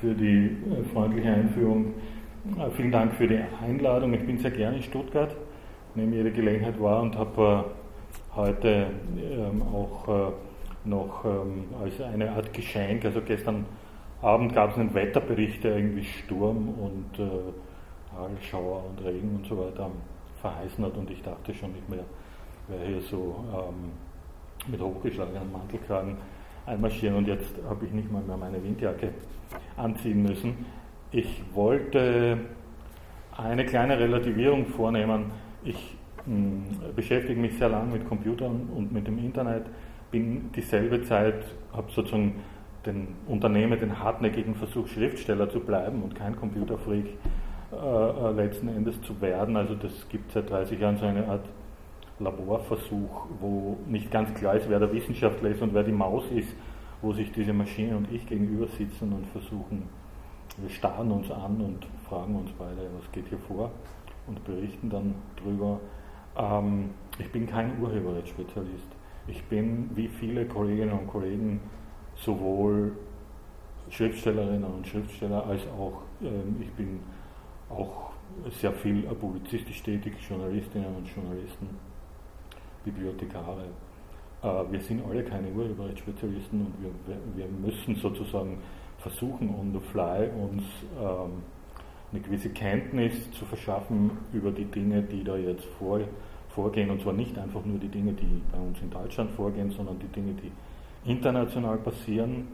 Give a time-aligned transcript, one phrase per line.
[0.00, 1.94] für die äh, freundliche Einführung.
[2.58, 4.14] Äh, vielen Dank für die Einladung.
[4.14, 5.34] Ich bin sehr gerne in Stuttgart,
[5.94, 7.64] nehme jede Gelegenheit wahr und habe
[8.32, 8.86] äh, heute
[9.18, 10.32] ähm, auch
[10.84, 13.66] noch ähm, als eine Art Geschenk, also gestern
[14.22, 17.18] Abend gab es einen Wetterbericht, der irgendwie Sturm und
[18.14, 19.90] Hagelschauer und Regen und so weiter
[20.42, 23.92] verheißen hat und ich dachte schon, ich wäre hier so ähm,
[24.70, 26.16] mit hochgeschlagenen Mantelkragen
[26.70, 29.10] einmarschieren und jetzt habe ich nicht mal mehr meine Windjacke
[29.76, 30.64] anziehen müssen.
[31.12, 32.38] Ich wollte
[33.36, 35.26] eine kleine Relativierung vornehmen.
[35.64, 39.64] Ich mh, hm, beschäftige mich sehr lange mit Computern und mit dem Internet,
[40.10, 42.34] bin dieselbe Zeit, habe sozusagen
[42.86, 47.06] den Unternehmer den hartnäckigen Versuch, Schriftsteller zu bleiben und kein Computerfreak
[47.72, 49.56] äh, äh letzten Endes zu werden.
[49.56, 51.44] Also das gibt seit 30 Jahren so eine Art
[52.20, 56.54] Laborversuch, wo nicht ganz klar ist, wer der Wissenschaftler ist und wer die Maus ist,
[57.02, 59.88] wo sich diese Maschine und ich gegenüber sitzen und versuchen,
[60.58, 63.70] wir starren uns an und fragen uns beide, was geht hier vor
[64.26, 65.80] und berichten dann drüber.
[66.36, 68.88] Ähm, ich bin kein Urheberrechtsspezialist.
[69.26, 71.60] Ich bin, wie viele Kolleginnen und Kollegen,
[72.16, 72.92] sowohl
[73.88, 77.00] Schriftstellerinnen und Schriftsteller als auch, ähm, ich bin
[77.70, 78.10] auch
[78.60, 81.89] sehr viel publizistisch tätig, Journalistinnen und Journalisten
[82.84, 83.64] Bibliothekare.
[84.42, 86.74] Äh, wir sind alle keine Urheberrechtsspezialisten und
[87.06, 88.58] wir, wir müssen sozusagen
[88.98, 90.62] versuchen, on the fly uns
[91.00, 91.42] ähm,
[92.12, 96.00] eine gewisse Kenntnis zu verschaffen über die Dinge, die da jetzt vor,
[96.48, 96.90] vorgehen.
[96.90, 100.08] Und zwar nicht einfach nur die Dinge, die bei uns in Deutschland vorgehen, sondern die
[100.08, 100.50] Dinge, die
[101.10, 102.48] international passieren.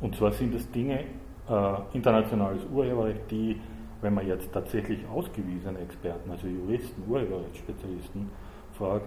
[0.00, 1.00] Und zwar sind es Dinge,
[1.48, 3.60] äh, internationales Urheberrecht, die,
[4.00, 8.30] wenn man jetzt tatsächlich ausgewiesene Experten, also Juristen, Urheberrechtsspezialisten,
[8.80, 9.06] fragt,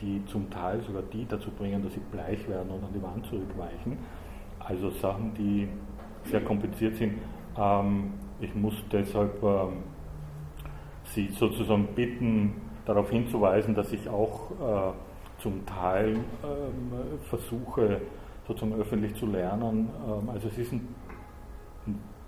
[0.00, 3.26] die zum Teil sogar die dazu bringen, dass sie bleich werden und an die Wand
[3.26, 3.98] zurückweichen.
[4.60, 5.68] Also Sachen, die
[6.24, 7.18] sehr kompliziert sind.
[7.58, 9.82] Ähm, ich muss deshalb ähm,
[11.14, 12.52] Sie sozusagen bitten,
[12.86, 16.92] darauf hinzuweisen, dass ich auch äh, zum Teil ähm,
[17.28, 18.00] versuche,
[18.46, 19.88] sozusagen öffentlich zu lernen.
[20.06, 20.88] Ähm, also es ist ein,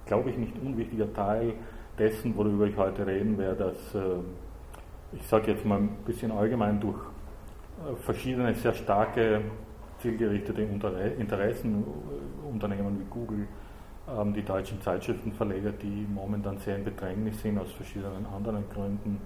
[0.07, 1.55] glaube ich, nicht unwichtiger Teil
[1.99, 4.19] dessen, worüber ich heute reden werde, dass äh,
[5.13, 9.43] ich sage jetzt mal ein bisschen allgemein, durch äh, verschiedene sehr starke
[10.01, 10.63] zielgerichtete
[11.19, 13.47] Interessen, äh, Unternehmen wie Google,
[14.09, 19.21] ähm, die deutschen Zeitschriftenverleger, die momentan sehr in Bedrängnis sind aus verschiedenen anderen Gründen,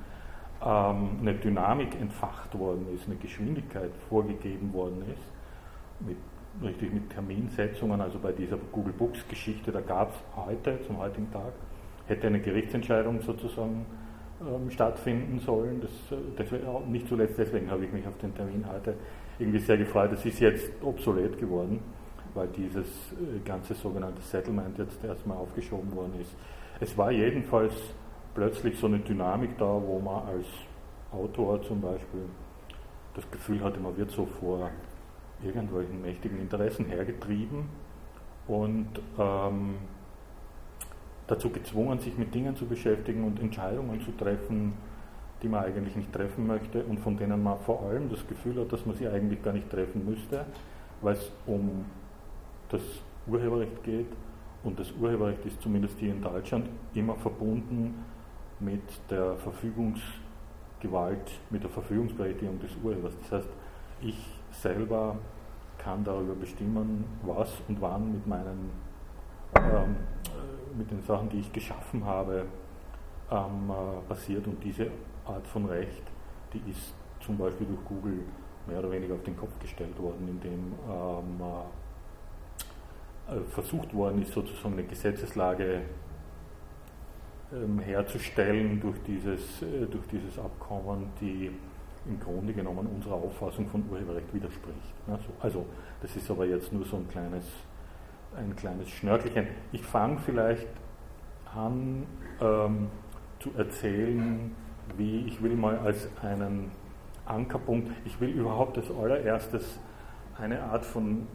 [0.65, 6.17] ähm, eine Dynamik entfacht worden ist, eine Geschwindigkeit vorgegeben worden ist, mit,
[6.63, 11.31] richtig mit Terminsetzungen, also bei dieser Google Books Geschichte, da gab es heute, zum heutigen
[11.33, 11.53] Tag,
[12.07, 13.87] hätte eine Gerichtsentscheidung sozusagen
[14.41, 15.81] ähm, stattfinden sollen.
[15.81, 18.95] Das, äh, das, nicht zuletzt deswegen habe ich mich auf den Termin heute
[19.39, 20.13] irgendwie sehr gefreut.
[20.13, 21.81] Es ist jetzt obsolet geworden,
[22.35, 26.35] weil dieses äh, ganze sogenannte Settlement jetzt erstmal aufgeschoben worden ist.
[26.81, 27.75] Es war jedenfalls
[28.35, 30.47] plötzlich so eine Dynamik da, wo man als
[31.11, 32.27] Autor zum Beispiel
[33.15, 34.71] das Gefühl hatte, man wird so vor
[35.43, 37.65] irgendwelchen mächtigen Interessen hergetrieben
[38.47, 39.77] und ähm,
[41.27, 44.75] dazu gezwungen, sich mit Dingen zu beschäftigen und Entscheidungen zu treffen,
[45.43, 48.73] die man eigentlich nicht treffen möchte und von denen man vor allem das Gefühl hat,
[48.73, 50.47] dass man sie eigentlich gar nicht treffen müsste,
[51.03, 51.85] weil es um
[52.69, 52.81] das
[53.27, 54.09] Urheberrecht geht
[54.65, 57.95] und das Urheberrecht ist zumindest hier in Deutschland immer verbunden
[58.59, 63.15] mit der Verfügungsgewalt, mit der Verfügungsberechtigung des Urhebers.
[63.23, 63.49] Das heißt,
[64.01, 64.17] ich
[64.51, 65.17] selber
[65.79, 68.71] kann darüber bestimmen, was und wann mit meinen
[69.55, 69.97] ähm,
[70.77, 72.47] mit den Sachen, die ich geschaffen habe,
[73.31, 74.47] ähm, äh, passiert.
[74.47, 74.89] Und diese
[75.25, 76.03] Art von Recht,
[76.53, 78.21] die ist zum Beispiel durch Google
[78.67, 81.41] mehr oder weniger auf den Kopf gestellt worden, indem ähm,
[83.29, 85.83] äh, versucht worden ist, sozusagen eine Gesetzeslage
[87.53, 91.51] ähm, herzustellen durch dieses, äh, durch dieses Abkommen, die
[92.09, 94.95] im Grunde genommen unserer Auffassung von Urheberrecht widerspricht.
[95.41, 95.67] Also
[96.01, 97.45] das ist aber jetzt nur so ein kleines
[98.37, 99.47] ein kleines Schnörkelchen.
[99.73, 100.69] Ich fange vielleicht
[101.55, 102.05] an
[102.41, 102.89] ähm,
[103.39, 104.55] zu erzählen,
[104.97, 106.71] wie ich will mal als einen
[107.25, 109.79] Ankerpunkt, ich will überhaupt als allererstes
[110.39, 111.27] eine Art von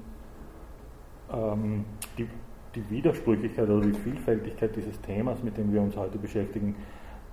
[1.32, 1.86] ähm,
[2.18, 2.28] die,
[2.76, 6.76] die Widersprüchlichkeit oder die Vielfältigkeit dieses Themas, mit dem wir uns heute beschäftigen,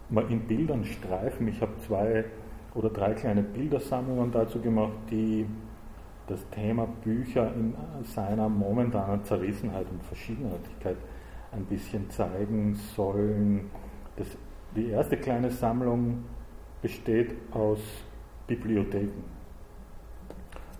[0.09, 1.47] mal in Bildern streifen.
[1.49, 2.25] Ich habe zwei
[2.75, 5.47] oder drei kleine Bildersammlungen dazu gemacht, die
[6.29, 10.97] das Thema Bücher in seiner momentanen Zerrissenheit und Verschiedenartigkeit
[11.53, 13.71] ein bisschen zeigen sollen.
[14.17, 14.29] Das,
[14.77, 16.25] die erste kleine Sammlung
[16.83, 17.81] besteht aus
[18.47, 19.25] Bibliotheken.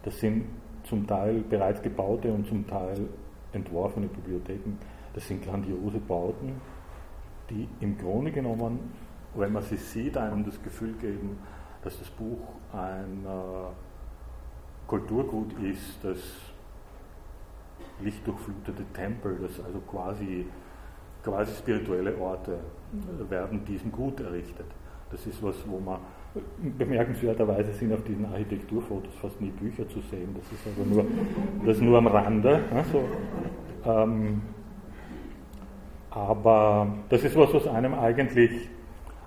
[0.03, 0.45] Das sind
[0.85, 3.09] zum Teil bereits gebaute und zum Teil
[3.53, 4.79] entworfene Bibliotheken.
[5.15, 6.61] das sind grandiose Bauten,
[7.51, 8.79] die im Grunde genommen,
[9.35, 11.39] wenn man sie sieht, einem das Gefühl geben,
[11.83, 12.39] dass das Buch
[12.73, 13.88] ein äh,
[14.89, 16.19] Kulturgut ist, das
[18.01, 20.47] lichtdurchflutete Tempel, das also quasi,
[21.23, 22.59] quasi spirituelle Orte
[23.29, 24.67] werden diesem Gut errichtet.
[25.11, 25.99] Das ist was, wo man
[26.79, 30.35] bemerkenswerterweise sind auf diesen Architekturfotos fast nie Bücher zu sehen.
[30.35, 31.05] Das ist aber nur,
[31.67, 32.61] das nur am Rande.
[32.75, 33.05] Also,
[33.85, 34.43] ähm,
[36.11, 38.69] aber das ist was, was einem eigentlich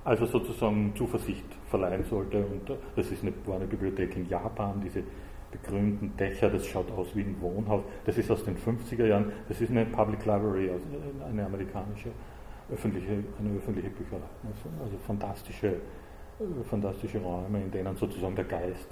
[0.04, 2.38] also sozusagen Zuversicht verleihen sollte.
[2.38, 5.04] Und das ist eine, war eine Bibliothek in Japan, diese
[5.52, 7.84] begrünten Dächer, das schaut aus wie ein Wohnhaus.
[8.06, 10.86] Das ist aus den 50er Jahren, das ist eine Public Library, also
[11.28, 12.10] eine amerikanische
[12.72, 14.22] öffentliche, eine öffentliche Bücherei.
[14.44, 18.90] Also, also fantastische, äh, fantastische Räume, in denen sozusagen der Geist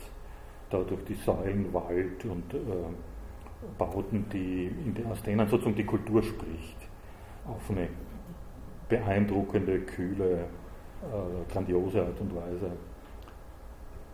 [0.70, 2.58] da durch die Säulen, Wald und äh,
[3.78, 4.72] Bauten, die,
[5.10, 6.78] aus denen sozusagen die Kultur spricht,
[7.48, 7.88] auf eine
[8.88, 12.72] beeindruckende, kühle, äh, grandiose Art und Weise.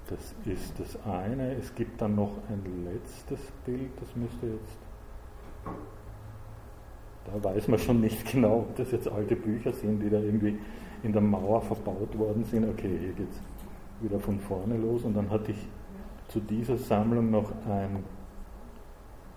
[0.07, 1.54] Das ist das eine.
[1.56, 4.78] Es gibt dann noch ein letztes Bild, das müsste jetzt.
[7.25, 10.60] Da weiß man schon nicht genau, ob das jetzt alte Bücher sind, die da irgendwie
[11.02, 12.69] in der Mauer verbaut worden sind.
[12.69, 13.42] Okay, hier geht es
[14.02, 15.04] wieder von vorne los.
[15.04, 15.68] Und dann hatte ich
[16.28, 18.04] zu dieser Sammlung noch ein,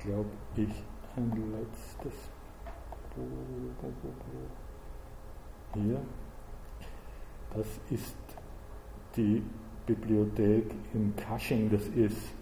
[0.00, 0.85] glaube ich,
[1.17, 2.12] ein letztes
[5.75, 6.00] hier.
[7.55, 8.17] Das ist
[9.17, 9.43] die
[9.88, 12.35] Bibliothek in Cushing, das ist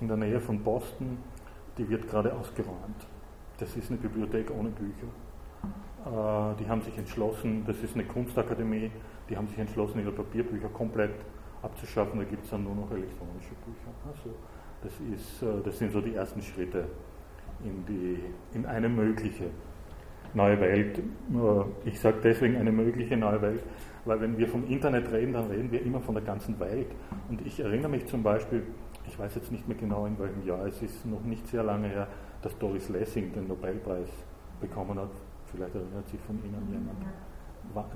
[0.00, 1.18] in der Nähe von Boston,
[1.76, 3.06] die wird gerade ausgeräumt.
[3.58, 5.06] Das ist eine Bibliothek ohne Bücher.
[6.06, 8.90] Äh, die haben sich entschlossen, das ist eine Kunstakademie,
[9.28, 11.14] die haben sich entschlossen, ihre Papierbücher komplett
[11.62, 13.92] abzuschaffen, da gibt es dann nur noch elektronische Bücher.
[14.08, 14.34] Also
[14.82, 16.86] das, ist, äh, das sind so die ersten Schritte
[17.62, 18.20] in, die,
[18.56, 19.50] in eine mögliche
[20.34, 21.02] neue Welt.
[21.84, 23.62] Ich sage deswegen eine mögliche neue Welt,
[24.04, 26.88] weil wenn wir vom Internet reden, dann reden wir immer von der ganzen Welt.
[27.28, 28.62] Und ich erinnere mich zum Beispiel,
[29.06, 31.88] ich weiß jetzt nicht mehr genau in welchem Jahr, es ist noch nicht sehr lange
[31.88, 32.06] her,
[32.42, 34.08] dass Doris Lessing den Nobelpreis
[34.60, 35.10] bekommen hat.
[35.46, 36.98] Vielleicht erinnert sich von Ihnen jemand.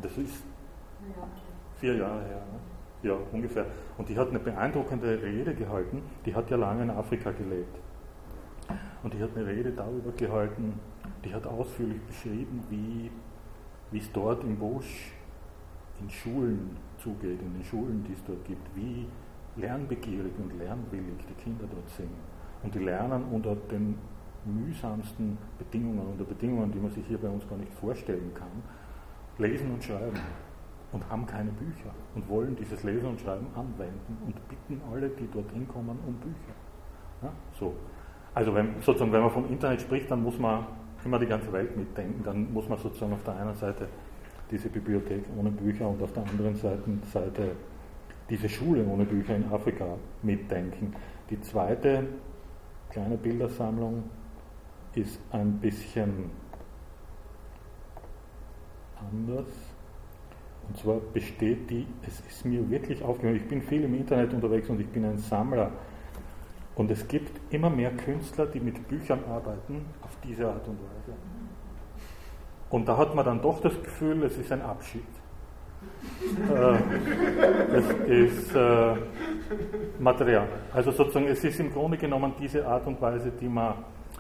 [0.03, 0.45] Das ist
[1.77, 2.43] vier Jahre her.
[2.53, 3.09] Ne?
[3.11, 3.67] Ja, ungefähr.
[3.99, 6.03] Und die hat eine beeindruckende Rede gehalten.
[6.25, 7.79] Die hat ja lange in Afrika gelebt.
[9.03, 10.81] Und die hat eine Rede darüber gehalten,
[11.25, 13.11] die hat ausführlich beschrieben, wie,
[13.97, 15.13] es dort im Busch
[16.01, 19.07] in Schulen zugeht, in den Schulen, die es dort gibt, wie
[19.57, 22.11] lernbegierig und lernwillig die Kinder dort sind.
[22.63, 23.97] Und die lernen unter den
[24.45, 28.63] mühsamsten Bedingungen, unter Bedingungen, die man sich hier bei uns gar nicht vorstellen kann,
[29.39, 30.19] lesen und schreiben
[30.93, 35.29] und haben keine Bücher und wollen dieses Lesen und Schreiben anwenden und bitten alle, die
[35.31, 36.55] dorthin kommen, um Bücher.
[37.23, 37.75] Ja, so.
[38.35, 40.67] Also wenn, sozusagen, wenn man vom Internet spricht, dann muss man
[41.05, 42.23] immer die ganze Welt mitdenken.
[42.25, 43.89] Dann muss man sozusagen auf der einen Seite
[44.51, 47.53] diese Bibliothek ohne Bücher und auf der anderen Seite
[48.31, 50.95] diese Schule ohne Bücher in Afrika mitdenken.
[51.31, 52.07] Die zweite
[52.91, 54.05] kleine Bildersammlung
[54.95, 56.31] ist ein bisschen
[58.97, 59.47] anders.
[60.67, 64.71] Und zwar besteht die, es ist mir wirklich aufgefallen, ich bin viel im Internet unterwegs
[64.71, 65.73] und ich bin ein Sammler.
[66.77, 71.17] Und es gibt immer mehr Künstler, die mit Büchern arbeiten, auf diese Art und Weise.
[72.71, 75.03] Und da hat man dann doch das Gefühl, es ist ein Abschied.
[76.51, 78.95] äh, es ist äh,
[80.01, 80.49] Material.
[80.73, 83.75] Also sozusagen, es ist im Grunde genommen diese Art und Weise, die man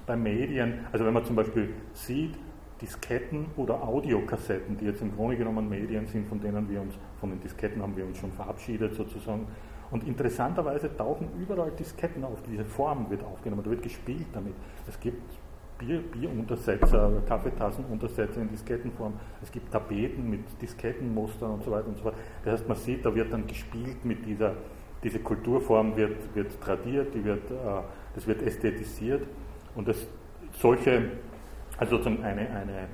[0.06, 2.34] bei Medien, also wenn man zum Beispiel sieht,
[2.80, 7.30] Disketten oder Audiokassetten, die jetzt im Grunde genommen Medien sind, von denen wir uns, von
[7.30, 9.46] den Disketten haben wir uns schon verabschiedet sozusagen.
[9.94, 14.54] Und interessanterweise tauchen überall Disketten auf, diese Form wird aufgenommen, da wird gespielt damit.
[14.88, 15.22] Es gibt
[15.78, 19.12] Bier, Bieruntersetzer, Kaffeetassenuntersetzer in Diskettenform.
[19.40, 22.16] Es gibt Tapeten mit Diskettenmustern und so weiter und so fort.
[22.44, 24.54] Das heißt, man sieht, da wird dann gespielt mit dieser,
[25.04, 27.54] diese Kulturform wird, wird tradiert, die wird, äh,
[28.16, 29.22] das wird ästhetisiert
[29.76, 30.08] und das,
[30.58, 31.12] solche,
[31.78, 32.88] also sozusagen eine, eine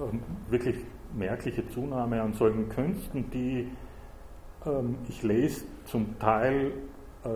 [0.00, 0.76] ähm, wirklich
[1.12, 3.68] merkliche Zunahme an solchen Künsten, die
[4.64, 6.72] ähm, ich lese zum Teil
[7.24, 7.28] äh,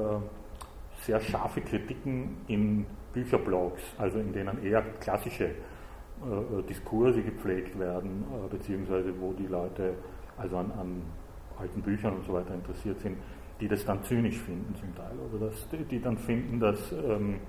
[1.02, 8.24] sehr scharfe Kritiken in Bücherblogs, also in denen eher klassische äh, äh, Diskurse gepflegt werden,
[8.30, 9.94] äh, beziehungsweise wo die Leute
[10.36, 11.02] also an, an,
[11.58, 13.18] alten Büchern und so weiter interessiert sind,
[13.60, 17.40] die das dann zynisch finden zum Teil, oder dass die dann finden, dass, ähm,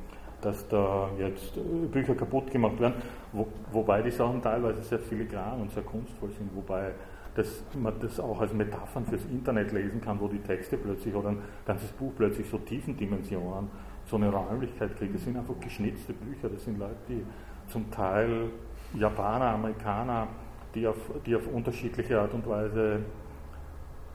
[0.41, 2.96] dass da jetzt äh, Bücher kaputt gemacht werden,
[3.31, 6.91] wo, wobei die Sachen teilweise sehr filigran und sehr kunstvoll sind, wobei
[7.35, 11.29] dass man das auch als Metaphern fürs Internet lesen kann, wo die Texte plötzlich oder
[11.29, 13.69] ein ganzes Buch plötzlich so tiefen Dimensionen
[14.05, 15.15] so eine Räumlichkeit kriegt.
[15.15, 17.23] Das sind einfach geschnitzte Bücher, das sind Leute, die
[17.67, 18.50] zum Teil
[18.93, 20.27] Japaner, Amerikaner,
[20.75, 23.00] die auf, die auf unterschiedliche Art und Weise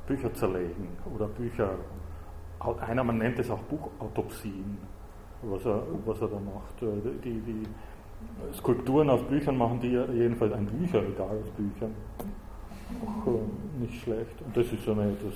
[0.07, 1.71] Bücher zerlegen oder Bücher,
[2.81, 4.79] einer man nennt es auch Buchautopsien,
[5.43, 6.83] was er, was er da macht.
[6.83, 7.63] Äh, die, die
[8.55, 11.95] Skulpturen aus Büchern machen die jedenfalls ein Bücherregal aus Büchern.
[13.03, 13.41] Auch
[13.81, 14.41] nicht schlecht.
[14.45, 15.35] Und das ist so eine etwas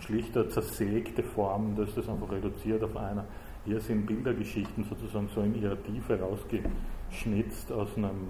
[0.00, 3.24] schlichter, zersägte Form, dass das einfach reduziert auf einer.
[3.64, 8.28] Hier sind Bildergeschichten sozusagen so in ihrer Tiefe rausgeschnitzt aus einem,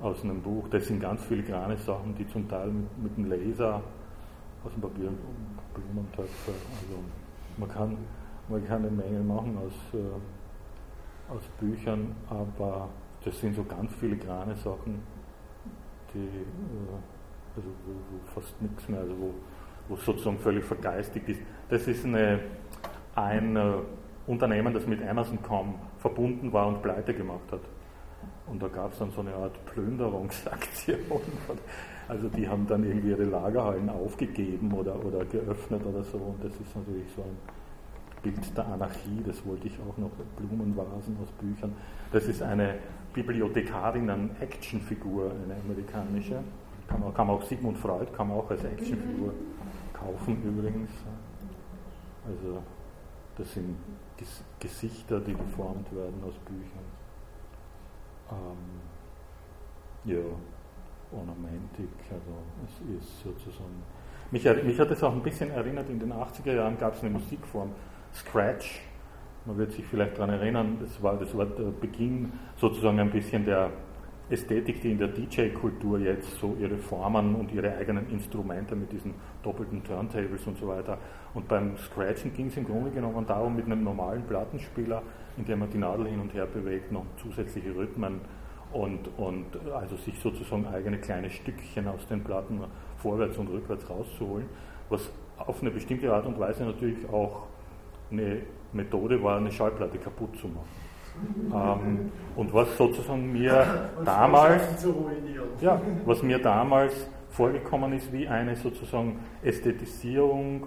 [0.00, 0.68] aus einem Buch.
[0.68, 3.82] Das sind ganz filigrane Sachen, die zum Teil mit, mit dem Laser
[4.62, 5.10] aus dem Papier
[5.72, 6.52] Blumentöpfe.
[6.52, 6.98] Also
[7.56, 7.96] man kann,
[8.48, 12.90] man kann eine Menge machen aus, äh, aus Büchern, aber
[13.24, 15.00] das sind so ganz filigrane Sachen,
[16.14, 16.96] die äh,
[17.56, 19.34] also wo, wo, fast nichts mehr, also wo,
[19.88, 21.40] wo sozusagen völlig vergeistigt ist.
[21.68, 22.40] Das ist eine,
[23.14, 23.72] ein äh,
[24.26, 27.60] Unternehmen, das mit Amazon.com verbunden war und pleite gemacht hat.
[28.46, 30.98] Und da gab es dann so eine Art Plünderungsaktion.
[32.08, 36.18] Also die haben dann irgendwie ihre Lagerhallen aufgegeben oder, oder geöffnet oder so.
[36.18, 37.38] Und das ist natürlich so ein
[38.20, 41.72] Bild der Anarchie, das wollte ich auch noch, Blumenvasen aus Büchern.
[42.10, 42.78] Das ist eine
[43.12, 46.42] Bibliothekarinnen-Actionfigur, eine amerikanische.
[46.88, 49.34] Kann man, kann man auch Sigmund Freud kann man auch als Actionfigur
[49.92, 50.90] kaufen übrigens.
[52.26, 52.62] Also
[53.36, 53.76] das sind
[54.16, 56.84] Ges Gesichter, die geformt werden aus Büchern.
[58.30, 58.80] Ähm,
[60.04, 60.22] ja,
[61.12, 62.32] Ornamentik, also
[62.64, 63.82] es ist sozusagen.
[64.30, 67.10] Mich, mich hat es auch ein bisschen erinnert, in den 80er Jahren gab es eine
[67.10, 67.72] Musikform,
[68.14, 68.82] Scratch.
[69.46, 73.44] Man wird sich vielleicht daran erinnern, das war, das war der Beginn sozusagen ein bisschen
[73.46, 73.70] der
[74.30, 79.14] Ästhetik, die in der DJ-Kultur jetzt so ihre Formen und ihre eigenen Instrumente mit diesen
[79.42, 80.98] doppelten Turntables und so weiter.
[81.34, 85.02] Und beim Scratchen ging es im Grunde genommen darum, mit einem normalen Plattenspieler,
[85.36, 88.20] in dem man die Nadel hin und her bewegt, noch zusätzliche Rhythmen
[88.72, 92.60] und, und also sich sozusagen eigene kleine Stückchen aus den Platten
[92.98, 94.46] vorwärts und rückwärts rauszuholen,
[94.90, 97.46] was auf eine bestimmte Art und Weise natürlich auch
[98.12, 100.68] eine Methode war, eine Schallplatte kaputt zu machen.
[101.52, 104.62] Ähm, und was sozusagen mir damals,
[105.60, 106.94] ja, was mir damals
[107.30, 110.64] vorgekommen ist, wie eine sozusagen Ästhetisierung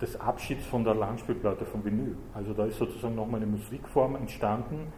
[0.00, 2.16] des Abschieds von der Langspielplatte vom Vinyl.
[2.34, 4.92] Also da ist sozusagen nochmal eine Musikform entstanden,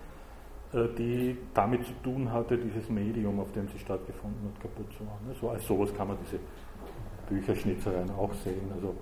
[0.72, 5.04] äh, die damit zu tun hatte, dieses Medium, auf dem sie stattgefunden hat, kaputt zu
[5.04, 5.34] machen.
[5.40, 6.40] So als sowas kann man diese
[7.28, 8.70] Bücherschnitzereien auch sehen.
[8.74, 8.94] Also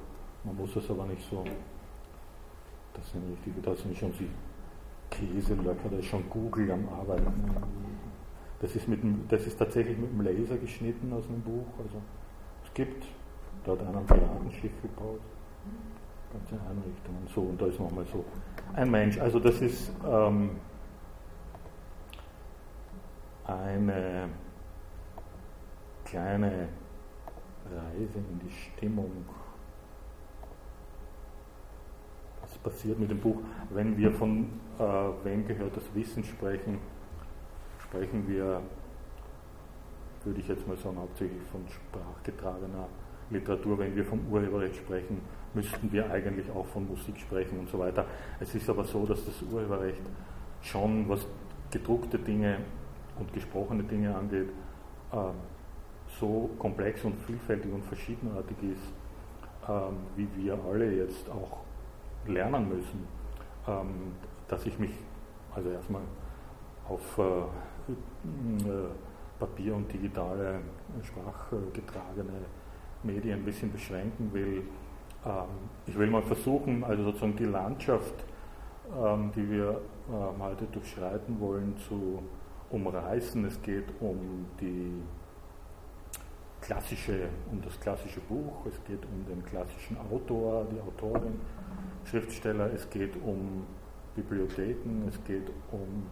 [0.42, 1.44] man muss es aber nicht so.
[2.94, 4.30] Das sind richtig, da sind schon die
[5.10, 7.44] Käselöcker, da ist schon Google am Arbeiten.
[8.60, 11.66] Das ist, mit dem, das ist tatsächlich mit dem Laser geschnitten aus einem Buch.
[11.78, 12.00] Also
[12.64, 13.04] es gibt,
[13.64, 15.20] da hat einer ein Piratenschiff gebaut.
[16.32, 17.26] Ganze Einrichtungen.
[17.34, 18.24] So, und da ist nochmal so
[18.74, 19.18] ein Mensch.
[19.18, 20.50] Also das ist ähm,
[23.46, 24.28] eine
[26.04, 26.68] kleine
[27.66, 29.10] Reise in die Stimmung.
[32.40, 33.37] Was passiert mit dem Buch?
[33.71, 34.47] Wenn wir von
[34.78, 34.83] äh,
[35.23, 36.78] wem gehört das Wissen sprechen,
[37.78, 38.61] sprechen wir,
[40.25, 42.88] würde ich jetzt mal sagen, hauptsächlich von sprachgetragener
[43.30, 43.78] Literatur.
[43.78, 45.21] Wenn wir vom Urheberrecht sprechen,
[45.54, 48.06] müssten wir eigentlich auch von Musik sprechen und so weiter.
[48.40, 50.02] Es ist aber so, dass das Urheberrecht
[50.62, 51.26] schon, was
[51.71, 52.59] gedruckte Dinge
[53.18, 54.49] und gesprochene Dinge angeht,
[55.12, 55.35] ähm,
[56.21, 58.92] so komplex und vielfältig und verschiedenartig ist,
[59.68, 61.63] ähm, wie wir alle jetzt auch
[62.26, 63.07] lernen müssen,
[63.66, 64.12] ähm,
[64.49, 64.93] dass ich mich
[65.54, 66.02] also erstmal
[66.88, 68.88] auf äh, äh,
[69.38, 70.61] Papier und digitale
[71.02, 72.33] sprachgetragene
[73.02, 74.62] Medien ein bisschen beschränken will.
[75.87, 78.14] ich will mal versuchen, also sozusagen die Landschaft,
[79.35, 79.81] die wir
[80.38, 82.23] heute durchschreiten wollen, zu
[82.71, 83.45] umreißen.
[83.45, 85.02] Es geht um die
[86.64, 91.38] klassische, um das klassische Buch, es geht um den klassischen Autor, die Autorin,
[92.04, 93.66] Schriftsteller, es geht um
[94.14, 96.06] Bibliotheken, es geht um,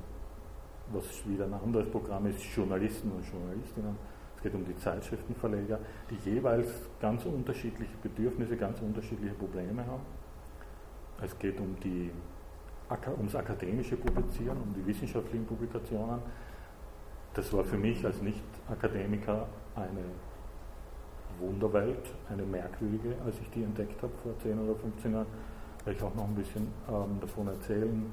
[0.93, 3.97] was wieder ein anderes Programm ist, Journalisten und Journalistinnen,
[4.37, 5.79] es geht um die Zeitschriftenverleger,
[6.11, 6.69] die jeweils
[7.01, 10.03] ganz unterschiedliche Bedürfnisse, ganz unterschiedliche Probleme haben.
[11.23, 12.11] Es geht um die
[13.17, 16.21] ums akademische Publizieren, um die wissenschaftlichen Publikationen.
[17.33, 20.05] Das war für mich als Nicht-Akademiker eine
[21.39, 25.27] Wunderwelt, eine merkwürdige, als ich die entdeckt habe vor 10 oder 15 Jahren.
[25.85, 28.07] Ich auch noch ein bisschen ähm, davon erzählen.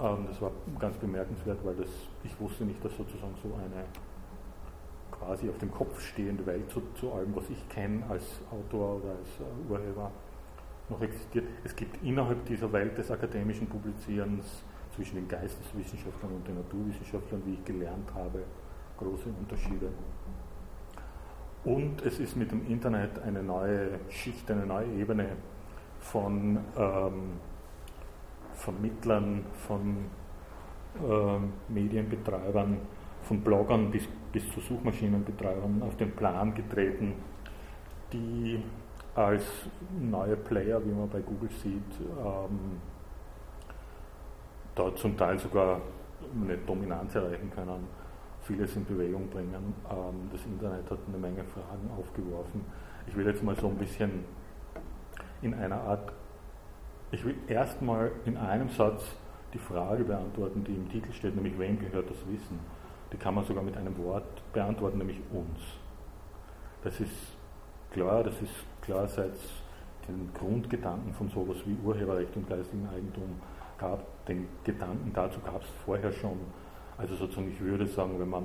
[0.00, 1.88] Ähm, das war ganz bemerkenswert, weil das,
[2.22, 3.84] ich wusste nicht, dass sozusagen so eine
[5.10, 9.10] quasi auf dem Kopf stehende Welt zu, zu allem, was ich kenne als Autor oder
[9.10, 10.10] als äh, Urheber,
[10.88, 11.46] noch existiert.
[11.64, 14.62] Es gibt innerhalb dieser Welt des akademischen Publizierens
[14.94, 18.42] zwischen den Geisteswissenschaftlern und den Naturwissenschaftlern, wie ich gelernt habe,
[18.98, 19.88] große Unterschiede.
[21.64, 25.28] Und es ist mit dem Internet eine neue Schicht, eine neue Ebene
[26.00, 27.32] von ähm,
[28.54, 30.06] Vermittlern, von
[30.96, 32.78] äh, Medienbetreibern,
[33.22, 37.14] von Bloggern bis, bis zu Suchmaschinenbetreibern auf den Plan getreten,
[38.12, 38.62] die
[39.14, 39.44] als
[40.00, 42.80] neue Player, wie man bei Google sieht, ähm,
[44.74, 45.80] da zum Teil sogar
[46.40, 47.86] eine Dominanz erreichen können,
[48.42, 49.74] vieles in Bewegung bringen.
[49.90, 52.64] Ähm, das Internet hat eine Menge Fragen aufgeworfen.
[53.06, 54.24] Ich will jetzt mal so ein bisschen
[55.42, 56.12] in einer Art,
[57.10, 59.02] ich will erstmal in einem Satz
[59.52, 62.58] die Frage beantworten, die im Titel steht, nämlich wem gehört das Wissen?
[63.12, 65.60] Die kann man sogar mit einem Wort beantworten, nämlich uns.
[66.84, 67.36] Das ist
[67.90, 69.34] klar, das ist klar seit
[70.08, 73.40] den Grundgedanken von sowas wie Urheberrecht und geistigen Eigentum
[73.78, 76.38] gab, den Gedanken dazu gab es vorher schon.
[76.98, 78.44] Also sozusagen, ich würde sagen, wenn man,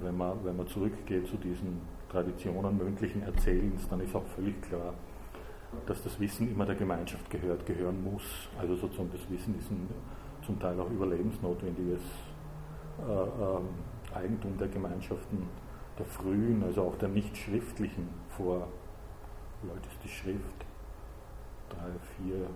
[0.00, 4.94] wenn man, wenn man zurückgeht zu diesen Traditionen mündlichen Erzählens, dann ist auch völlig klar,
[5.86, 8.48] dass das Wissen immer der Gemeinschaft gehört, gehören muss.
[8.58, 9.88] Also sozusagen das Wissen ist ein
[10.44, 12.00] zum Teil auch überlebensnotwendiges
[13.08, 15.48] äh, äh, Eigentum der Gemeinschaften
[15.98, 18.68] der frühen, also auch der nicht schriftlichen vor,
[19.62, 20.66] wie alt ist die Schrift?
[21.68, 22.46] Drei, vier,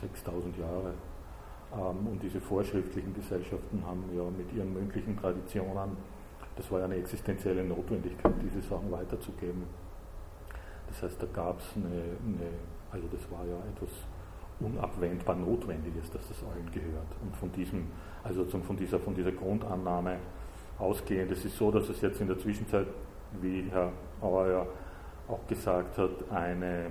[0.00, 0.94] fünf, 6.000 Jahre.
[1.72, 5.96] Ähm, und diese vorschriftlichen Gesellschaften haben ja mit ihren mündlichen Traditionen,
[6.56, 9.62] das war ja eine existenzielle Notwendigkeit, diese Sachen weiterzugeben.
[10.88, 12.50] Das heißt, da gab es eine, eine,
[12.90, 13.90] also das war ja etwas
[14.60, 17.06] unabwendbar Notwendiges, dass das allen gehört.
[17.22, 17.86] Und von diesem,
[18.24, 20.18] also von dieser, von dieser Grundannahme
[20.78, 22.86] ausgehend, es ist so, dass es jetzt in der Zwischenzeit,
[23.40, 24.66] wie Herr Auer ja
[25.28, 26.86] auch gesagt hat, eine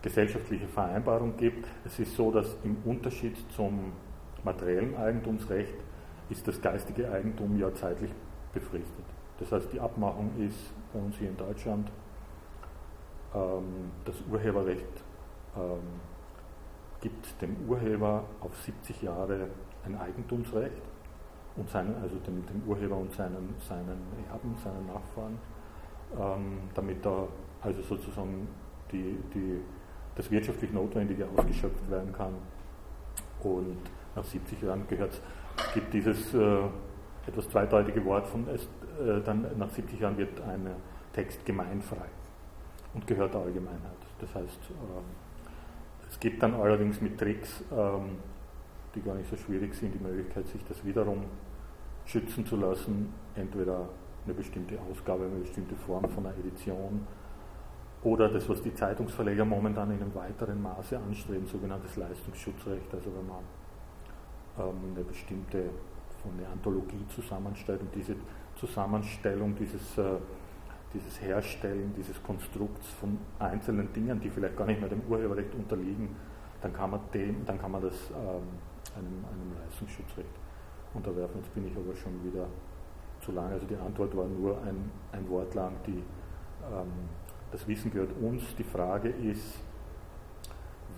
[0.00, 1.66] gesellschaftliche Vereinbarung gibt.
[1.84, 3.92] Es ist so, dass im Unterschied zum
[4.44, 5.74] materiellen Eigentumsrecht
[6.30, 8.10] ist das geistige Eigentum ja zeitlich
[8.52, 9.04] befristet.
[9.38, 11.90] Das heißt, die Abmachung ist bei uns hier in Deutschland,
[13.32, 15.02] das Urheberrecht
[15.56, 16.00] ähm,
[17.00, 19.48] gibt dem Urheber auf 70 Jahre
[19.84, 20.82] ein Eigentumsrecht
[21.56, 25.38] und seinen, also dem, dem Urheber und seinen, seinen Erben, seinen Nachfahren,
[26.18, 27.26] ähm, damit da
[27.60, 28.48] also sozusagen
[28.90, 29.60] die, die
[30.14, 32.34] das wirtschaftlich Notwendige ausgeschöpft werden kann.
[33.42, 33.78] Und
[34.14, 36.58] nach 70 Jahren gehört es, gibt dieses äh,
[37.26, 38.58] etwas zweideutige Wort von äh,
[39.24, 40.66] dann nach 70 Jahren wird ein
[41.12, 42.06] Text gemeinfrei
[42.94, 43.96] und gehört der Allgemeinheit.
[44.20, 48.16] Das heißt, äh, es gibt dann allerdings mit Tricks, ähm,
[48.94, 51.24] die gar nicht so schwierig sind, die Möglichkeit, sich das wiederum
[52.04, 53.88] schützen zu lassen, entweder
[54.24, 57.06] eine bestimmte Ausgabe, eine bestimmte Form von einer Edition,
[58.04, 63.26] oder das, was die Zeitungsverleger momentan in einem weiteren Maße anstreben, sogenanntes Leistungsschutzrecht, also wenn
[63.28, 63.44] man
[64.58, 65.70] ähm, eine bestimmte
[66.20, 68.16] von eine Anthologie zusammenstellt und diese
[68.56, 70.16] Zusammenstellung, dieses, äh,
[70.94, 76.14] dieses Herstellen dieses Konstrukts von einzelnen Dingen, die vielleicht gar nicht mehr dem Urheberrecht unterliegen,
[76.60, 78.42] dann kann man, dem, dann kann man das ähm,
[78.96, 80.28] einem, einem Leistungsschutzrecht
[80.94, 81.40] unterwerfen.
[81.40, 82.46] Jetzt bin ich aber schon wieder
[83.20, 83.50] zu lang.
[83.50, 86.02] Also die Antwort war nur ein, ein Wort lang, die
[86.70, 86.92] ähm,
[87.50, 88.42] das Wissen gehört uns.
[88.56, 89.60] Die Frage ist,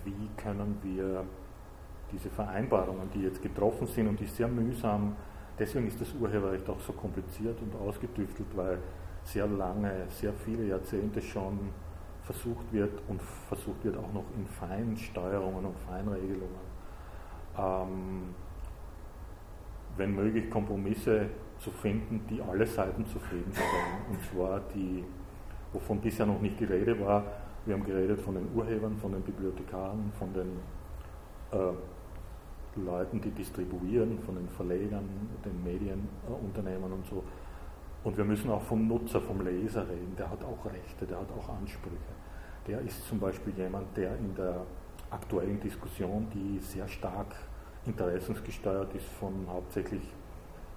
[0.03, 1.25] wie können wir
[2.11, 5.15] diese Vereinbarungen, die jetzt getroffen sind und die sehr mühsam,
[5.57, 8.77] deswegen ist das Urheberrecht auch so kompliziert und ausgetüftelt, weil
[9.25, 11.59] sehr lange, sehr viele Jahrzehnte schon
[12.23, 16.65] versucht wird und versucht wird auch noch in Feinsteuerungen und Feinregelungen,
[17.57, 18.35] ähm,
[19.97, 21.27] wenn möglich Kompromisse
[21.59, 24.05] zu finden, die alle Seiten zufriedenstellen.
[24.09, 25.03] Und zwar die
[25.75, 27.23] wovon bisher noch nicht die Rede war.
[27.65, 30.59] Wir haben geredet von den Urhebern, von den Bibliothekaren, von den
[31.51, 35.07] äh, Leuten, die distribuieren, von den Verlegern,
[35.43, 37.23] den Medienunternehmen und so.
[38.05, 40.15] Und wir müssen auch vom Nutzer, vom Leser reden.
[40.15, 42.13] Der hat auch Rechte, der hat auch Ansprüche.
[42.67, 44.61] Der ist zum Beispiel jemand, der in der
[45.09, 47.35] aktuellen Diskussion, die sehr stark
[47.83, 50.03] interessensgesteuert ist von hauptsächlich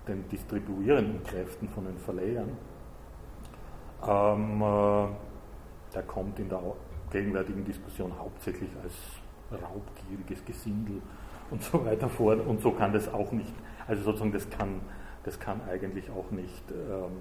[0.07, 2.57] den distribuierenden Kräften, von den Verlegern,
[4.07, 5.09] ähm, äh,
[5.95, 6.63] der kommt in der
[7.11, 8.95] gegenwärtigen Diskussion hauptsächlich als
[9.53, 11.03] raubgieriges Gesindel
[11.51, 12.39] und so weiter vor.
[12.47, 13.53] Und so kann das auch nicht,
[13.87, 14.81] also sozusagen das kann,
[15.29, 17.13] das kann eigentlich auch nicht ähm,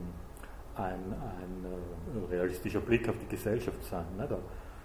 [0.76, 4.06] ein, ein äh, realistischer Blick auf die Gesellschaft sein.
[4.17, 4.26] Ne?
[4.30, 4.38] Da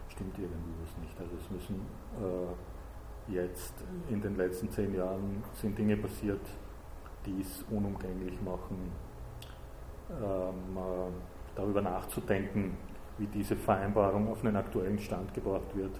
[0.08, 1.14] stimmt irgendwie was nicht.
[1.20, 1.82] Also es müssen
[2.20, 3.74] äh, jetzt
[4.10, 6.40] in den letzten zehn Jahren sind Dinge passiert,
[7.24, 8.90] die es unumgänglich machen.
[10.10, 11.12] Ähm, äh,
[11.54, 12.76] darüber nachzudenken,
[13.18, 15.92] wie diese Vereinbarung auf einen aktuellen Stand gebracht wird,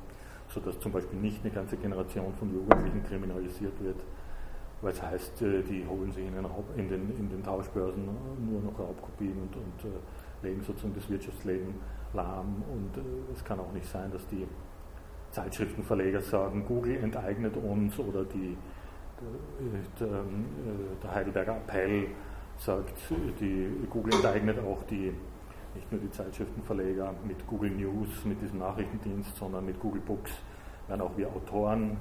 [0.48, 4.00] sodass zum Beispiel nicht eine ganze Generation von Jugendlichen kriminalisiert wird,
[4.90, 8.60] es heißt, äh, die holen sich in den, Raub, in den, in den Tauschbörsen nur
[8.62, 11.74] noch Raubkopien und, und äh, legen sozusagen das Wirtschaftsleben
[12.12, 12.62] lahm.
[12.72, 14.46] Und äh, es kann auch nicht sein, dass die
[15.30, 18.56] Zeitschriftenverleger sagen, Google enteignet uns oder die,
[19.98, 20.24] der,
[21.02, 22.08] der Heidelberger Appell
[22.58, 22.92] sagt,
[23.40, 25.14] die Google enteignet auch die,
[25.74, 30.32] nicht nur die Zeitschriftenverleger mit Google News, mit diesem Nachrichtendienst, sondern mit Google Books
[30.88, 31.96] werden auch wir Autoren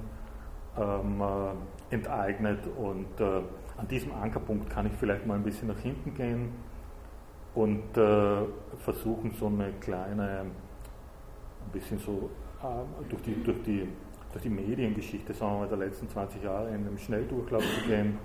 [0.76, 1.54] ähm, äh,
[1.92, 2.60] enteignet.
[2.76, 3.42] Und äh,
[3.76, 6.52] an diesem Ankerpunkt kann ich vielleicht mal ein bisschen nach hinten gehen
[7.54, 8.42] und äh,
[8.78, 12.30] versuchen, so eine kleine, ein bisschen so
[12.62, 13.88] äh, durch, die, durch, die,
[14.32, 18.18] durch die Mediengeschichte, sagen wir mal, der letzten 20 Jahre in einem Schnelldurchlauf zu gehen.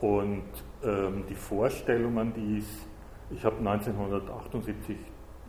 [0.00, 0.44] Und
[0.82, 2.66] ähm, die Vorstellungen, die ich,
[3.30, 4.96] ich habe 1978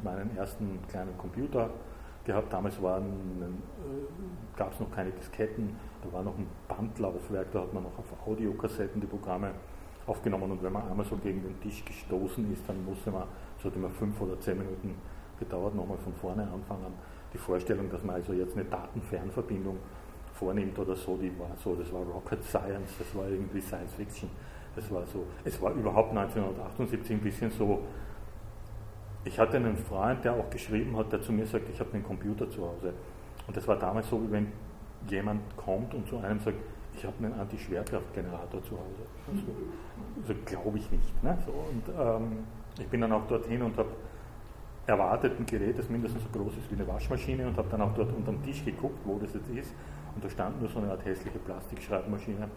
[0.04, 1.70] meinen ersten kleinen Computer
[2.26, 2.52] gehabt.
[2.52, 2.80] Damals äh,
[4.56, 5.76] gab es noch keine Disketten,
[6.06, 9.52] da war noch ein Bandlaufwerk, da hat man noch auf Audiokassetten die Programme
[10.08, 13.24] aufgenommen und wenn man einmal so gegen den Tisch gestoßen ist, dann musste man,
[13.62, 14.96] so hat immer fünf oder zehn Minuten
[15.40, 16.94] gedauert, nochmal von vorne anfangen.
[17.34, 19.78] Die Vorstellung, dass man also jetzt eine Datenfernverbindung
[20.34, 24.30] vornimmt oder so, die war so, das war Rocket Science, das war irgendwie Science Fiction.
[24.76, 27.82] Das war so, es war überhaupt 1978 ein bisschen so,
[29.24, 32.04] ich hatte einen Freund, der auch geschrieben hat, der zu mir sagt, ich habe einen
[32.04, 32.94] Computer zu Hause.
[33.48, 34.52] Und das war damals so, wie wenn
[35.10, 36.58] jemand kommt und zu einem sagt,
[36.96, 39.04] ich habe einen Anti-Schwerkraftgenerator zu Hause.
[39.28, 39.44] Also,
[40.22, 41.24] also glaube ich nicht.
[41.24, 41.38] Ne?
[41.46, 42.38] So, und ähm,
[42.80, 43.90] ich bin dann auch dorthin und habe
[44.88, 47.94] erwartet ein Gerät, das mindestens so groß ist wie eine Waschmaschine und habe dann auch
[47.96, 49.74] dort unter dem Tisch geguckt, wo das jetzt ist.
[50.14, 52.48] Und da stand nur so eine Art hässliche Plastikschreibmaschine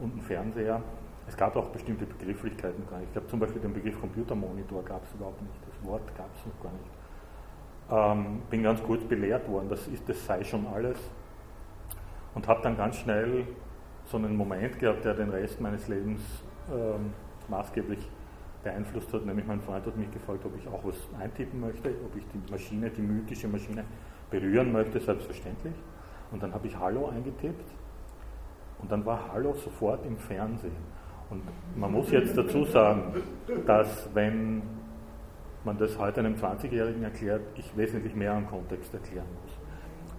[0.00, 0.80] und ein Fernseher.
[1.26, 3.08] Es gab auch bestimmte Begrifflichkeiten gar nicht.
[3.08, 5.54] Ich glaube zum Beispiel den Begriff Computermonitor gab es überhaupt nicht.
[5.66, 8.24] Das Wort gab es noch gar nicht.
[8.24, 10.96] Ähm, bin ganz kurz belehrt worden, das, ist, das sei schon alles.
[12.34, 13.46] Und habe dann ganz schnell
[14.06, 16.20] so einen Moment gehabt, der den Rest meines Lebens
[16.72, 17.12] ähm,
[17.48, 17.98] maßgeblich
[18.62, 19.26] beeinflusst hat.
[19.26, 22.50] Nämlich mein Freund hat mich gefragt, ob ich auch was eintippen möchte, ob ich die
[22.50, 23.84] Maschine, die mythische Maschine
[24.30, 25.74] berühren möchte, selbstverständlich.
[26.30, 27.70] Und dann habe ich Hallo eingetippt
[28.80, 31.02] und dann war Hallo sofort im Fernsehen.
[31.30, 31.42] Und
[31.76, 33.14] man muss jetzt dazu sagen,
[33.66, 34.62] dass wenn
[35.64, 39.52] man das heute einem 20-Jährigen erklärt, ich wesentlich mehr an Kontext erklären muss.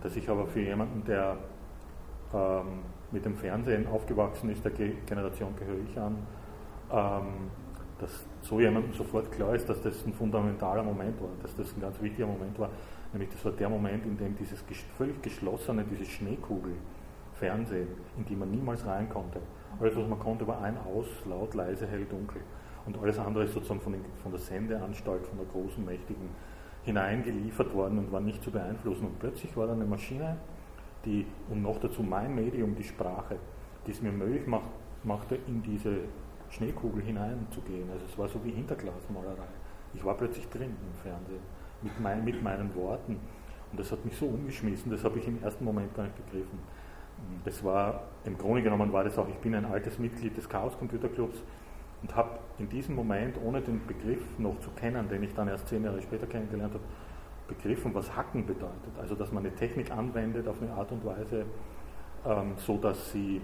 [0.02, 1.38] Dass ich aber für jemanden, der
[2.34, 2.80] ähm,
[3.12, 6.18] mit dem Fernsehen aufgewachsen ist, der Generation gehöre ich an,
[6.92, 7.52] ähm,
[8.00, 11.82] dass so jemandem sofort klar ist, dass das ein fundamentaler Moment war, dass das ein
[11.82, 12.70] ganz wichtiger Moment war.
[13.14, 14.64] Nämlich das war der Moment, in dem dieses
[14.98, 16.74] völlig geschlossene, diese Schneekugel,
[17.36, 19.40] Fernsehen, in die man niemals rein konnte,
[19.80, 22.42] alles, was man konnte, war ein Aus, laut, leise, hell, dunkel.
[22.86, 26.30] Und alles andere ist sozusagen von, den, von der Sendeanstalt, von der großen, mächtigen
[26.84, 29.06] hineingeliefert worden und war nicht zu beeinflussen.
[29.06, 30.38] Und plötzlich war da eine Maschine,
[31.06, 33.38] die, und noch dazu mein Medium, die Sprache,
[33.86, 34.70] die es mir möglich macht,
[35.04, 35.98] machte, in diese
[36.50, 37.90] Schneekugel hineinzugehen.
[37.92, 39.48] Also es war so wie Hinterglasmalerei.
[39.94, 41.42] Ich war plötzlich drin im Fernsehen,
[41.82, 43.20] mit, mein, mit meinen Worten.
[43.72, 46.60] Und das hat mich so umgeschmissen, das habe ich im ersten Moment gar nicht begriffen.
[47.44, 50.78] Das war, im Grunde genommen war das auch, ich bin ein altes Mitglied des Chaos
[50.78, 51.42] Computer Clubs
[52.02, 55.68] und habe in diesem Moment, ohne den Begriff noch zu kennen, den ich dann erst
[55.68, 56.84] zehn Jahre später kennengelernt habe,
[57.48, 58.98] begriffen, was Hacken bedeutet.
[59.00, 61.46] Also, dass man eine Technik anwendet auf eine Art und Weise,
[62.26, 63.42] ähm, so dass sie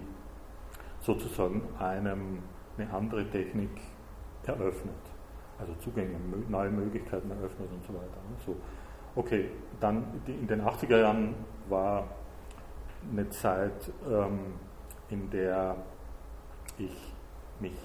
[1.00, 2.38] sozusagen einem
[2.76, 3.70] eine andere Technik
[4.46, 4.94] eröffnet.
[5.58, 6.16] Also Zugänge,
[6.48, 8.16] neue Möglichkeiten eröffnet und so weiter.
[8.46, 8.56] So.
[9.14, 11.34] Okay, dann in den 80er Jahren
[11.68, 12.08] war
[13.10, 14.54] eine Zeit, ähm,
[15.10, 15.76] in der
[16.78, 17.12] ich
[17.58, 17.76] mich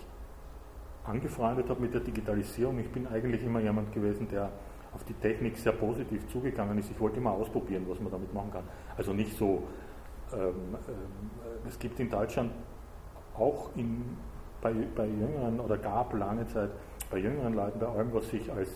[1.04, 2.80] angefreundet habe mit der Digitalisierung.
[2.80, 4.49] Ich bin eigentlich immer jemand gewesen, der
[4.95, 6.89] auf die Technik sehr positiv zugegangen ist.
[6.89, 8.63] Ich wollte immer ausprobieren, was man damit machen kann.
[8.97, 9.63] Also nicht so,
[10.34, 10.39] ähm,
[10.73, 12.51] äh, es gibt in Deutschland
[13.38, 14.17] auch in,
[14.62, 16.71] bei, bei jüngeren oder gab lange Zeit
[17.12, 18.69] bei jüngeren Leuten, bei allem, was sich als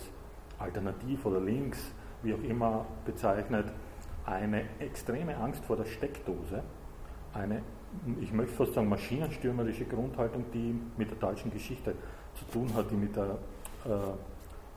[0.58, 3.66] alternativ oder links, wie auch immer bezeichnet,
[4.26, 6.62] eine extreme Angst vor der Steckdose,
[7.32, 7.62] eine,
[8.20, 11.94] ich möchte fast sagen, maschinenstürmerische Grundhaltung, die mit der deutschen Geschichte
[12.34, 13.38] zu tun hat, die mit der,
[13.86, 13.88] äh,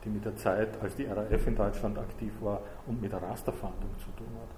[0.04, 3.90] die mit der Zeit, als die RAF in Deutschland aktiv war und mit der Rasterfahndung
[3.98, 4.48] zu tun hat.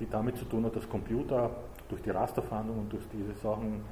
[0.00, 1.50] Die damit zu tun hat, dass Computer
[1.88, 3.82] durch die Rasterfahndung und durch diese Sachen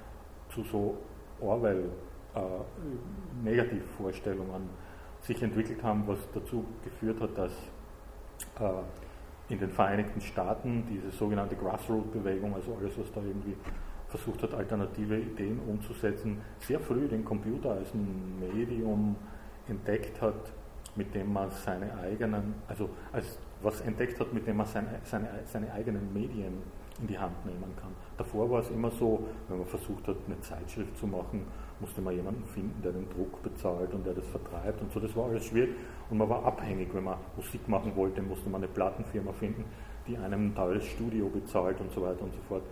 [0.49, 0.99] zu so
[1.41, 1.91] Orwell
[2.35, 2.41] äh,
[5.21, 7.53] sich entwickelt haben, was dazu geführt hat, dass
[8.59, 13.55] äh, in den Vereinigten Staaten diese sogenannte Grassroot-Bewegung, also alles, was da irgendwie
[14.09, 19.17] versucht hat, alternative Ideen umzusetzen, sehr früh den Computer als ein Medium
[19.69, 20.53] entdeckt hat,
[20.95, 25.29] mit dem man seine eigenen, also als was entdeckt hat, mit dem man seine, seine,
[25.47, 26.63] seine eigenen Medien
[27.01, 27.91] in die Hand nehmen kann.
[28.17, 31.47] Davor war es immer so, wenn man versucht hat, eine Zeitschrift zu machen,
[31.81, 35.01] musste man jemanden finden, der den Druck bezahlt und der das vertreibt und so.
[35.01, 35.71] Das war alles schwierig
[36.11, 36.89] und man war abhängig.
[36.93, 39.65] Wenn man Musik machen wollte, musste man eine Plattenfirma finden,
[40.07, 42.63] die einem ein teures Studio bezahlt und so weiter und so fort.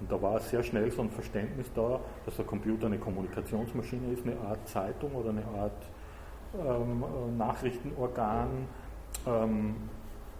[0.00, 4.26] Und da war sehr schnell so ein Verständnis da, dass der Computer eine Kommunikationsmaschine ist,
[4.26, 5.86] eine Art Zeitung oder eine Art
[6.58, 8.48] ähm, äh, Nachrichtenorgan,
[9.26, 9.76] ähm,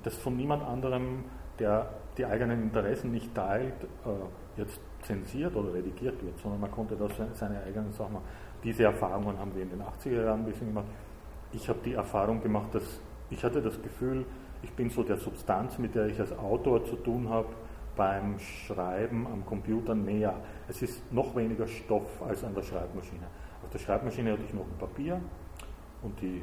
[0.02, 1.24] das von niemand anderem,
[1.58, 3.74] der die eigenen Interessen nicht teilt,
[4.04, 8.24] äh, jetzt zensiert oder redigiert wird, sondern man konnte da seine eigenen Sachen machen.
[8.62, 10.86] Diese Erfahrungen haben wir in den 80er Jahren ein bisschen gemacht.
[11.52, 13.00] Ich habe die Erfahrung gemacht, dass
[13.30, 14.24] ich hatte das Gefühl,
[14.62, 17.48] ich bin so der Substanz, mit der ich als Autor zu tun habe,
[17.96, 20.34] beim Schreiben am Computer näher.
[20.68, 23.26] Es ist noch weniger Stoff als an der Schreibmaschine.
[23.62, 25.20] Auf der Schreibmaschine hatte ich noch ein Papier
[26.04, 26.42] und die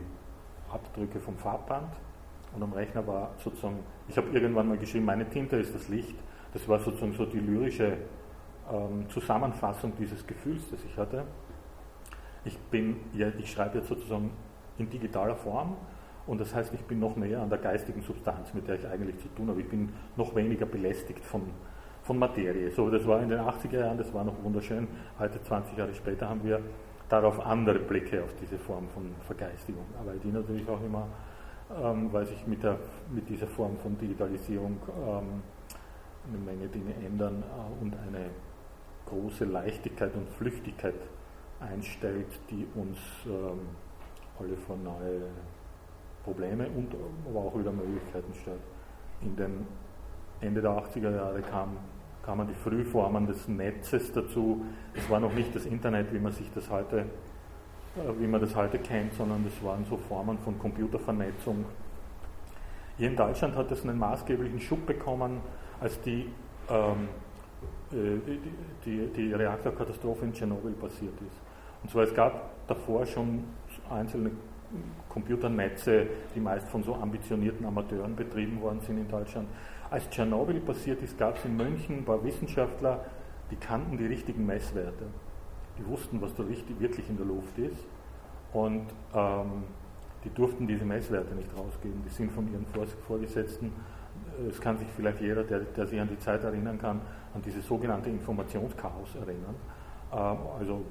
[0.71, 1.93] Abdrücke vom Farbband
[2.54, 6.15] und am Rechner war sozusagen, ich habe irgendwann mal geschrieben, meine Tinte ist das Licht.
[6.54, 7.97] Das war sozusagen so die lyrische
[8.71, 11.24] ähm, Zusammenfassung dieses Gefühls, das ich hatte.
[12.43, 14.32] Ich, bin, ja, ich schreibe jetzt sozusagen
[14.78, 15.78] in digitaler Form
[16.28, 19.17] und das heißt, ich bin noch näher an der geistigen Substanz, mit der ich eigentlich
[19.19, 19.62] zu tun habe.
[19.62, 21.43] Ich bin noch weniger belästigt von,
[22.04, 22.71] von Materie.
[22.71, 24.88] So, das war in den 80er Jahren, das war noch wunderschön.
[25.19, 26.62] Heute, 20 Jahre später, haben wir
[27.12, 29.86] darauf andere Blicke auf diese Form von Vergeistigung.
[30.00, 31.08] Aber die natürlich auch immer,
[31.82, 32.78] ähm, weil sich mit, der,
[33.13, 35.43] mit dieser Form von Digitalisierung ähm,
[36.28, 38.30] eine Menge Dinge ändern äh, und eine
[39.06, 40.95] große Leichtigkeit und Flüchtigkeit
[41.60, 43.60] einstellt, die uns ähm,
[44.39, 45.24] alle vor neue
[46.24, 46.95] Probleme und
[47.28, 48.62] aber auch wieder Möglichkeiten stellt.
[49.21, 49.67] In den
[50.39, 51.78] Ende der 80er Jahre kam,
[52.23, 54.63] kamen die Frühformen des Netzes dazu.
[54.93, 58.55] Es war noch nicht das Internet, wie man sich das heute, äh, wie man das
[58.55, 61.65] heute kennt, sondern es waren so Formen von Computervernetzung.
[62.97, 65.41] Hier in Deutschland hat es einen maßgeblichen Schub bekommen,
[65.79, 66.27] als die,
[66.69, 67.10] ähm,
[67.91, 68.39] äh, die,
[68.86, 71.39] die, die Reaktorkatastrophe in Tschernobyl passiert ist.
[71.81, 73.43] Und zwar es gab davor schon
[73.89, 74.31] einzelne
[75.10, 79.47] Computernetze, die meist von so ambitionierten Amateuren betrieben worden sind in Deutschland.
[79.91, 83.04] Als Tschernobyl passiert ist, gab es in München ein paar Wissenschaftler,
[83.51, 85.06] die kannten die richtigen Messwerte.
[85.77, 87.86] Die wussten, was da wirklich in der Luft ist.
[88.54, 89.63] Und ähm,
[90.23, 92.01] die durften diese Messwerte nicht rausgeben.
[92.06, 92.65] Die sind von ihren
[93.06, 93.73] Vorgesetzten,
[94.49, 97.01] es kann sich vielleicht jeder, der, der sich an die Zeit erinnern kann,
[97.34, 99.56] an dieses sogenannte Informationschaos erinnern.
[100.13, 100.86] Ähm, also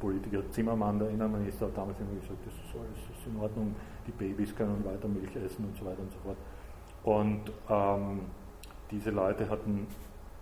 [0.00, 3.74] Politiker Zimmermann, der Innenminister, hat damals immer gesagt, das ist alles das ist in Ordnung,
[4.06, 6.36] die Babys können weiter Milch essen und so weiter und so fort.
[7.04, 8.20] Und ähm,
[8.90, 9.86] diese Leute hatten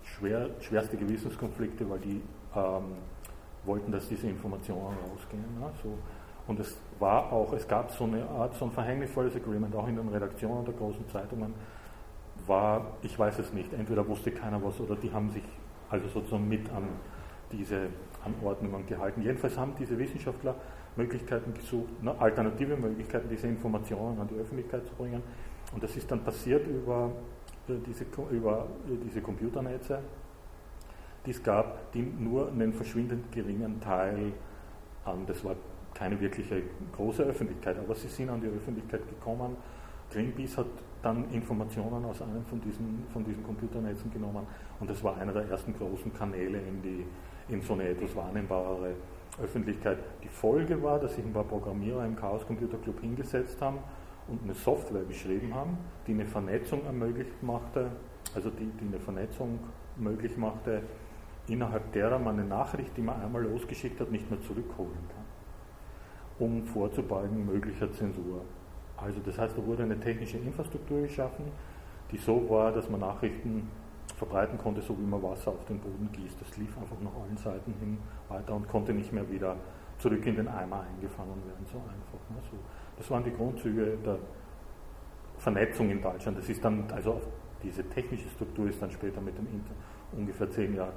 [0.02, 2.22] schwer, schwerste Gewissenskonflikte, weil die
[2.54, 2.96] ähm,
[3.64, 5.44] wollten, dass diese Informationen rausgehen.
[5.60, 5.98] Ja, so.
[6.46, 9.96] Und es war auch, es gab so eine Art, so ein verhängnisvolles Agreement, auch in
[9.96, 11.52] den Redaktionen der großen Zeitungen
[12.46, 15.42] war, ich weiß es nicht, entweder wusste keiner was oder die haben sich
[15.90, 16.84] also sozusagen mit an
[17.50, 17.88] diese
[18.24, 19.22] Anordnungen gehalten.
[19.22, 20.54] Jedenfalls haben diese Wissenschaftler
[20.96, 25.22] Möglichkeiten gesucht, alternative Möglichkeiten, diese Informationen an die Öffentlichkeit zu bringen.
[25.72, 27.10] Und das ist dann passiert über
[27.68, 29.98] diese, über äh, diese Computernetze,
[31.24, 34.32] die es gab, die nur einen verschwindend geringen Teil
[35.04, 35.56] an, das war
[35.94, 36.62] keine wirkliche
[36.94, 39.56] große Öffentlichkeit, aber sie sind an die Öffentlichkeit gekommen.
[40.12, 40.66] Greenpeace hat
[41.02, 44.46] dann Informationen aus einem von diesen, von diesen Computernetzen genommen
[44.78, 47.04] und das war einer der ersten großen Kanäle in die
[47.48, 48.94] in so eine etwas wahrnehmbare
[49.40, 49.98] Öffentlichkeit.
[50.22, 53.78] Die Folge war, dass sich ein paar Programmierer im Chaos Computer Club hingesetzt haben
[54.28, 57.90] und eine Software geschrieben haben, die eine Vernetzung ermöglicht machte,
[58.34, 59.58] also die, die eine Vernetzung
[59.96, 60.82] möglich machte,
[61.48, 66.64] innerhalb derer man eine Nachricht, die man einmal losgeschickt hat, nicht mehr zurückholen kann, um
[66.64, 68.42] vorzubeugen möglicher Zensur.
[68.96, 71.44] Also das heißt, da wurde eine technische Infrastruktur geschaffen,
[72.10, 73.68] die so war, dass man Nachrichten
[74.16, 76.40] verbreiten konnte, so wie man Wasser auf den Boden gießt.
[76.40, 79.56] Das lief einfach nach allen Seiten hin weiter und konnte nicht mehr wieder
[79.98, 82.20] zurück in den Eimer eingefangen werden, so einfach.
[82.30, 82.36] Ne?
[82.50, 82.56] So,
[82.96, 84.18] das waren die Grundzüge der
[85.38, 86.38] Vernetzung in Deutschland.
[86.38, 87.20] Das ist dann, also
[87.62, 89.76] diese technische Struktur ist dann später mit dem Internet
[90.12, 90.92] ungefähr zehn Jahre,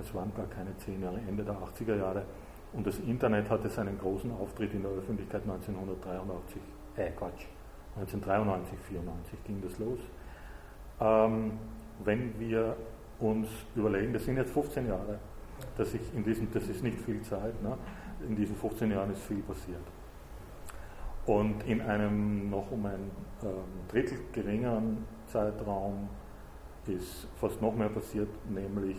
[0.00, 2.24] es waren gar keine zehn Jahre, Ende der 80er Jahre.
[2.72, 6.60] Und das Internet hatte seinen großen Auftritt in der Öffentlichkeit 1983,
[6.96, 7.46] äh Quatsch,
[7.96, 10.00] 1993, 1994 ging das los.
[11.00, 11.52] Ähm,
[12.04, 12.76] wenn wir
[13.20, 15.18] uns überlegen, das sind jetzt 15 Jahre,
[15.76, 17.78] dass ich in diesem, das ist nicht viel Zeit, ne?
[18.26, 19.82] in diesen 15 Jahren ist viel passiert.
[21.26, 23.10] Und in einem noch um ein
[23.42, 23.50] ähm,
[23.88, 26.08] Drittel geringeren Zeitraum
[26.86, 28.96] ist fast noch mehr passiert, nämlich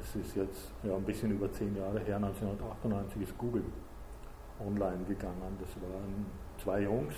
[0.00, 3.64] es ist jetzt ja, ein bisschen über zehn Jahre her, 1998 ist Google
[4.60, 5.58] online gegangen.
[5.60, 6.26] Das waren
[6.58, 7.14] zwei Jungs,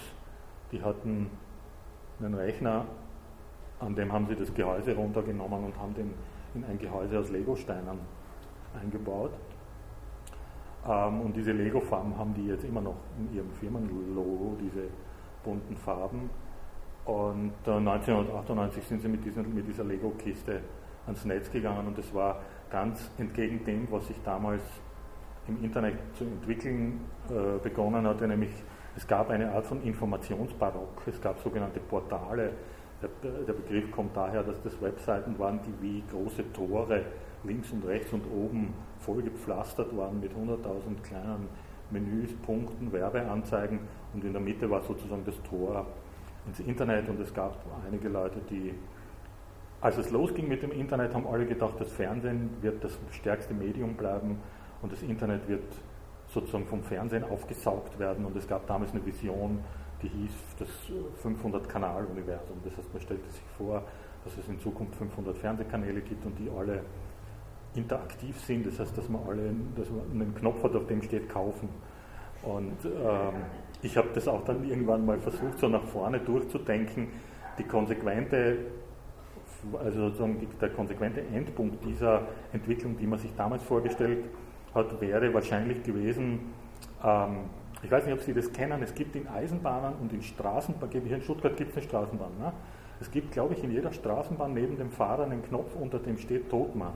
[0.72, 1.30] die hatten
[2.20, 2.86] einen Rechner
[3.80, 6.12] an dem haben sie das Gehäuse runtergenommen und haben den
[6.54, 7.98] in ein Gehäuse aus Legosteinen
[8.80, 9.32] eingebaut.
[10.86, 14.88] Ähm, und diese Lego-Farben haben die jetzt immer noch in ihrem Firmenlogo, diese
[15.44, 16.30] bunten Farben.
[17.04, 20.60] Und äh, 1998 sind sie mit, diesen, mit dieser Lego-Kiste
[21.06, 24.62] ans Netz gegangen und das war ganz entgegen dem, was sich damals
[25.48, 28.50] im Internet zu entwickeln äh, begonnen hatte, nämlich
[28.94, 32.52] es gab eine Art von Informationsbarock, es gab sogenannte Portale.
[33.00, 33.08] Der,
[33.46, 37.04] der Begriff kommt daher, dass das Webseiten waren, die wie große Tore
[37.44, 38.74] links und rechts und oben
[39.08, 41.48] vollgepflastert waren mit 100.000 kleinen
[41.90, 43.80] Menüs, Punkten, Werbeanzeigen
[44.12, 45.86] und in der Mitte war sozusagen das Tor
[46.46, 48.74] ins Internet und es gab einige Leute, die,
[49.80, 53.94] als es losging mit dem Internet, haben alle gedacht, das Fernsehen wird das stärkste Medium
[53.94, 54.38] bleiben
[54.82, 55.64] und das Internet wird
[56.28, 59.60] sozusagen vom Fernsehen aufgesaugt werden und es gab damals eine Vision,
[60.02, 60.68] die hieß das
[61.24, 62.58] 500-Kanal-Universum.
[62.62, 63.82] Das heißt, man stellte sich vor,
[64.24, 66.82] dass es in Zukunft 500 Fernsehkanäle gibt und die alle
[67.74, 68.66] interaktiv sind.
[68.66, 71.68] Das heißt, dass man alle dass man einen Knopf hat, auf dem steht kaufen.
[72.42, 73.42] Und ähm,
[73.82, 77.08] ich habe das auch dann irgendwann mal versucht, so nach vorne durchzudenken.
[77.58, 78.58] Die konsequente,
[79.78, 84.24] also sozusagen der konsequente Endpunkt dieser Entwicklung, die man sich damals vorgestellt
[84.74, 86.52] hat, wäre wahrscheinlich gewesen,
[87.02, 87.50] ähm,
[87.82, 91.16] ich weiß nicht, ob Sie das kennen, es gibt in Eisenbahnen und in Straßenbahnen, hier
[91.16, 92.52] in Stuttgart gibt es eine Straßenbahn, ne?
[93.00, 96.50] es gibt, glaube ich, in jeder Straßenbahn neben dem Fahrer einen Knopf, unter dem steht
[96.50, 96.94] Todmann.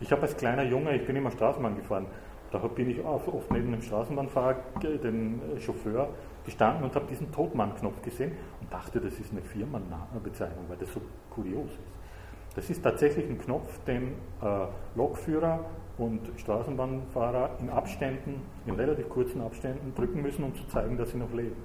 [0.00, 2.06] Ich habe als kleiner Junge, ich bin immer Straßenbahn gefahren,
[2.52, 6.08] da bin ich oft neben dem Straßenbahnfahrer, den äh, Chauffeur,
[6.44, 11.00] gestanden und habe diesen Todmann-Knopf gesehen und dachte, das ist eine Firmenbezeichnung, weil das so
[11.30, 12.56] kurios ist.
[12.56, 15.64] Das ist tatsächlich ein Knopf, den äh, Lokführer
[15.98, 21.18] und Straßenbahnfahrer in Abständen, in relativ kurzen Abständen drücken müssen, um zu zeigen, dass sie
[21.18, 21.56] noch leben.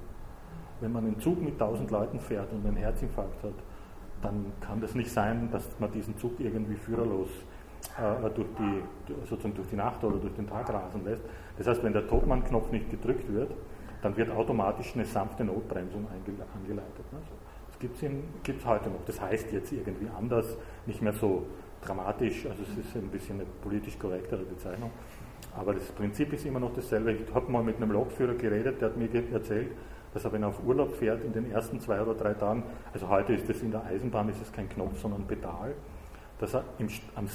[0.82, 3.54] Wenn man einen Zug mit 1000 Leuten fährt und einen Herzinfarkt hat,
[4.22, 7.53] dann kann das nicht sein, dass man diesen Zug irgendwie führerlos äh,
[8.36, 8.84] durch, die,
[9.28, 11.24] sozusagen durch die Nacht oder durch den Tag rasen lässt.
[11.58, 13.52] Das heißt, wenn der Todmann-Knopf nicht gedrückt wird,
[14.02, 17.12] dann wird automatisch eine sanfte Notbremsung angeleitet.
[17.12, 17.20] Ne?
[17.70, 17.98] Das gibt
[18.60, 19.06] es heute noch.
[19.06, 21.46] Das heißt jetzt irgendwie anders, nicht mehr so
[21.82, 24.92] dramatisch, also es ist ein bisschen eine politisch korrektere Bezeichnung.
[25.56, 27.12] Aber das Prinzip ist immer noch dasselbe.
[27.12, 29.72] Ich habe mal mit einem Lokführer geredet, der hat mir erzählt,
[30.14, 33.10] dass er, wenn er auf Urlaub fährt, in den ersten zwei oder drei Tagen, also
[33.10, 35.74] heute ist das in der Eisenbahn, ist es kein Knopf, sondern ein Pedal,
[36.44, 37.26] dass er im, am,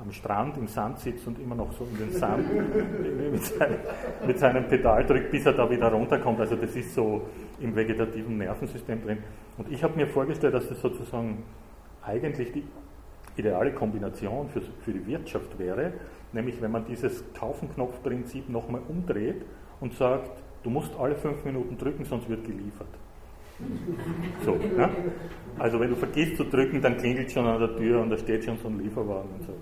[0.00, 2.46] am, Strand im Sand sitzt und immer noch so in den Sand
[3.32, 3.76] mit, seinem,
[4.24, 6.38] mit, seinem Pedal drückt, bis er da wieder runterkommt.
[6.38, 7.22] Also das ist so
[7.58, 9.18] im vegetativen Nervensystem drin.
[9.56, 11.42] Und ich habe mir vorgestellt, dass das sozusagen
[12.00, 12.62] eigentlich die
[13.36, 15.94] ideale Kombination für, für die Wirtschaft wäre,
[16.32, 19.42] nämlich wenn man dieses Kaufen-Knopf-Prinzip nochmal umdreht
[19.80, 20.30] und sagt,
[20.62, 22.86] du musst alle fünf Minuten drücken, sonst wird geliefert.
[24.44, 24.88] So, ne?
[25.58, 28.44] Also wenn du vergisst zu drücken, dann klingelt schon an der Tür und da steht
[28.44, 29.54] schon so ein Lieferwagen und so.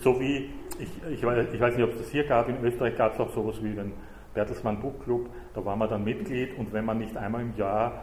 [0.00, 2.96] So wie, ich, ich, weiß, ich weiß nicht, ob es das hier gab, in Österreich
[2.96, 3.92] gab es auch sowas wie den
[4.34, 8.02] Bertelsmann Book Club, da war man dann Mitglied und wenn man nicht einmal im Jahr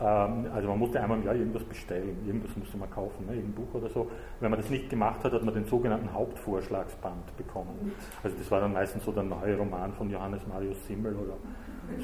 [0.00, 3.64] ähm, also man musste einmal im Jahr irgendwas bestellen, irgendwas musste man kaufen, ne, irgendein
[3.64, 4.10] Buch oder so.
[4.40, 7.92] Wenn man das nicht gemacht hat, hat man den sogenannten Hauptvorschlagsband bekommen.
[8.22, 11.34] Also das war dann meistens so der neue Roman von Johannes Marius Simmel oder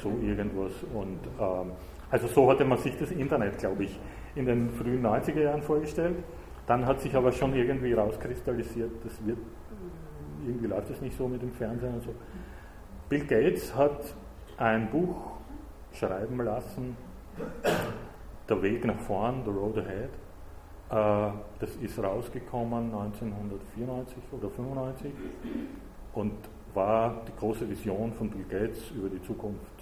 [0.01, 0.73] so irgendwas.
[0.93, 1.71] Und ähm,
[2.09, 3.99] also so hatte man sich das Internet, glaube ich,
[4.35, 6.17] in den frühen 90er Jahren vorgestellt.
[6.65, 9.37] Dann hat sich aber schon irgendwie rauskristallisiert, das wird,
[10.45, 12.13] irgendwie läuft es nicht so mit dem Fernsehen und so.
[13.09, 14.13] Bill Gates hat
[14.57, 15.37] ein Buch
[15.93, 16.97] schreiben lassen,
[18.49, 20.09] Der Weg nach vorn, The Road Ahead.
[20.89, 25.11] Äh, das ist rausgekommen 1994 oder 1995
[26.13, 26.33] und
[26.73, 29.76] war die große Vision von Bill Gates über die Zukunft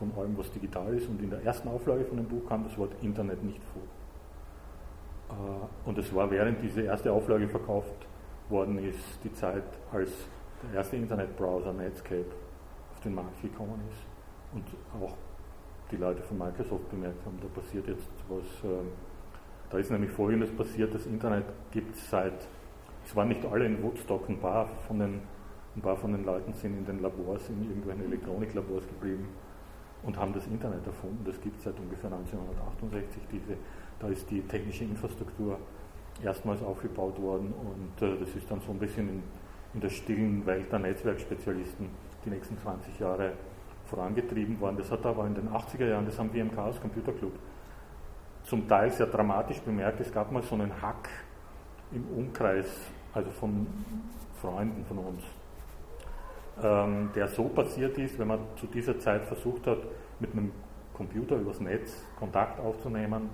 [0.00, 1.08] von allem, was digital ist.
[1.08, 3.82] Und in der ersten Auflage von dem Buch kam das Wort Internet nicht vor.
[5.36, 8.06] Äh, und es war während diese erste Auflage verkauft
[8.48, 10.10] worden ist, die Zeit, als
[10.62, 12.32] der erste Internetbrowser Netscape
[12.92, 14.02] auf den Markt gekommen ist
[14.52, 14.64] und
[15.00, 15.14] auch
[15.90, 18.64] die Leute von Microsoft bemerkt haben, da passiert jetzt was.
[18.64, 18.88] Ähm,
[19.68, 22.48] da ist nämlich Folgendes passiert, das Internet gibt es seit,
[23.04, 25.20] es waren nicht alle in Woodstock, ein paar von den,
[25.76, 29.28] ein paar von den Leuten sind in den Labors, in irgendwelchen Elektroniklabors geblieben
[30.02, 31.22] und haben das Internet erfunden.
[31.24, 33.22] Das gibt es seit ungefähr 1968.
[33.30, 33.56] Diese,
[33.98, 35.58] da ist die technische Infrastruktur
[36.22, 39.22] erstmals aufgebaut worden und äh, das ist dann so ein bisschen in,
[39.74, 41.88] in der stillen Welt der Netzwerkspezialisten
[42.24, 43.32] die nächsten 20 Jahre
[43.86, 44.76] vorangetrieben worden.
[44.78, 47.32] Das hat aber in den 80er Jahren, das haben wir im Chaos Computer Club
[48.44, 50.00] zum Teil sehr dramatisch bemerkt.
[50.00, 51.08] Es gab mal so einen Hack
[51.92, 52.66] im Umkreis,
[53.12, 53.66] also von
[54.40, 55.22] Freunden von uns,
[56.62, 59.78] ähm, der so passiert ist, wenn man zu dieser Zeit versucht hat,
[60.18, 60.52] mit einem
[60.94, 63.30] Computer übers Netz Kontakt aufzunehmen,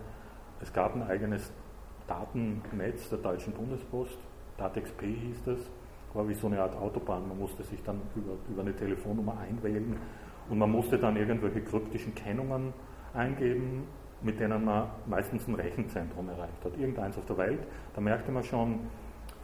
[0.60, 1.52] es gab ein eigenes
[2.06, 4.18] Datennetz der Deutschen Bundespost,
[4.58, 5.58] DATEXP hieß das,
[6.14, 7.28] war wie so eine Art Autobahn.
[7.28, 9.96] Man musste sich dann über, über eine Telefonnummer einwählen
[10.48, 12.72] und man musste dann irgendwelche kryptischen Kennungen
[13.12, 13.84] eingeben,
[14.22, 16.76] mit denen man meistens ein Rechenzentrum erreicht hat.
[16.78, 17.60] Irgendeins auf der Welt.
[17.94, 18.80] Da merkte man schon,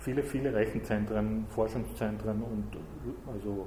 [0.02, 2.66] viele, viele Rechenzentren, Forschungszentren und
[3.32, 3.66] also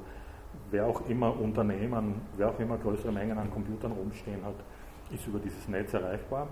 [0.69, 4.55] wer auch immer Unternehmen, wer auch immer größere Mengen an Computern rumstehen hat,
[5.11, 6.47] ist über dieses Netz erreichbar.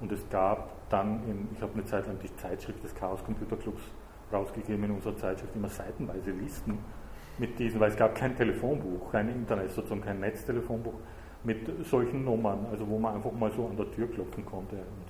[0.00, 3.56] Und es gab dann, in, ich habe eine Zeit lang die Zeitschrift des Chaos Computer
[3.56, 3.82] Clubs
[4.32, 6.78] rausgegeben in unserer Zeitschrift, immer seitenweise Listen
[7.38, 10.94] mit diesen, weil es gab kein Telefonbuch, kein Internet, sozusagen kein Netztelefonbuch
[11.44, 14.76] mit solchen Nummern, also wo man einfach mal so an der Tür klopfen konnte.
[14.76, 15.06] Und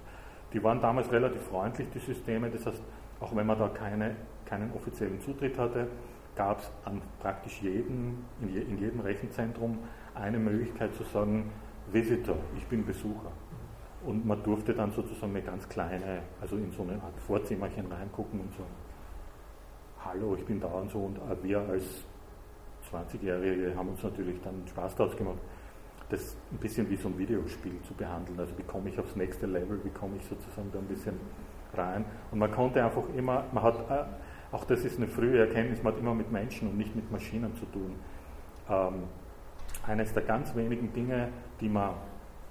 [0.52, 2.82] die waren damals relativ freundlich, die Systeme, das heißt,
[3.20, 5.88] auch wenn man da keine, keinen offiziellen Zutritt hatte,
[6.34, 9.78] gab es an praktisch jedem, in, je, in jedem Rechenzentrum
[10.14, 11.50] eine Möglichkeit zu sagen,
[11.90, 13.32] Visitor, ich bin Besucher.
[14.04, 18.40] Und man durfte dann sozusagen eine ganz kleine, also in so eine Art Vorzimmerchen reingucken
[18.40, 18.64] und so,
[20.04, 20.98] hallo, ich bin da und so.
[20.98, 22.04] Und wir als
[22.92, 25.38] 20-Jährige haben uns natürlich dann Spaß daraus gemacht,
[26.08, 28.38] das ein bisschen wie so ein Videospiel zu behandeln.
[28.38, 31.14] Also wie komme ich aufs nächste Level, wie komme ich sozusagen da ein bisschen
[31.76, 32.04] rein.
[32.30, 34.04] Und man konnte einfach immer, man hat, äh,
[34.54, 37.54] auch das ist eine frühe Erkenntnis, man hat immer mit Menschen und nicht mit Maschinen
[37.56, 37.94] zu tun.
[38.68, 39.04] Ähm,
[39.86, 41.28] eines der ganz wenigen Dinge,
[41.60, 41.94] die man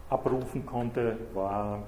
[0.09, 1.83] abrufen konnte, war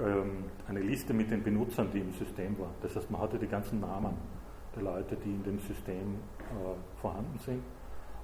[0.00, 2.74] ähm, eine Liste mit den Benutzern, die im System waren.
[2.82, 4.14] Das heißt, man hatte die ganzen Namen
[4.74, 7.62] der Leute, die in dem System äh, vorhanden sind.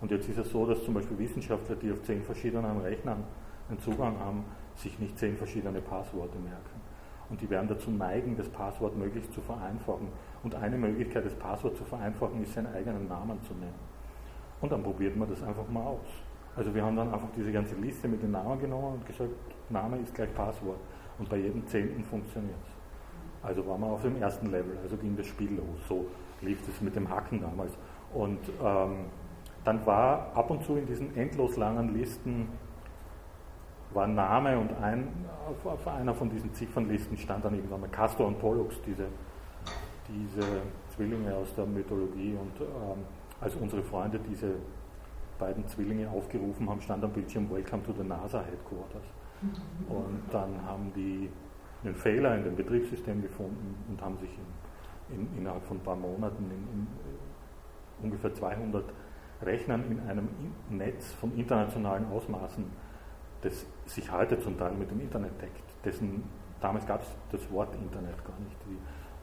[0.01, 3.25] Und jetzt ist es so, dass zum Beispiel Wissenschaftler, die auf zehn verschiedenen Rechnern
[3.69, 6.70] einen Zugang haben, sich nicht zehn verschiedene Passworte merken.
[7.31, 10.09] Und die werden dazu neigen, das Passwort möglichst zu vereinfachen.
[10.43, 13.79] Und eine Möglichkeit, das Passwort zu vereinfachen, ist, seinen eigenen Namen zu nennen.
[14.61, 16.07] Und dann probiert man das einfach mal aus.
[16.57, 19.31] Also wir haben dann einfach diese ganze Liste mit den Namen genommen und gesagt,
[19.71, 20.79] Name ist gleich Passwort.
[21.19, 23.47] Und bei jedem Zehnten funktioniert es.
[23.47, 25.89] Also waren wir auf dem ersten Level, also ging das Spiel los.
[25.89, 26.07] So
[26.43, 27.73] lief das mit dem Hacken damals.
[28.13, 29.07] Und ähm,
[29.65, 32.49] dann war ab und zu in diesen endlos langen Listen
[33.93, 35.09] war Name und ein,
[35.65, 39.07] auf, einer von diesen Ziffernlisten stand dann irgendwann mal Castor und Pollux, diese,
[40.09, 40.47] diese
[40.95, 42.35] Zwillinge aus der Mythologie.
[42.35, 43.05] Und ähm,
[43.41, 44.55] als unsere Freunde diese
[45.39, 49.05] beiden Zwillinge aufgerufen haben, stand am Bildschirm Welcome to the NASA Headquarters.
[49.89, 51.31] Und dann haben die
[51.83, 54.31] einen Fehler in dem Betriebssystem gefunden und haben sich
[55.09, 56.87] in, in, innerhalb von ein paar Monaten in, in
[58.03, 58.85] ungefähr 200
[59.43, 60.29] Rechnern in einem
[60.69, 62.65] Netz von internationalen Ausmaßen,
[63.43, 65.63] das sich heute zum Teil mit dem Internet deckt.
[65.85, 66.25] Dessen,
[66.61, 68.57] damals gab es das Wort Internet gar nicht.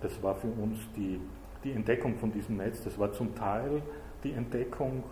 [0.01, 1.19] Das war für uns die,
[1.63, 2.83] die Entdeckung von diesem Netz.
[2.83, 3.81] Das war zum Teil
[4.23, 5.03] die Entdeckung,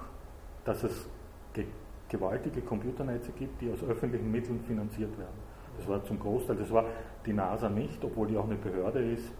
[0.64, 1.08] dass es
[1.54, 1.66] ge
[2.08, 5.40] gewaltige Computernetze gibt, die aus öffentlichen Mitteln finanziert werden.
[5.76, 6.86] Das war zum Großteil, das war
[7.26, 9.34] die NASA nicht, obwohl die auch eine Behörde ist.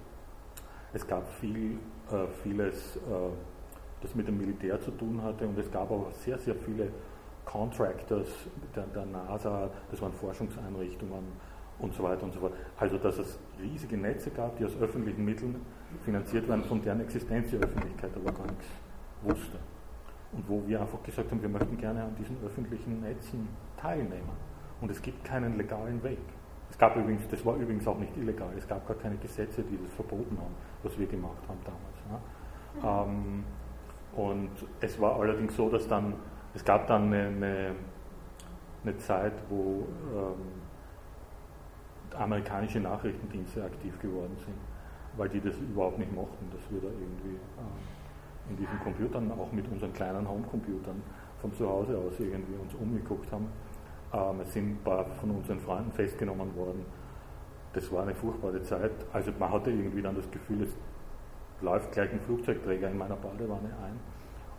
[0.92, 1.78] Es gab viel,
[2.12, 2.98] äh, vieles.
[2.98, 3.00] Äh,
[4.06, 6.90] das mit dem Militär zu tun hatte und es gab auch sehr, sehr viele
[7.46, 8.28] Contractors
[8.76, 11.24] der, der NASA, das waren Forschungseinrichtungen
[11.80, 12.54] und so weiter und so fort.
[12.78, 15.56] Also dass es riesige Netze gab, die aus öffentlichen Mitteln
[16.04, 18.68] finanziert werden, von deren Existenz die Öffentlichkeit aber gar nichts
[19.22, 19.58] wusste.
[20.32, 24.32] Und wo wir einfach gesagt haben, wir möchten gerne an diesen öffentlichen Netzen teilnehmen.
[24.82, 26.20] Und es gibt keinen legalen Weg.
[26.70, 29.78] Es gab übrigens, das war übrigens auch nicht illegal, es gab gar keine Gesetze, die
[29.82, 32.22] das verboten haben, was wir gemacht haben damals.
[32.82, 33.04] Ja.
[33.04, 33.44] Ähm,
[34.16, 34.50] und
[34.82, 36.14] es war allerdings so, dass dann,
[36.56, 37.76] es gab dann eine, eine,
[38.84, 39.86] eine Zeit, wo
[40.16, 40.56] ähm,
[42.18, 44.56] amerikanische Nachrichtendienste aktiv geworden sind,
[45.18, 49.52] weil die das überhaupt nicht mochten, dass wir da irgendwie äh, in diesen Computern, auch
[49.52, 51.02] mit unseren kleinen Homecomputern
[51.42, 53.48] von zu Hause aus irgendwie uns umgeguckt haben.
[54.14, 56.86] Ähm, es sind ein paar von unseren Freunden festgenommen worden.
[57.74, 58.92] Das war eine furchtbare Zeit.
[59.12, 60.74] Also man hatte irgendwie dann das Gefühl, es
[61.62, 64.15] läuft gleich ein Flugzeugträger in meiner Badewanne ein.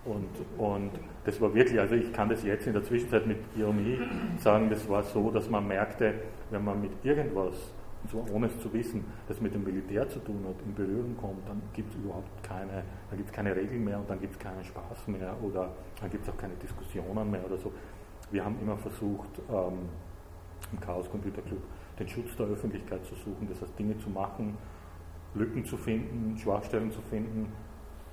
[0.07, 0.91] Und, und
[1.25, 3.99] das war wirklich, also ich kann das jetzt in der Zwischenzeit mit Ironie
[4.39, 6.15] sagen, das war so, dass man merkte,
[6.51, 7.55] wenn man mit irgendwas,
[8.03, 11.17] und zwar ohne es zu wissen, das mit dem Militär zu tun hat, in Berührung
[11.17, 14.35] kommt, dann gibt es überhaupt keine, dann gibt es keine Regeln mehr und dann gibt
[14.35, 17.73] es keinen Spaß mehr oder dann gibt es auch keine Diskussionen mehr oder so.
[18.31, 19.89] Wir haben immer versucht, ähm,
[20.73, 21.63] im Chaos Computer Club
[21.99, 24.57] den Schutz der Öffentlichkeit zu suchen, das heißt Dinge zu machen,
[25.35, 27.53] Lücken zu finden, Schwachstellen zu finden,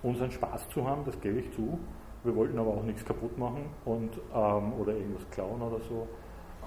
[0.03, 1.79] unseren Spaß zu haben, das gebe ich zu.
[2.23, 6.07] Wir wollten aber auch nichts kaputt machen und, ähm, oder irgendwas klauen oder so.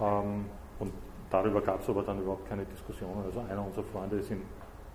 [0.01, 0.47] Ähm,
[0.78, 0.93] und
[1.30, 3.11] darüber gab es aber dann überhaupt keine Diskussion.
[3.24, 4.43] Also einer unserer Freunde ist in,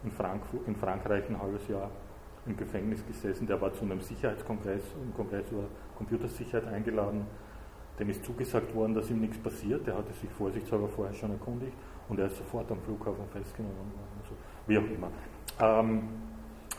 [0.03, 1.89] in, Frankfurt, in Frankreich ein halbes Jahr
[2.45, 5.63] im Gefängnis gesessen, der war zu einem Sicherheitskongress, einem Kongress über
[5.97, 7.25] Computersicherheit eingeladen.
[7.99, 9.85] dem ist zugesagt worden, dass ihm nichts passiert.
[9.85, 11.73] Der hatte sich vorsichtshalber vorher schon erkundigt
[12.09, 14.21] und er ist sofort am Flughafen festgenommen worden.
[14.23, 14.35] Also,
[14.65, 15.11] wie auch immer.
[15.59, 16.30] Ähm,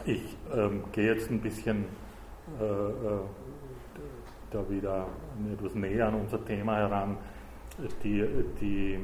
[0.05, 1.85] ich ähm, gehe jetzt ein bisschen
[2.61, 3.21] äh, äh,
[4.51, 5.07] da wieder
[5.53, 7.17] etwas näher an unser Thema heran.
[8.05, 8.25] Die,
[8.61, 8.99] die, äh,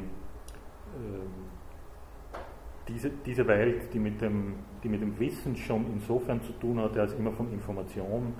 [2.86, 6.96] diese, diese Welt, die mit, dem, die mit dem Wissen schon insofern zu tun hat,
[6.98, 8.34] als immer von Information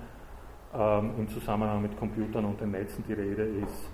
[0.73, 3.89] ähm, im Zusammenhang mit Computern und den Netzen die Rede ist,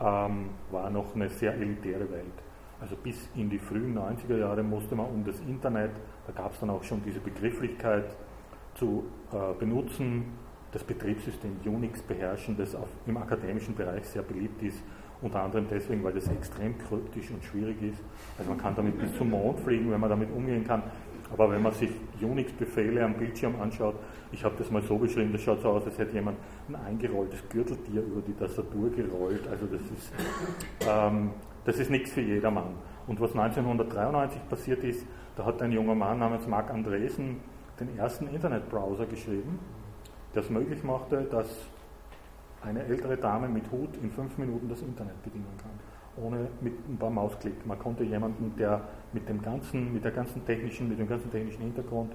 [0.00, 2.42] ähm, war noch eine sehr elitäre Welt.
[2.80, 5.92] Also bis in die frühen 90er Jahre musste man um das Internet,
[6.26, 8.04] da gab es dann auch schon diese Begrifflichkeit
[8.74, 10.24] zu äh, benutzen,
[10.72, 14.82] das Betriebssystem Unix beherrschen, das auf, im akademischen Bereich sehr beliebt ist,
[15.22, 18.02] unter anderem deswegen, weil das extrem kryptisch und schwierig ist.
[18.38, 20.82] Also man kann damit bis zum Mond fliegen, wenn man damit umgehen kann.
[21.32, 23.96] Aber wenn man sich Unix-Befehle am Bildschirm anschaut,
[24.30, 26.36] ich habe das mal so beschrieben, das schaut so aus, als hätte jemand
[26.68, 29.48] ein eingerolltes Gürteltier über die Tastatur gerollt.
[29.48, 30.12] Also das ist,
[30.86, 31.30] ähm,
[31.64, 32.74] das ist nichts für jedermann.
[33.06, 35.06] Und was 1993 passiert ist,
[35.36, 37.36] da hat ein junger Mann namens Marc Andresen
[37.78, 39.58] den ersten Internetbrowser geschrieben,
[40.34, 41.46] der es möglich machte, dass
[42.62, 46.96] eine ältere Dame mit Hut in fünf Minuten das Internet bedienen kann, ohne mit ein
[46.96, 47.66] paar Mausklick.
[47.66, 48.80] Man konnte jemanden, der
[49.12, 52.12] mit dem ganzen, mit der ganzen technischen, mit dem ganzen technischen Hintergrund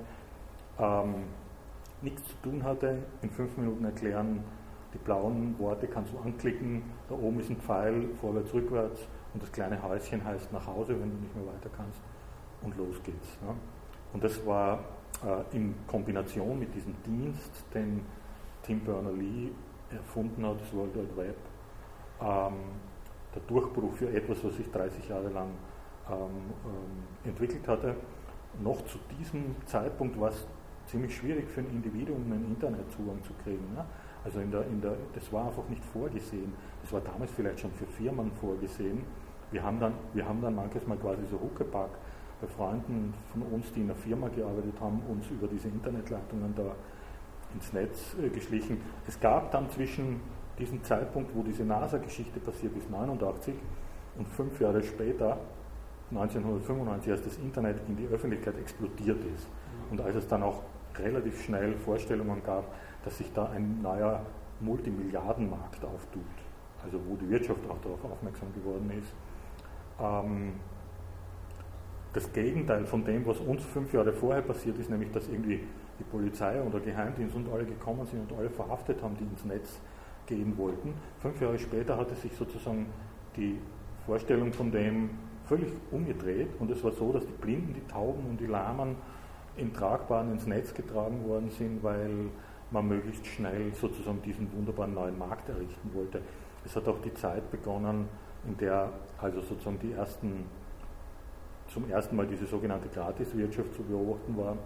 [0.80, 1.13] ähm,
[2.01, 4.43] nichts zu tun hatte, in fünf Minuten erklären,
[4.95, 9.51] die blauen Worte kannst du anklicken, da oben ist ein Pfeil, vorwärts, rückwärts und das
[9.51, 12.01] kleine Häuschen heißt nach Hause, wenn du nicht mehr weiter kannst
[12.64, 13.38] und los geht's.
[13.45, 13.55] Ja.
[14.14, 14.80] Und das war
[15.24, 18.01] äh, in Kombination mit diesem Dienst, den
[18.64, 19.51] Tim Berners-Lee
[19.89, 21.36] erfunden hat, das World Wide Web,
[22.22, 22.53] ähm,
[23.34, 25.49] der Durchbruch für etwas, was sich 30 Jahre lang
[26.09, 26.18] ähm,
[26.66, 27.95] ähm, entwickelt hatte.
[28.62, 30.45] Noch zu diesem Zeitpunkt war es
[30.86, 33.74] ziemlich schwierig für ein Individuum, einen Internetzugang zu kriegen.
[33.74, 33.86] Ne?
[34.24, 36.53] Also in der, in der, das war einfach nicht vorgesehen.
[36.82, 39.03] Das war damals vielleicht schon für Firmen vorgesehen.
[39.51, 41.89] Wir haben dann, wir haben dann manches Mal quasi so Huckepack
[42.41, 46.75] bei Freunden von uns, die in einer Firma gearbeitet haben, uns über diese Internetleitungen da
[47.53, 48.81] ins Netz äh, geschlichen.
[49.07, 50.19] Es gab dann zwischen
[50.57, 53.55] diesem Zeitpunkt, wo diese NASA-Geschichte passiert ist, 89
[54.17, 55.37] und fünf Jahre später,
[56.11, 59.47] 1995, als das Internet in die Öffentlichkeit explodiert ist
[59.89, 60.61] und als es dann auch
[60.97, 62.65] relativ schnell Vorstellungen gab,
[63.05, 64.21] dass sich da ein neuer
[64.59, 66.21] Multimilliardenmarkt auftut,
[66.83, 69.13] also wo die Wirtschaft auch darauf aufmerksam geworden ist.
[69.99, 70.53] Ähm,
[72.14, 75.62] das Gegenteil von dem, was uns fünf Jahre vorher passiert ist, nämlich dass irgendwie
[75.99, 79.80] die Polizei oder Geheimdienst und alle gekommen sind und alle verhaftet haben, die ins Netz
[80.26, 80.93] gehen wollten.
[81.20, 82.88] Fünf Jahre später hatte sich sozusagen
[83.38, 83.59] die
[84.05, 85.12] Vorstellung von dem
[85.45, 88.95] völlig umgedreht und es war so, dass die Blinden, die Tauben und die Lahmen
[89.57, 92.30] in Tragbaren ins Netz getragen worden sind, weil
[92.72, 96.22] man möglichst schnell sozusagen diesen wunderbaren neuen Markt errichten wollte.
[96.66, 98.07] Es hat auch die Zeit begonnen,
[98.47, 100.45] in der also sozusagen die ersten,
[101.74, 104.57] zum ersten Mal diese sogenannte Gratiswirtschaft zu beobachten war,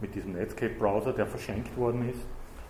[0.00, 2.26] mit diesem Netscape-Browser, der verschenkt worden ist,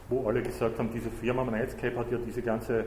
[0.09, 2.85] wo alle gesagt haben, diese Firma Netscape hat ja diese ganze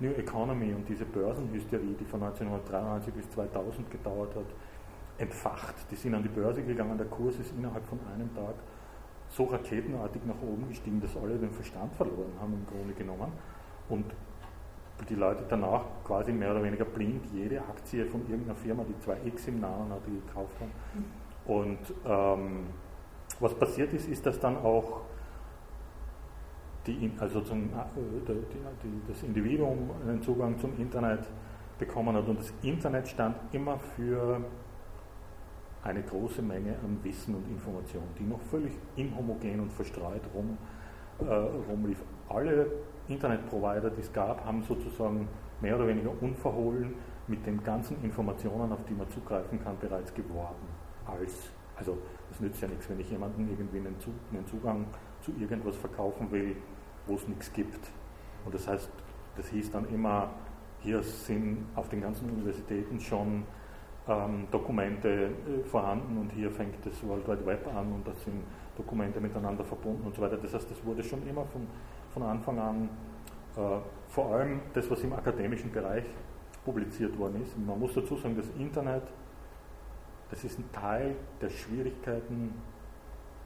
[0.00, 4.46] New Economy und diese Börsenhysterie, die von 1993 bis 2000 gedauert hat,
[5.18, 5.74] entfacht.
[5.90, 8.54] Die sind an die Börse gegangen, der Kurs ist innerhalb von einem Tag
[9.28, 13.32] so raketenartig nach oben gestiegen, dass alle den Verstand verloren haben im Grunde genommen.
[13.88, 14.06] Und
[15.08, 19.48] die Leute danach quasi mehr oder weniger blind jede Aktie von irgendeiner Firma, die 2x
[19.48, 20.72] im Namen hatte, gekauft haben.
[21.46, 22.66] Und ähm,
[23.40, 25.02] was passiert ist, ist, dass dann auch
[26.86, 27.68] die, also zum, äh,
[28.28, 28.34] die,
[28.82, 31.26] die, das Individuum einen Zugang zum Internet
[31.78, 34.40] bekommen hat und das Internet stand immer für
[35.82, 40.56] eine große Menge an Wissen und Information, die noch völlig inhomogen und verstreut rum,
[41.20, 41.24] äh,
[41.70, 42.02] rumlief.
[42.28, 42.66] Alle
[43.08, 45.28] Internetprovider, die es gab, haben sozusagen
[45.60, 46.94] mehr oder weniger unverhohlen
[47.26, 50.66] mit den ganzen Informationen, auf die man zugreifen kann, bereits geworben.
[51.06, 51.98] Als, also
[52.30, 54.86] das nützt ja nichts, wenn ich jemandem irgendwie einen, Zugang
[55.20, 56.56] zu irgendwas verkaufen will,
[57.06, 57.90] wo es nichts gibt.
[58.44, 58.90] Und das heißt,
[59.36, 60.30] das hieß dann immer,
[60.80, 63.44] hier sind auf den ganzen Universitäten schon
[64.06, 68.42] ähm, Dokumente äh, vorhanden und hier fängt das World Wide Web an und das sind
[68.76, 70.36] Dokumente miteinander verbunden und so weiter.
[70.36, 71.66] Das heißt, das wurde schon immer von,
[72.14, 72.88] von Anfang an,
[73.56, 73.60] äh,
[74.08, 76.04] vor allem das, was im akademischen Bereich
[76.64, 77.58] publiziert worden ist.
[77.58, 79.02] Man muss dazu sagen, das Internet,
[80.30, 82.54] das ist ein Teil der Schwierigkeiten,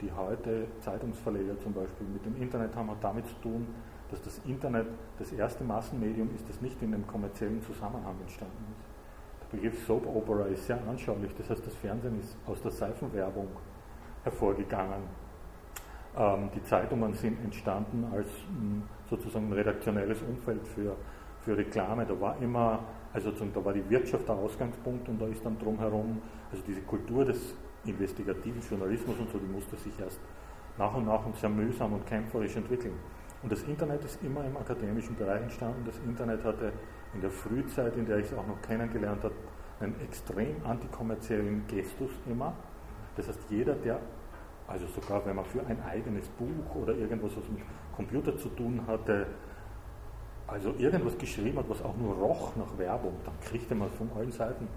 [0.01, 3.67] die heute Zeitungsverleger zum Beispiel mit dem Internet haben, hat damit zu tun,
[4.11, 4.87] dass das Internet
[5.19, 8.89] das erste Massenmedium ist, das nicht in einem kommerziellen Zusammenhang entstanden ist.
[9.51, 11.35] Begriff Soap Opera ist sehr anschaulich.
[11.37, 13.49] Das heißt, das Fernsehen ist aus der Seifenwerbung
[14.23, 15.03] hervorgegangen.
[16.17, 20.97] Ähm, die Zeitungen sind entstanden als hm, sozusagen ein redaktionelles Umfeld für,
[21.41, 22.81] für Reklame, da war immer,
[23.13, 27.25] also da war die Wirtschaft der Ausgangspunkt und da ist dann drumherum, also diese Kultur
[27.25, 27.55] des
[27.85, 30.21] investigativen Journalismus und so, die musste sich erst
[30.77, 32.95] nach und nach und sehr mühsam und kämpferisch entwickeln.
[33.43, 35.85] Und das Internet ist immer im akademischen Bereich entstanden.
[35.87, 36.73] Das Internet hatte
[37.15, 39.35] in der Frühzeit, in der ich es auch noch kennengelernt habe,
[39.81, 42.53] einen extrem antikommerziellen Gestus immer.
[43.17, 44.01] Das heißt, jeder, der,
[44.69, 47.63] also sogar wenn man für ein eigenes Buch oder irgendwas, was mit
[47.97, 49.27] Computer zu tun hatte,
[50.47, 54.31] also irgendwas geschrieben hat, was auch nur roch nach Werbung, dann kriegte man von allen
[54.31, 54.69] Seiten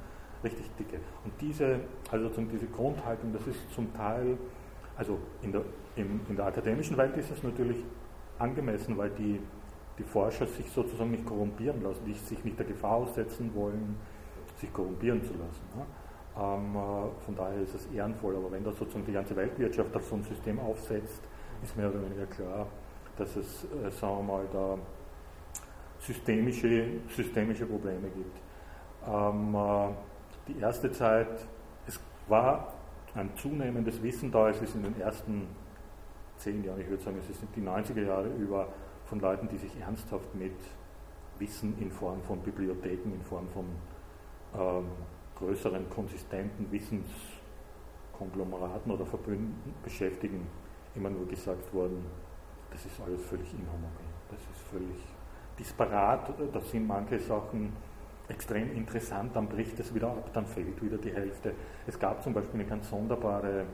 [0.43, 0.97] richtig dicke.
[1.23, 4.37] Und diese, also diese Grundhaltung, das ist zum Teil,
[4.97, 5.61] also in der,
[5.95, 7.83] in, in der akademischen Welt ist es natürlich
[8.39, 9.39] angemessen, weil die,
[9.97, 13.95] die Forscher sich sozusagen nicht korrumpieren lassen, die sich nicht der Gefahr aussetzen wollen,
[14.57, 15.63] sich korrumpieren zu lassen.
[15.75, 15.85] Ne?
[16.37, 20.05] Ähm, äh, von daher ist es ehrenvoll, aber wenn da sozusagen die ganze Weltwirtschaft auf
[20.05, 21.21] so ein System aufsetzt,
[21.61, 22.67] ist mehr oder weniger klar,
[23.17, 24.77] dass es, äh, sagen wir mal, da
[25.99, 28.37] systemische, systemische Probleme gibt.
[29.07, 29.89] Ähm, äh,
[30.47, 31.45] die erste Zeit,
[31.85, 32.73] es war
[33.13, 35.47] ein zunehmendes Wissen da, es ist in den ersten
[36.37, 38.67] zehn Jahren, ich würde sagen, es sind die 90er Jahre über
[39.05, 40.55] von Leuten, die sich ernsthaft mit
[41.37, 43.65] Wissen in Form von Bibliotheken, in Form von
[44.55, 44.85] ähm,
[45.41, 50.47] größeren, konsistenten Wissenskonglomeraten oder Verbünden beschäftigen,
[50.95, 52.05] immer nur gesagt worden,
[52.71, 55.03] das ist alles völlig inhomogen, das ist völlig
[55.59, 57.73] disparat, da sind manche Sachen
[58.29, 61.53] extrem interessant, dann bricht es wieder ab, dann fehlt wieder die Hälfte.
[61.85, 63.65] Es gab zum Beispiel eine ganz sonderbare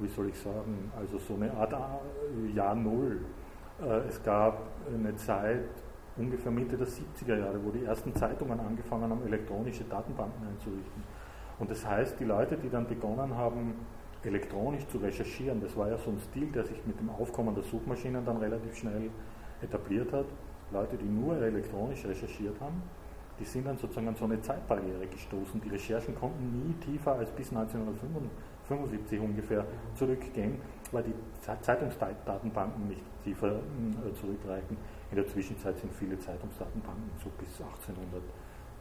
[0.00, 3.20] wie soll ich sagen, also so eine Art äh, Jahr Null.
[3.80, 4.62] Äh, es gab
[4.92, 5.68] eine Zeit,
[6.20, 11.02] ungefähr Mitte der 70er Jahre, wo die ersten Zeitungen angefangen haben, elektronische Datenbanken einzurichten.
[11.58, 13.74] Und das heißt, die Leute, die dann begonnen haben,
[14.22, 17.64] elektronisch zu recherchieren, das war ja so ein Stil, der sich mit dem Aufkommen der
[17.64, 19.10] Suchmaschinen dann relativ schnell
[19.62, 20.26] etabliert hat.
[20.72, 22.82] Leute, die nur elektronisch recherchiert haben,
[23.40, 25.60] die sind dann sozusagen an so eine Zeitbarriere gestoßen.
[25.62, 29.64] Die Recherchen konnten nie tiefer als bis 1975 ungefähr
[29.94, 30.58] zurückgehen,
[30.92, 31.14] weil die
[31.62, 34.76] Zeitungsdatenbanken nicht tiefer äh, zurückreichen.
[35.10, 38.22] In der Zwischenzeit sind viele Zeitungsdatenbanken so bis 1800,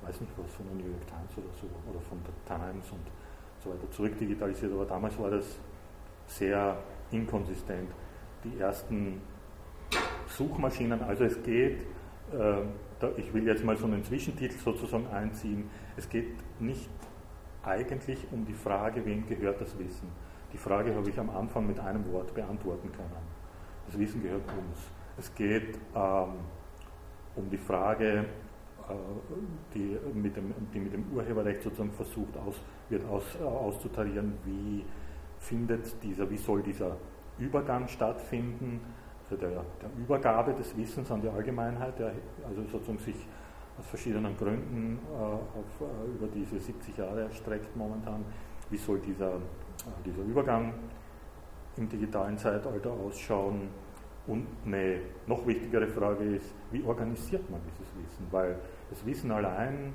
[0.04, 3.06] weiß nicht was, von der New York Times oder so, oder von der Times und
[3.64, 4.72] so weiter zurückdigitalisiert.
[4.72, 5.58] Aber damals war das
[6.28, 6.78] sehr
[7.12, 7.90] inkonsistent.
[8.44, 9.22] Die ersten
[10.28, 11.82] Suchmaschinen, also es geht,
[12.32, 12.62] äh,
[13.18, 15.70] ich will jetzt mal so einen Zwischentitel sozusagen einziehen.
[15.98, 16.90] Es geht nicht
[17.64, 20.08] eigentlich um die Frage, wem gehört das Wissen.
[20.54, 23.10] Die Frage habe ich am Anfang mit einem Wort beantworten können.
[23.88, 24.99] Das Wissen gehört uns.
[25.20, 26.30] Es geht ähm,
[27.36, 28.26] um die Frage,
[28.88, 28.94] äh,
[29.74, 32.56] die, mit dem, die mit dem Urheberrecht sozusagen versucht aus,
[32.88, 34.86] wird aus, äh, auszutarieren, wie
[35.40, 36.96] findet dieser, wie soll dieser
[37.38, 38.80] Übergang stattfinden
[39.30, 39.64] der, der,
[39.98, 42.14] Übergabe des Wissens an die Allgemeinheit, der
[42.48, 43.28] also sozusagen sich
[43.78, 45.42] aus verschiedenen Gründen äh, auf,
[45.82, 48.26] äh, über diese 70 Jahre erstreckt momentan.
[48.70, 49.40] Wie soll dieser, äh,
[50.04, 50.74] dieser Übergang
[51.78, 53.70] im digitalen Zeitalter ausschauen?
[54.28, 58.28] Und eine noch wichtigere Frage ist, wie organisiert man dieses Wissen?
[58.32, 58.60] Weil
[58.90, 59.94] das Wissen allein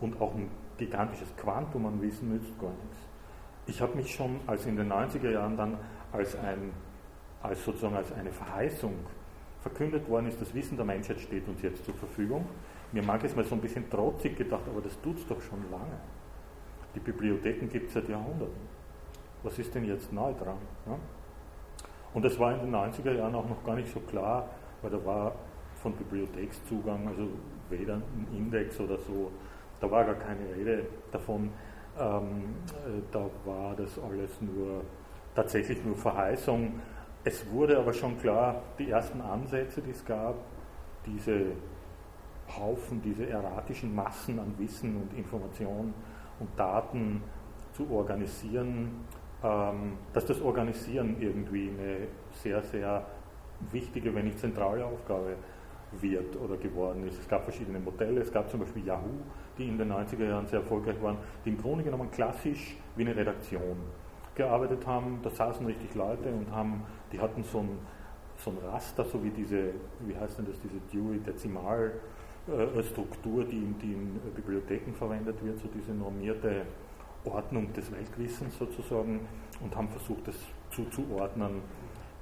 [0.00, 2.98] und auch ein gigantisches Quantum an Wissen nützt gar nichts.
[3.66, 5.78] Ich habe mich schon als in den 90er Jahren dann
[6.12, 6.72] als ein
[7.42, 8.94] als sozusagen als eine Verheißung
[9.60, 12.46] verkündet worden ist, das Wissen der Menschheit steht uns jetzt zur Verfügung.
[12.92, 15.70] Mir mag es mal so ein bisschen trotzig gedacht, aber das tut es doch schon
[15.70, 15.98] lange.
[16.94, 18.76] Die Bibliotheken gibt es seit Jahrhunderten.
[19.42, 20.58] Was ist denn jetzt neu dran?
[20.86, 20.98] Ja?
[22.16, 24.48] Und das war in den 90er Jahren auch noch gar nicht so klar,
[24.80, 25.32] weil da war
[25.82, 27.28] von Bibliothekszugang, also
[27.70, 29.30] weder ein Index oder so,
[29.80, 31.50] da war gar keine Rede davon.
[31.98, 34.82] Ähm, äh, da war das alles nur
[35.34, 36.80] tatsächlich nur Verheißung
[37.26, 40.36] es wurde aber schon klar, die ersten Ansätze, die es gab,
[41.04, 41.46] diese
[42.56, 45.92] Haufen, diese erratischen Massen an Wissen und Information
[46.38, 47.24] und Daten
[47.72, 49.04] zu organisieren,
[49.42, 53.04] dass das Organisieren irgendwie eine sehr, sehr
[53.70, 55.36] wichtige, wenn nicht zentrale Aufgabe
[55.92, 57.20] wird oder geworden ist.
[57.20, 59.20] Es gab verschiedene Modelle, es gab zum Beispiel Yahoo,
[59.56, 63.14] die in den 90er Jahren sehr erfolgreich waren, die im Grunde genommen klassisch wie eine
[63.16, 63.76] Redaktion
[64.34, 65.20] gearbeitet haben.
[65.22, 66.82] Da saßen richtig Leute und haben,
[67.12, 67.78] die hatten so ein,
[68.36, 69.70] so ein Raster, so wie diese,
[70.00, 75.92] wie heißt denn das, diese Dewey-Dezimalstruktur, die, in, die in Bibliotheken verwendet wird, so diese
[75.92, 76.66] normierte
[77.26, 79.20] Ordnung des Weltwissens sozusagen
[79.60, 80.36] und haben versucht, das
[80.70, 81.62] zuzuordnen.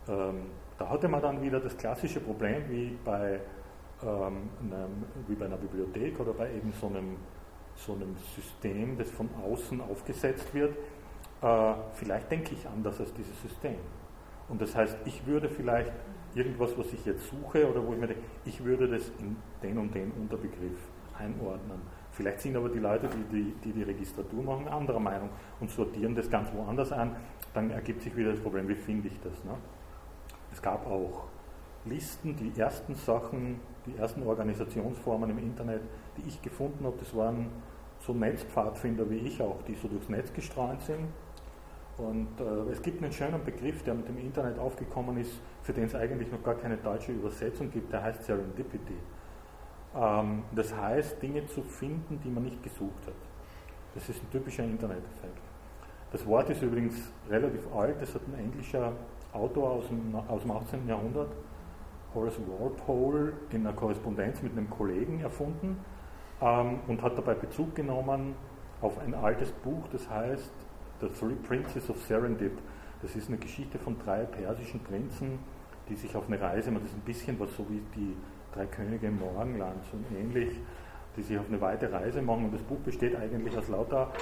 [0.08, 0.46] Ähm,
[0.78, 3.40] da hatte man dann wieder das klassische Problem wie bei,
[4.02, 7.16] ähm, einem, wie bei einer Bibliothek oder bei eben so einem,
[7.76, 10.74] so einem System, das von außen aufgesetzt wird
[11.44, 13.76] äh, vielleicht denke ich anders als dieses System.
[14.48, 15.92] Und das heißt, ich würde vielleicht
[16.34, 19.78] irgendwas, was ich jetzt suche oder wo ich mir denke, ich würde das in den
[19.78, 20.78] und den Unterbegriff
[21.18, 21.80] einordnen.
[22.14, 26.14] Vielleicht sind aber die Leute, die die, die, die Registratur machen, anderer Meinung und sortieren
[26.14, 27.16] das ganz woanders an.
[27.52, 29.42] Dann ergibt sich wieder das Problem, wie finde ich das?
[29.44, 29.56] Ne?
[30.52, 31.24] Es gab auch
[31.86, 35.82] Listen, die ersten Sachen, die ersten Organisationsformen im Internet,
[36.16, 37.48] die ich gefunden habe, das waren
[37.98, 41.08] so Netzpfadfinder wie ich auch, die so durchs Netz gestrahlt sind.
[41.98, 45.84] Und äh, es gibt einen schönen Begriff, der mit dem Internet aufgekommen ist, für den
[45.84, 48.96] es eigentlich noch gar keine deutsche Übersetzung gibt, der heißt Serendipity.
[49.94, 53.14] Ähm, das heißt, Dinge zu finden, die man nicht gesucht hat.
[53.94, 55.38] Das ist ein typischer Internet-Effekt.
[56.10, 56.94] Das Wort ist übrigens
[57.28, 58.92] relativ alt, das hat ein englischer
[59.32, 60.88] Autor aus dem, aus dem 18.
[60.88, 61.32] Jahrhundert,
[62.14, 65.78] Horace Walpole, in einer Korrespondenz mit einem Kollegen erfunden
[66.40, 68.36] ähm, und hat dabei Bezug genommen
[68.80, 70.52] auf ein altes Buch, das heißt
[71.00, 72.58] The Three Princes of Serendip.
[73.02, 75.38] Das ist eine Geschichte von drei persischen Prinzen,
[75.88, 78.16] die sich auf eine Reise, das ist ein bisschen was so wie die
[78.54, 80.60] drei Könige im Morgenland, so ähnlich,
[81.16, 82.46] die sich auf eine weite Reise machen.
[82.46, 84.12] Und das Buch besteht eigentlich aus lauter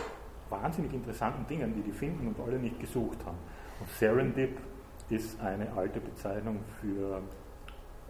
[0.51, 3.39] wahnsinnig interessanten Dingen, die die finden und alle nicht gesucht haben.
[3.80, 4.59] Und Serendip
[5.09, 7.20] ist eine alte Bezeichnung für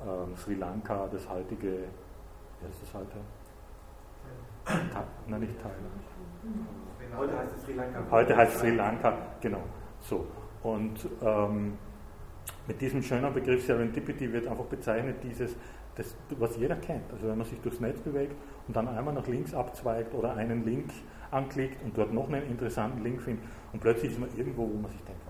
[0.07, 3.17] ähm, Sri Lanka, das heutige, wie heißt das heute?
[4.93, 5.79] Ta Nein, nicht Thailand.
[7.17, 8.03] Heute heißt es Sri Lanka.
[8.11, 9.63] Heute heißt es Sri Lanka, genau.
[10.01, 10.27] So.
[10.63, 11.79] Und ähm,
[12.67, 15.57] mit diesem schönen Begriff Serendipity wird einfach bezeichnet, dieses,
[15.97, 17.13] das, was jeder kennt.
[17.13, 18.35] Also wenn man sich durchs Netz bewegt
[18.67, 20.91] und dann einmal nach links abzweigt oder einen Link
[21.31, 24.91] anklickt und dort noch einen interessanten Link findet und plötzlich ist man irgendwo, wo man
[24.91, 25.23] sich denkt,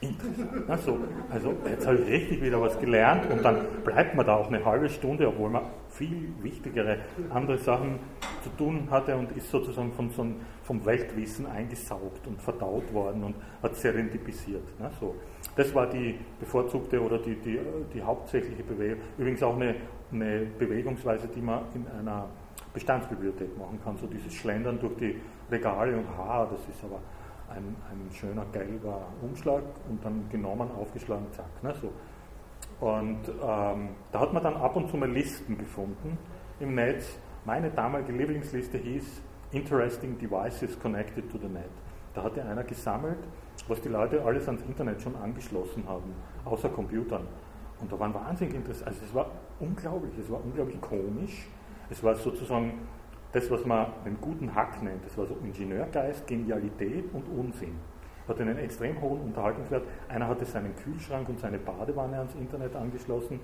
[0.00, 0.68] interessant.
[0.68, 0.98] Also,
[1.30, 4.64] also jetzt habe ich richtig wieder was gelernt und dann bleibt man da auch eine
[4.64, 6.98] halbe Stunde, obwohl man viel wichtigere
[7.30, 7.98] andere Sachen
[8.42, 10.22] zu tun hatte und ist sozusagen von so
[10.70, 14.62] vom Weltwissen eingesaugt und verdaut worden und hat serendipisiert.
[14.78, 15.16] Ne, so.
[15.56, 17.58] Das war die bevorzugte oder die, die,
[17.92, 19.00] die hauptsächliche Bewegung.
[19.18, 19.74] Übrigens auch eine,
[20.12, 22.28] eine Bewegungsweise, die man in einer
[22.72, 23.96] Bestandsbibliothek machen kann.
[23.96, 27.00] So dieses Schlendern durch die Regale und ha, das ist aber
[27.52, 31.64] ein, ein schöner gelber Umschlag und dann genommen, aufgeschlagen, zack.
[31.64, 31.90] Ne, so.
[32.86, 36.16] Und ähm, da hat man dann ab und zu mal Listen gefunden
[36.60, 37.18] im Netz.
[37.44, 39.22] Meine damalige Lieblingsliste hieß
[39.52, 41.70] Interesting Devices Connected to the Net.
[42.14, 43.18] Da hatte einer gesammelt,
[43.66, 47.26] was die Leute alles ans Internet schon angeschlossen haben, außer Computern.
[47.80, 51.48] Und da waren wahnsinnig interessant, also es war unglaublich, es war unglaublich komisch.
[51.88, 52.74] Es war sozusagen
[53.32, 55.04] das, was man einen guten Hack nennt.
[55.04, 57.74] Das war so Ingenieurgeist, Genialität und Unsinn.
[58.28, 59.82] Hat einen extrem hohen Unterhaltungswert.
[60.08, 63.40] Einer hatte seinen Kühlschrank und seine Badewanne ans Internet angeschlossen.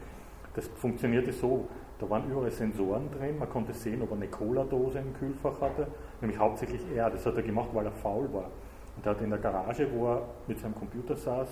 [0.55, 1.67] Das funktionierte so,
[1.99, 5.87] da waren überall Sensoren drin, man konnte sehen, ob er eine Cola-Dose im Kühlfach hatte,
[6.21, 7.09] nämlich hauptsächlich er.
[7.11, 8.51] Das hat er gemacht, weil er faul war.
[8.97, 11.49] Und er hat in der Garage, wo er mit seinem Computer saß,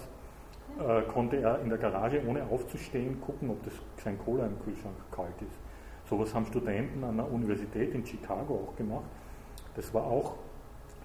[0.78, 4.97] äh, konnte er in der Garage, ohne aufzustehen, gucken, ob das sein Cola im Kühlschrank
[5.11, 6.09] kalt ist.
[6.09, 9.05] Sowas haben Studenten an der Universität in Chicago auch gemacht.
[9.76, 10.34] Das war auch,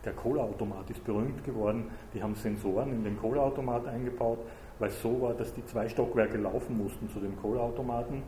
[0.04, 1.90] der Cola-Automat ist berühmt geworden.
[2.14, 4.40] Die haben Sensoren in den Cola-Automat eingebaut,
[4.80, 8.24] weil es so war, dass die zwei Stockwerke laufen mussten zu dem Cola-Automaten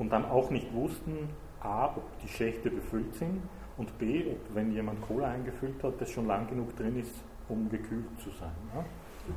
[0.00, 1.28] und dann auch nicht wussten,
[1.60, 3.42] a, ob die Schächte befüllt sind
[3.76, 7.14] und b, ob wenn jemand Cola eingefüllt hat, das schon lang genug drin ist,
[7.48, 8.50] um gekühlt zu sein.
[8.74, 8.84] Ja?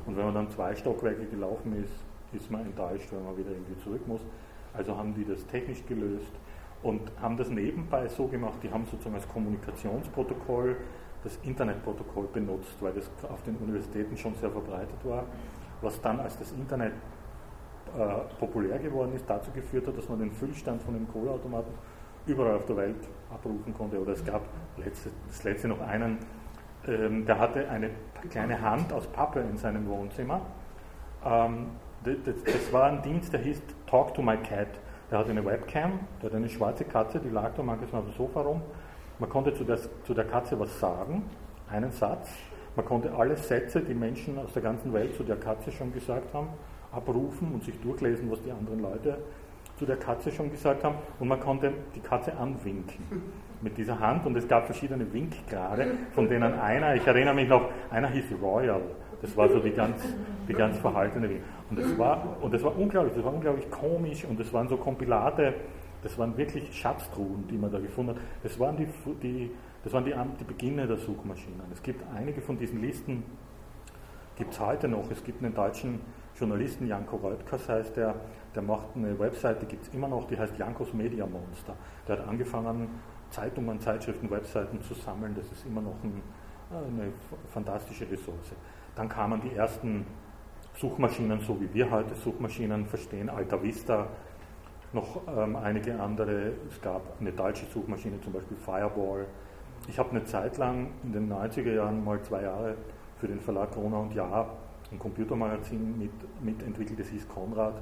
[0.06, 1.94] Und wenn man dann zwei Stockwerke gelaufen ist,
[2.34, 4.22] ist man enttäuscht, wenn man wieder irgendwie zurück muss.
[4.74, 6.32] Also haben die das technisch gelöst
[6.82, 10.78] und haben das nebenbei so gemacht, die haben sozusagen als Kommunikationsprotokoll
[11.26, 15.26] das Internetprotokoll benutzt, weil das auf den Universitäten schon sehr verbreitet war,
[15.82, 16.94] was dann als das Internet
[17.98, 21.74] äh, populär geworden ist, dazu geführt hat, dass man den Füllstand von dem Kohleautomaten
[22.26, 24.00] überall auf der Welt abrufen konnte.
[24.00, 24.42] Oder es gab
[24.78, 26.18] letzte, das letzte noch einen,
[26.88, 27.90] ähm, der hatte eine
[28.30, 30.42] kleine Hand aus Pappe in seinem Wohnzimmer.
[31.26, 31.68] Ähm,
[32.04, 34.68] das, das, war ein Dienst, der hieß Talk to my Cat.
[35.10, 38.16] Der hatte eine Webcam, der hatte eine schwarze Katze, die lag da manchmal auf dem
[38.16, 38.62] Sofa rum.
[39.20, 41.24] Man konnte zu der, zu der Katze was sagen,
[41.70, 42.30] einen Satz.
[42.76, 46.34] Man konnte alle Sätze, die Menschen aus der ganzen Welt zu der Katze schon gesagt
[46.34, 46.50] haben,
[46.94, 49.18] abrufen und sich durchlesen, was die anderen Leute
[49.78, 50.96] zu der Katze schon gesagt haben.
[51.20, 53.04] Und man konnte die Katze anwinken
[53.62, 54.26] mit dieser Hand.
[54.26, 58.82] Und es gab verschiedene Winkgrade, von denen einer, ich erinnere mich noch, einer hieß Royal.
[59.22, 60.04] Das war so die ganz,
[60.48, 61.42] die ganz verhaltene Wink.
[61.70, 64.76] Und das war, und das war unglaublich, das war unglaublich komisch und das waren so
[64.76, 65.54] Kompilate,
[66.04, 68.22] das waren wirklich Schatztruhen, die man da gefunden hat.
[68.44, 68.86] Das waren die,
[69.22, 69.50] die,
[69.84, 71.62] das waren die, die Beginne der Suchmaschinen.
[71.72, 73.24] Es gibt einige von diesen Listen,
[74.36, 75.10] gibt es heute noch.
[75.10, 76.02] Es gibt einen deutschen
[76.36, 78.16] Journalisten, Janko Reutkas heißt der,
[78.56, 81.76] der macht eine Website, die gibt es immer noch, die heißt Jankos Media Monster.
[82.08, 82.88] Der hat angefangen,
[83.30, 85.34] Zeitungen, Zeitschriften, Webseiten zu sammeln.
[85.36, 86.22] Das ist immer noch ein,
[86.72, 87.12] eine
[87.52, 88.54] fantastische Ressource.
[88.96, 90.06] Dann kamen die ersten
[90.76, 94.08] Suchmaschinen, so wie wir heute Suchmaschinen verstehen, Alta Vista,
[94.92, 96.54] noch ähm, einige andere.
[96.70, 99.26] Es gab eine deutsche Suchmaschine, zum Beispiel Fireball.
[99.88, 102.76] Ich habe eine Zeit lang in den 90er Jahren mal zwei Jahre
[103.20, 104.48] für den Verlag Corona und Ja
[104.94, 107.82] ein Computermagazin mit, mitentwickelt, das hieß Konrad.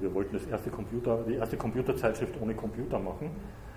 [0.00, 3.30] Wir wollten das erste Computer, die erste Computerzeitschrift ohne Computer machen,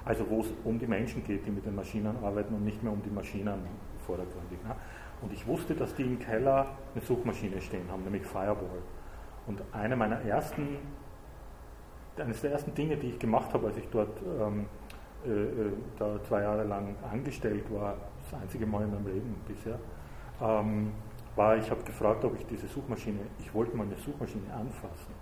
[0.05, 2.93] also wo es um die Menschen geht, die mit den Maschinen arbeiten und nicht mehr
[2.93, 3.59] um die Maschinen
[4.05, 4.57] vordergründig.
[4.63, 4.75] Ne?
[5.21, 8.81] Und ich wusste, dass die im Keller eine Suchmaschine stehen haben, nämlich Fireball.
[9.47, 10.77] Und eine meiner ersten
[12.19, 14.65] eines der ersten Dinge, die ich gemacht habe, als ich dort ähm,
[15.25, 19.79] äh, äh, da zwei Jahre lang angestellt war, das einzige Mal in meinem Leben bisher,
[20.41, 20.91] ähm,
[21.38, 25.13] war, ich habe gefragt, ob ich diese Suchmaschine, ich wollte mal eine Suchmaschine anfassen.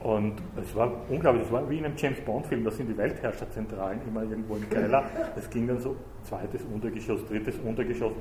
[0.00, 4.00] Und es war unglaublich, es war wie in einem James Bond-Film, da sind die Weltherrscherzentralen
[4.06, 5.04] immer irgendwo im Keller.
[5.36, 8.12] Es ging dann so zweites Untergeschoss, drittes Untergeschoss.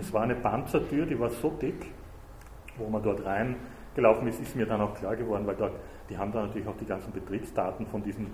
[0.00, 1.86] Es war eine Panzertür, die war so dick,
[2.78, 5.72] wo man dort reingelaufen ist, ist mir dann auch klar geworden, weil dort
[6.08, 8.26] die haben da natürlich auch die ganzen Betriebsdaten von diesen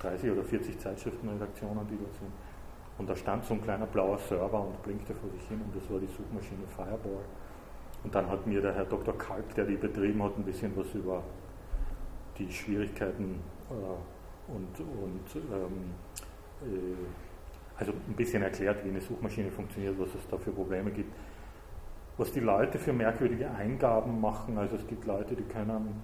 [0.00, 2.32] 30 oder 40 Zeitschriftenredaktionen, die dort sind.
[3.02, 5.90] Und da stand so ein kleiner blauer Server und blinkte vor sich hin und das
[5.90, 7.24] war die Suchmaschine Fireball.
[8.04, 9.18] Und dann hat mir der Herr Dr.
[9.18, 11.20] Kalb, der die betrieben hat, ein bisschen was über
[12.38, 13.40] die Schwierigkeiten
[13.70, 15.90] äh, und, und ähm,
[16.62, 21.12] äh, also ein bisschen erklärt, wie eine Suchmaschine funktioniert, was es da für Probleme gibt.
[22.18, 26.00] Was die Leute für merkwürdige Eingaben machen, also es gibt Leute, die können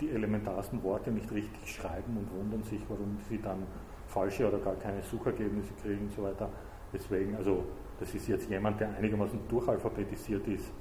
[0.00, 3.62] die elementarsten Worte nicht richtig schreiben und wundern sich, warum sie dann
[4.10, 6.48] falsche oder gar keine Suchergebnisse kriegen und so weiter.
[6.92, 7.64] Deswegen, also
[7.98, 10.72] das ist jetzt jemand, der einigermaßen durchalphabetisiert ist,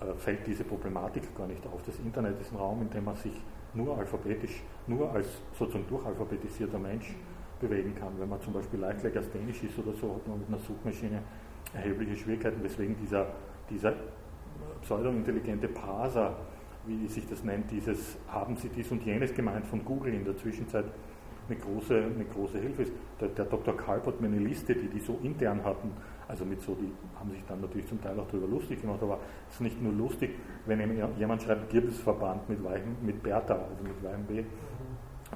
[0.00, 1.82] äh, fällt diese Problematik gar nicht auf.
[1.86, 3.40] Das Internet ist ein Raum, in dem man sich
[3.74, 7.14] nur alphabetisch, nur als sozusagen durchalphabetisierter Mensch
[7.60, 8.12] bewegen kann.
[8.18, 11.22] Wenn man zum Beispiel leichtlegasthenisch ist oder so, hat man mit einer Suchmaschine
[11.74, 13.26] erhebliche Schwierigkeiten, weswegen dieser,
[13.70, 13.94] dieser
[14.82, 16.34] pseudo-intelligente Parser
[16.88, 20.36] wie sich das nennt, dieses haben Sie dies und jenes gemeint von Google in der
[20.36, 20.86] Zwischenzeit
[21.48, 22.92] eine große, eine große Hilfe ist.
[23.20, 23.76] Der, der Dr.
[23.76, 25.90] Kalb hat mir eine Liste, die die so intern hatten,
[26.26, 29.18] also mit so, die haben sich dann natürlich zum Teil auch darüber lustig gemacht, aber
[29.48, 30.30] es ist nicht nur lustig,
[30.66, 30.80] wenn
[31.18, 32.58] jemand schreibt Girbelsverband mit,
[33.02, 34.44] mit Bertha, also mit weichem B,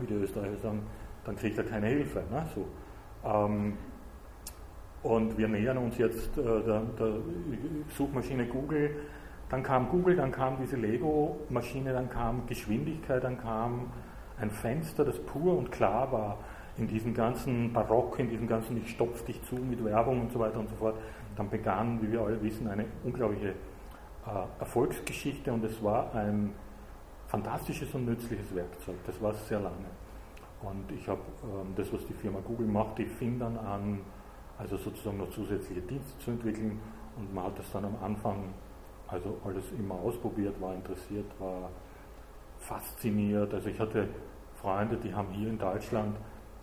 [0.00, 0.82] wie die Österreicher sagen,
[1.24, 2.22] dann kriegt er keine Hilfe.
[2.30, 2.46] Ne?
[2.54, 2.66] So.
[3.24, 3.74] Ähm,
[5.02, 7.14] und wir nähern uns jetzt äh, der, der
[7.96, 8.90] Suchmaschine Google
[9.52, 13.92] dann kam Google, dann kam diese Lego-Maschine, dann kam Geschwindigkeit, dann kam
[14.43, 16.38] ein Fenster, das pur und klar war
[16.76, 20.38] in diesem ganzen Barock, in diesem ganzen Ich stopf dich zu mit Werbung und so
[20.38, 20.97] weiter und so fort.
[21.36, 26.53] Dann begann, wie wir alle wissen, eine unglaubliche äh, Erfolgsgeschichte und es war ein
[27.28, 28.97] fantastisches und nützliches Werkzeug.
[29.07, 29.86] Das war es sehr lange.
[30.62, 34.01] Und ich habe ähm, das, was die Firma Google macht, die fing dann an,
[34.59, 36.78] also sozusagen noch zusätzliche Dienste zu entwickeln
[37.16, 38.55] und man hat das dann am Anfang
[39.09, 41.70] also alles immer ausprobiert, war interessiert, war
[42.61, 43.53] fasziniert.
[43.53, 44.09] Also ich hatte
[44.62, 46.16] Freunde, die haben hier in Deutschland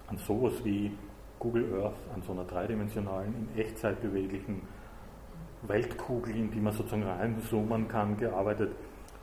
[0.07, 0.91] an sowas wie
[1.37, 4.61] Google Earth, an so einer dreidimensionalen, in Echtzeit beweglichen
[5.63, 8.71] Weltkugel, in die man sozusagen reinzoomen kann, gearbeitet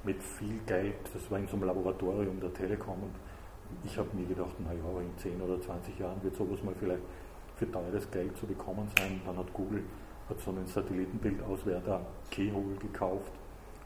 [0.05, 0.95] mit viel Geld.
[1.15, 3.15] Das war in so einem Laboratorium der Telekom und
[3.83, 7.03] ich habe mir gedacht, naja, in 10 oder 20 Jahren wird sowas mal vielleicht
[7.57, 9.23] für teures Geld zu bekommen sein.
[9.25, 9.83] Dann hat Google
[10.29, 12.01] hat so einen Satellitenbildauswerter
[12.31, 13.33] Keyhole gekauft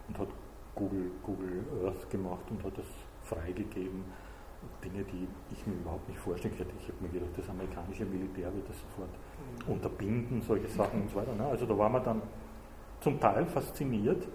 [0.09, 0.29] und hat
[0.75, 2.87] Google, Google Earth gemacht und hat das
[3.23, 4.05] freigegeben.
[4.85, 6.75] Dinge, die ich mir überhaupt nicht vorstellen könnte.
[6.81, 9.11] Ich habe mir gedacht, das amerikanische Militär wird das sofort
[9.67, 9.73] mhm.
[9.75, 11.35] unterbinden, solche Sachen und so weiter.
[11.35, 11.47] Ne?
[11.47, 12.23] Also da war man dann
[13.01, 14.27] zum Teil fasziniert.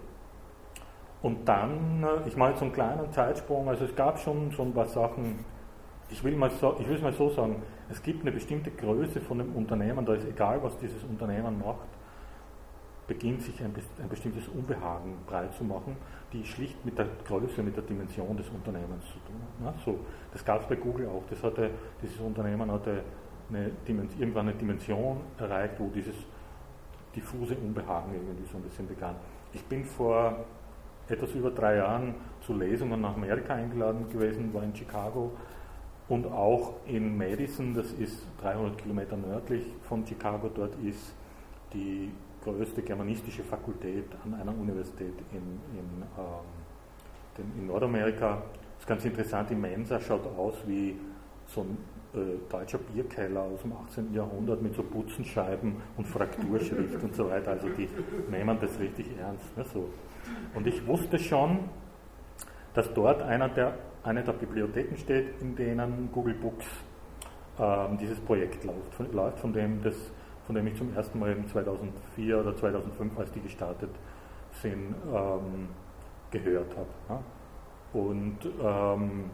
[1.22, 4.62] Und dann, äh, ich mache jetzt so einen kleinen Zeitsprung, also es gab schon so
[4.62, 5.44] ein paar Sachen,
[6.08, 9.20] ich will, mal so, ich will es mal so sagen, es gibt eine bestimmte Größe
[9.20, 11.88] von dem Unternehmen, da ist egal, was dieses Unternehmen macht,
[13.06, 15.96] beginnt sich ein, ein bestimmtes Unbehagen breit zu machen,
[16.32, 19.18] die schlicht mit der Größe, mit der Dimension des Unternehmens zu
[19.60, 19.72] Ne?
[19.84, 19.98] So,
[20.32, 21.22] das gab es bei Google auch.
[21.28, 21.70] Das hatte,
[22.02, 23.02] dieses Unternehmen hatte
[23.48, 26.16] eine irgendwann eine Dimension erreicht, wo dieses
[27.14, 29.16] diffuse Unbehagen irgendwie so ein bisschen begann.
[29.52, 30.44] Ich bin vor
[31.08, 35.30] etwas über drei Jahren zu Lesungen nach Amerika eingeladen gewesen, war in Chicago
[36.08, 41.14] und auch in Madison, das ist 300 Kilometer nördlich von Chicago, dort ist
[41.72, 42.10] die
[42.44, 45.38] größte germanistische Fakultät an einer Universität in,
[45.76, 48.42] in, ähm, in Nordamerika.
[48.86, 50.96] Ist ganz interessant, die Mensa schaut aus wie
[51.48, 51.76] so ein
[52.14, 54.14] äh, deutscher Bierkeller aus dem 18.
[54.14, 57.50] Jahrhundert mit so Putzenscheiben und Frakturschrift und so weiter.
[57.50, 57.88] Also die
[58.30, 59.56] nehmen das richtig ernst.
[59.56, 59.88] Ne, so.
[60.54, 61.68] Und ich wusste schon,
[62.74, 66.66] dass dort einer der, eine der Bibliotheken steht, in denen Google Books
[67.58, 69.96] ähm, dieses Projekt läuft, von, läuft, von dem das
[70.46, 73.90] von dem ich zum ersten Mal 2004 oder 2005, als die gestartet
[74.62, 75.70] sind, ähm,
[76.30, 76.86] gehört habe.
[77.08, 77.20] Ja.
[77.92, 79.30] Und ähm,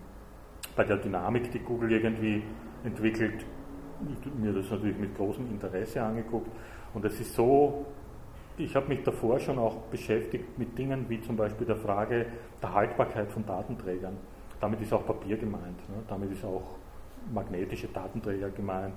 [0.76, 2.42] bei der Dynamik, die Google irgendwie
[2.84, 3.44] entwickelt,
[4.36, 6.50] mir das natürlich mit großem Interesse angeguckt.
[6.94, 7.86] Und es ist so,
[8.56, 12.26] ich habe mich davor schon auch beschäftigt mit Dingen wie zum Beispiel der Frage
[12.62, 14.16] der Haltbarkeit von Datenträgern.
[14.60, 16.02] Damit ist auch Papier gemeint, ne?
[16.08, 16.76] damit ist auch
[17.32, 18.94] magnetische Datenträger gemeint.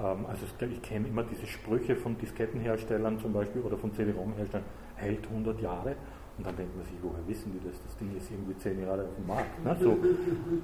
[0.00, 5.26] Ähm, also ich kenne immer diese Sprüche von Diskettenherstellern zum Beispiel oder von CD-ROM-Herstellern, hält
[5.26, 5.96] 100 Jahre.
[6.40, 7.82] Und dann denkt man sich, woher wissen die das?
[7.84, 9.62] Das Ding ist irgendwie 10 Jahre auf dem Markt.
[9.62, 9.76] Ne?
[9.78, 9.98] So,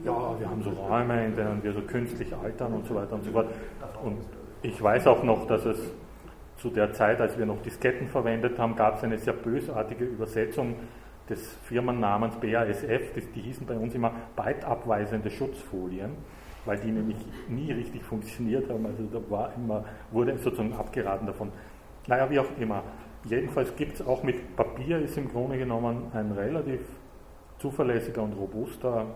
[0.06, 3.24] ja, wir haben so Räume, in denen wir so künstlich altern und so weiter und
[3.24, 3.48] so fort.
[4.02, 4.16] Und
[4.62, 5.92] ich weiß auch noch, dass es
[6.56, 10.76] zu der Zeit, als wir noch Disketten verwendet haben, gab es eine sehr bösartige Übersetzung
[11.28, 16.12] des Firmennamens BASF, das, die hießen bei uns immer byteabweisende Schutzfolien,
[16.64, 17.18] weil die nämlich
[17.50, 18.86] nie richtig funktioniert haben.
[18.86, 21.52] Also da war immer, wurde sozusagen abgeraten davon.
[22.06, 22.82] Naja, wie auch immer.
[23.28, 26.80] Jedenfalls gibt es auch mit Papier, ist im Grunde genommen ein relativ
[27.58, 29.06] zuverlässiger und robuster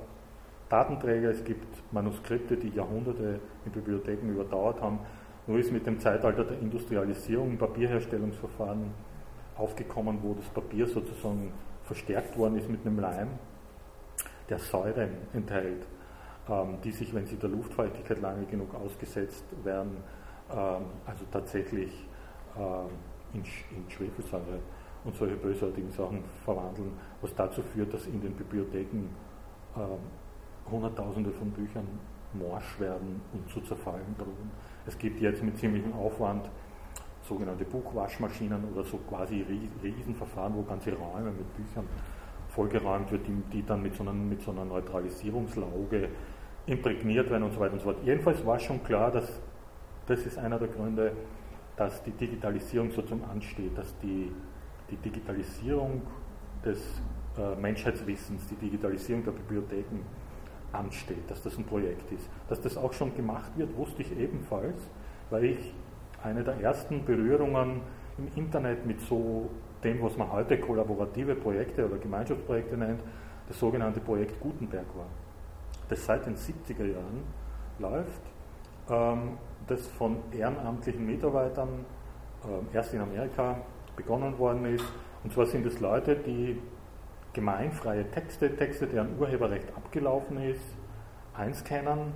[0.68, 1.30] Datenträger.
[1.30, 4.98] Es gibt Manuskripte, die Jahrhunderte in Bibliotheken überdauert haben.
[5.46, 8.90] Nur ist mit dem Zeitalter der Industrialisierung ein Papierherstellungsverfahren
[9.56, 11.52] aufgekommen, wo das Papier sozusagen
[11.84, 13.28] verstärkt worden ist mit einem Leim,
[14.48, 15.86] der Säuren enthält,
[16.48, 19.98] ähm, die sich, wenn sie der Luftfeuchtigkeit lange genug ausgesetzt werden,
[20.50, 21.92] ähm, also tatsächlich
[22.58, 22.88] ähm,
[23.34, 23.42] in,
[23.76, 24.58] in Schwefelsäure
[25.04, 29.08] und solche bösartigen Sachen verwandeln, was dazu führt, dass in den Bibliotheken
[29.76, 31.86] äh, Hunderttausende von Büchern
[32.34, 34.50] morsch werden und zu zerfallen drohen.
[34.86, 36.48] Es gibt jetzt mit ziemlichem Aufwand
[37.22, 39.44] sogenannte Buchwaschmaschinen oder so quasi
[39.82, 41.86] Riesenverfahren, wo ganze Räume mit Büchern
[42.48, 46.08] vollgeräumt wird, die, die dann mit so, einer, mit so einer Neutralisierungslauge
[46.66, 47.98] imprägniert werden und so weiter und so fort.
[48.04, 49.40] Jedenfalls war schon klar, dass
[50.06, 51.12] das ist einer der Gründe,
[51.80, 54.30] dass die Digitalisierung so zum ansteht, dass die,
[54.90, 56.02] die Digitalisierung
[56.62, 56.78] des
[57.38, 60.00] äh, Menschheitswissens, die Digitalisierung der Bibliotheken
[60.72, 62.28] ansteht, dass das ein Projekt ist.
[62.50, 64.76] Dass das auch schon gemacht wird, wusste ich ebenfalls,
[65.30, 65.74] weil ich
[66.22, 67.80] eine der ersten Berührungen
[68.18, 69.48] im Internet mit so
[69.82, 73.00] dem, was man heute kollaborative Projekte oder Gemeinschaftsprojekte nennt,
[73.48, 75.08] das sogenannte Projekt Gutenberg war,
[75.88, 77.22] das seit den 70er Jahren
[77.78, 78.20] läuft
[78.90, 79.38] ähm,
[79.70, 81.84] das von ehrenamtlichen Mitarbeitern
[82.44, 83.56] äh, erst in Amerika
[83.96, 84.84] begonnen worden ist.
[85.22, 86.60] Und zwar sind es Leute, die
[87.32, 90.64] gemeinfreie Texte, Texte, deren Urheberrecht abgelaufen ist,
[91.34, 92.12] einscannen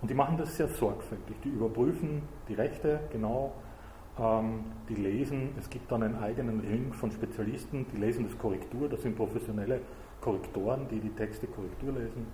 [0.00, 1.36] und die machen das sehr sorgfältig.
[1.42, 3.52] Die überprüfen die Rechte genau,
[4.18, 8.88] ähm, die lesen, es gibt dann einen eigenen Ring von Spezialisten, die lesen das Korrektur,
[8.88, 9.80] das sind professionelle
[10.20, 12.26] Korrektoren, die die Texte Korrektur lesen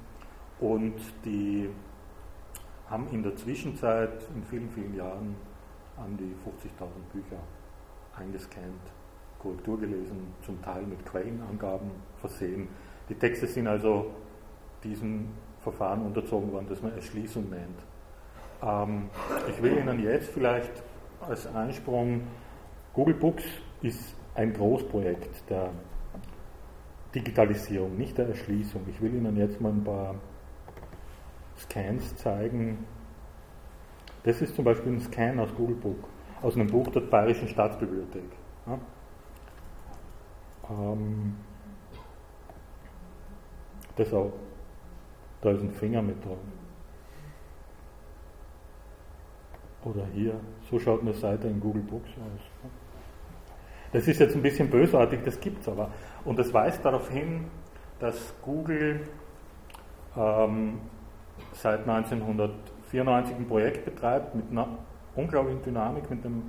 [0.60, 0.94] und
[1.24, 1.68] die
[2.88, 5.36] haben in der Zwischenzeit in vielen, vielen Jahren
[5.96, 7.38] an die 50.000 Bücher
[8.16, 8.80] eingescannt,
[9.38, 12.68] Korrektur gelesen, zum Teil mit Quellenangaben versehen.
[13.08, 14.10] Die Texte sind also
[14.82, 15.28] diesem
[15.60, 17.80] Verfahren unterzogen worden, das man Erschließung nennt.
[18.62, 19.08] Ähm,
[19.48, 20.82] ich will Ihnen jetzt vielleicht
[21.20, 22.22] als Einsprung,
[22.92, 23.44] Google Books
[23.82, 25.70] ist ein Großprojekt der
[27.14, 28.82] Digitalisierung, nicht der Erschließung.
[28.88, 30.16] Ich will Ihnen jetzt mal ein paar
[31.64, 32.86] Scans zeigen.
[34.22, 36.08] Das ist zum Beispiel ein Scan aus Google Book,
[36.42, 38.22] aus einem Buch der Bayerischen Staatsbibliothek.
[38.66, 38.78] Ja.
[40.70, 41.36] Ähm,
[43.96, 44.32] das auch.
[45.42, 46.38] Da ist ein Finger mit dran.
[49.84, 50.40] Oder hier,
[50.70, 52.70] so schaut eine Seite in Google Books aus.
[53.92, 55.90] Das ist jetzt ein bisschen bösartig, das gibt es aber.
[56.24, 57.44] Und das weist darauf hin,
[58.00, 59.06] dass Google
[60.16, 60.80] ähm,
[61.52, 64.68] seit 1994 ein Projekt betreibt mit einer
[65.16, 66.42] unglaublichen Dynamik, mit dem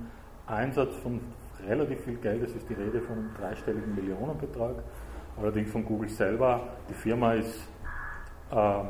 [0.46, 1.20] Einsatz von
[1.66, 4.76] relativ viel Geld, es ist die Rede von einem dreistelligen Millionenbetrag,
[5.40, 6.60] allerdings von Google selber.
[6.88, 7.68] Die Firma ist
[8.52, 8.86] ähm,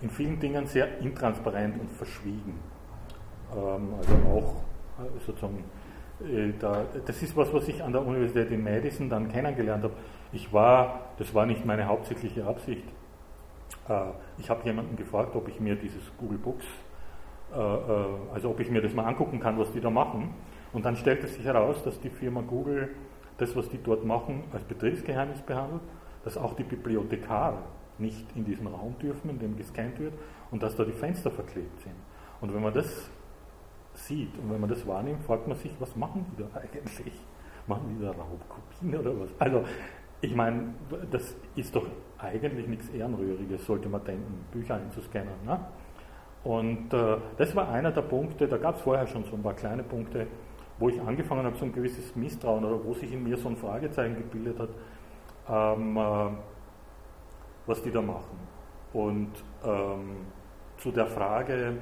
[0.00, 2.58] in vielen Dingen sehr intransparent und verschwiegen.
[3.54, 4.54] Ähm, also auch
[5.04, 5.64] äh, sozusagen,
[6.20, 9.94] äh, da, das ist was, was ich an der Universität in Madison dann kennengelernt habe.
[10.32, 12.84] Ich war, das war nicht meine hauptsächliche Absicht,
[14.38, 16.64] ich habe jemanden gefragt, ob ich mir dieses Google Books,
[17.52, 20.34] äh, äh, also ob ich mir das mal angucken kann, was die da machen.
[20.72, 22.90] Und dann stellte sich heraus, dass die Firma Google
[23.38, 25.82] das, was die dort machen, als Betriebsgeheimnis behandelt,
[26.24, 27.58] dass auch die Bibliothekare
[27.98, 30.14] nicht in diesen Raum dürfen, in dem gescannt wird,
[30.50, 31.94] und dass da die Fenster verklebt sind.
[32.40, 33.10] Und wenn man das
[33.94, 37.14] sieht und wenn man das wahrnimmt, fragt man sich, was machen die da eigentlich?
[37.66, 39.30] Machen die da Raubkopien oder was?
[39.38, 39.64] Also
[40.20, 40.74] ich meine,
[41.10, 41.86] das ist doch
[42.22, 45.32] eigentlich nichts Ehrenrühriges, sollte man denken, Bücher einzuscannen.
[45.44, 45.58] Ne?
[46.44, 49.54] Und äh, das war einer der Punkte, da gab es vorher schon so ein paar
[49.54, 50.26] kleine Punkte,
[50.78, 53.56] wo ich angefangen habe, so ein gewisses Misstrauen oder wo sich in mir so ein
[53.56, 54.70] Fragezeichen gebildet hat,
[55.48, 56.30] ähm, äh,
[57.66, 58.38] was die da machen.
[58.92, 59.30] Und
[59.64, 60.26] ähm,
[60.78, 61.76] zu der Frage,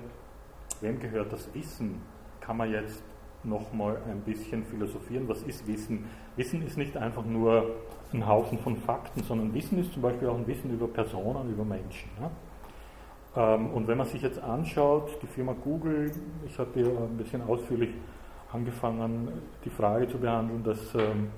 [0.81, 2.03] wem gehört das Wissen,
[2.41, 3.03] kann man jetzt
[3.43, 5.29] nochmal ein bisschen philosophieren.
[5.29, 6.05] Was ist Wissen?
[6.37, 7.77] Wissen ist nicht einfach nur
[8.13, 11.65] ein Haufen von Fakten, sondern Wissen ist zum Beispiel auch ein Wissen über Personen, über
[11.65, 12.11] Menschen.
[12.21, 13.55] Ja?
[13.55, 16.11] Ähm, und wenn man sich jetzt anschaut, die Firma Google,
[16.47, 17.91] ich habe hier ein bisschen ausführlich
[18.53, 19.29] angefangen,
[19.65, 21.29] die Frage zu behandeln, dass ähm,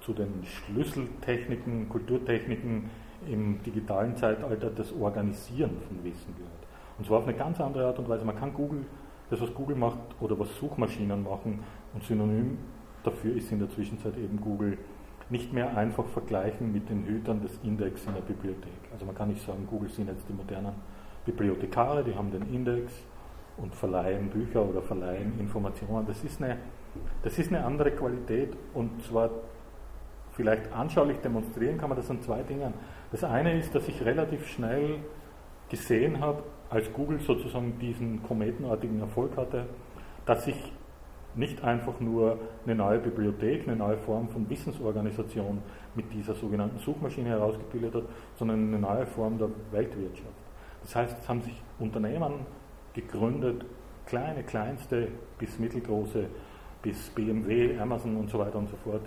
[0.00, 2.88] zu den Schlüsseltechniken, Kulturtechniken
[3.28, 6.52] im digitalen Zeitalter das Organisieren von Wissen gehört.
[6.98, 8.24] Und zwar auf eine ganz andere Art und Weise.
[8.24, 8.86] Man kann Google,
[9.30, 11.60] das was Google macht oder was Suchmaschinen machen
[11.92, 12.58] und synonym
[13.02, 14.78] dafür ist in der Zwischenzeit eben Google
[15.28, 18.72] nicht mehr einfach vergleichen mit den Hütern des Index in der Bibliothek.
[18.92, 20.74] Also man kann nicht sagen, Google sind jetzt die modernen
[21.24, 22.92] Bibliothekare, die haben den Index
[23.56, 26.06] und verleihen Bücher oder verleihen Informationen.
[26.06, 26.58] Das ist eine,
[27.22, 29.30] das ist eine andere Qualität und zwar
[30.32, 32.74] vielleicht anschaulich demonstrieren kann man das an zwei Dingen.
[33.10, 34.98] Das eine ist, dass ich relativ schnell
[35.68, 39.66] gesehen habe, als Google sozusagen diesen kometenartigen Erfolg hatte,
[40.26, 40.72] dass sich
[41.36, 45.62] nicht einfach nur eine neue Bibliothek, eine neue Form von Wissensorganisation
[45.94, 48.04] mit dieser sogenannten Suchmaschine herausgebildet hat,
[48.36, 50.32] sondern eine neue Form der Weltwirtschaft.
[50.82, 52.46] Das heißt, es haben sich Unternehmen
[52.94, 53.64] gegründet,
[54.06, 55.08] kleine, kleinste
[55.38, 56.26] bis mittelgroße,
[56.82, 59.02] bis BMW, Amazon und so weiter und so fort,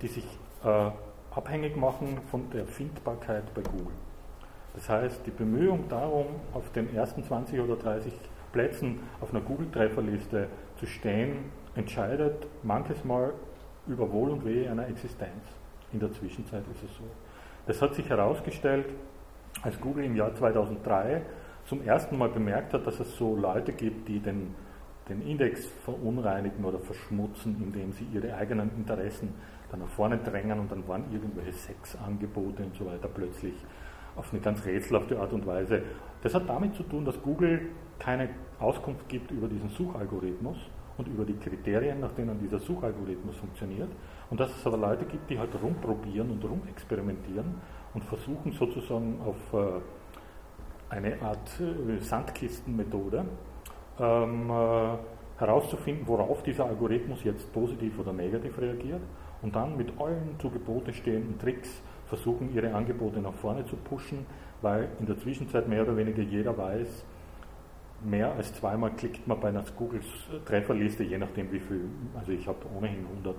[0.00, 0.26] die sich
[0.62, 0.90] äh,
[1.34, 3.94] abhängig machen von der Findbarkeit bei Google.
[4.74, 8.12] Das heißt, die Bemühung darum, auf den ersten 20 oder 30
[8.52, 13.32] Plätzen auf einer Google-Trefferliste zu stehen, entscheidet manches Mal
[13.86, 15.42] über Wohl und Wehe einer Existenz.
[15.92, 17.04] In der Zwischenzeit ist es so.
[17.66, 18.86] Das hat sich herausgestellt,
[19.62, 21.22] als Google im Jahr 2003
[21.66, 24.54] zum ersten Mal bemerkt hat, dass es so Leute gibt, die den,
[25.08, 29.34] den Index verunreinigen oder verschmutzen, indem sie ihre eigenen Interessen
[29.70, 33.54] dann nach vorne drängen und dann waren irgendwelche Sexangebote und so weiter plötzlich
[34.16, 35.82] auf eine ganz rätselhafte Art und Weise.
[36.22, 38.28] Das hat damit zu tun, dass Google keine
[38.60, 40.58] Auskunft gibt über diesen Suchalgorithmus
[40.96, 43.88] und über die Kriterien, nach denen dieser Suchalgorithmus funktioniert.
[44.30, 47.54] Und dass es aber Leute gibt, die halt rumprobieren und rumexperimentieren
[47.94, 49.80] und versuchen sozusagen auf äh,
[50.90, 53.24] eine Art äh, Sandkistenmethode
[53.98, 54.96] ähm, äh,
[55.38, 59.02] herauszufinden, worauf dieser Algorithmus jetzt positiv oder negativ reagiert
[59.42, 64.26] und dann mit allen zu Gebote stehenden Tricks versuchen, ihre Angebote nach vorne zu pushen,
[64.62, 67.04] weil in der Zwischenzeit mehr oder weniger jeder weiß,
[68.04, 70.04] mehr als zweimal klickt man bei einer Googles
[70.44, 71.88] Trefferliste, je nachdem wie viel,
[72.18, 73.36] also ich habe ohnehin 100,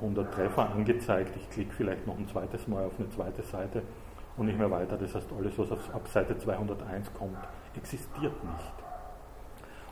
[0.00, 3.82] 100 Treffer angezeigt, ich klicke vielleicht noch ein zweites Mal auf eine zweite Seite
[4.36, 4.96] und nicht mehr weiter.
[4.96, 7.38] Das heißt, alles, was ab Seite 201 kommt,
[7.76, 8.72] existiert nicht.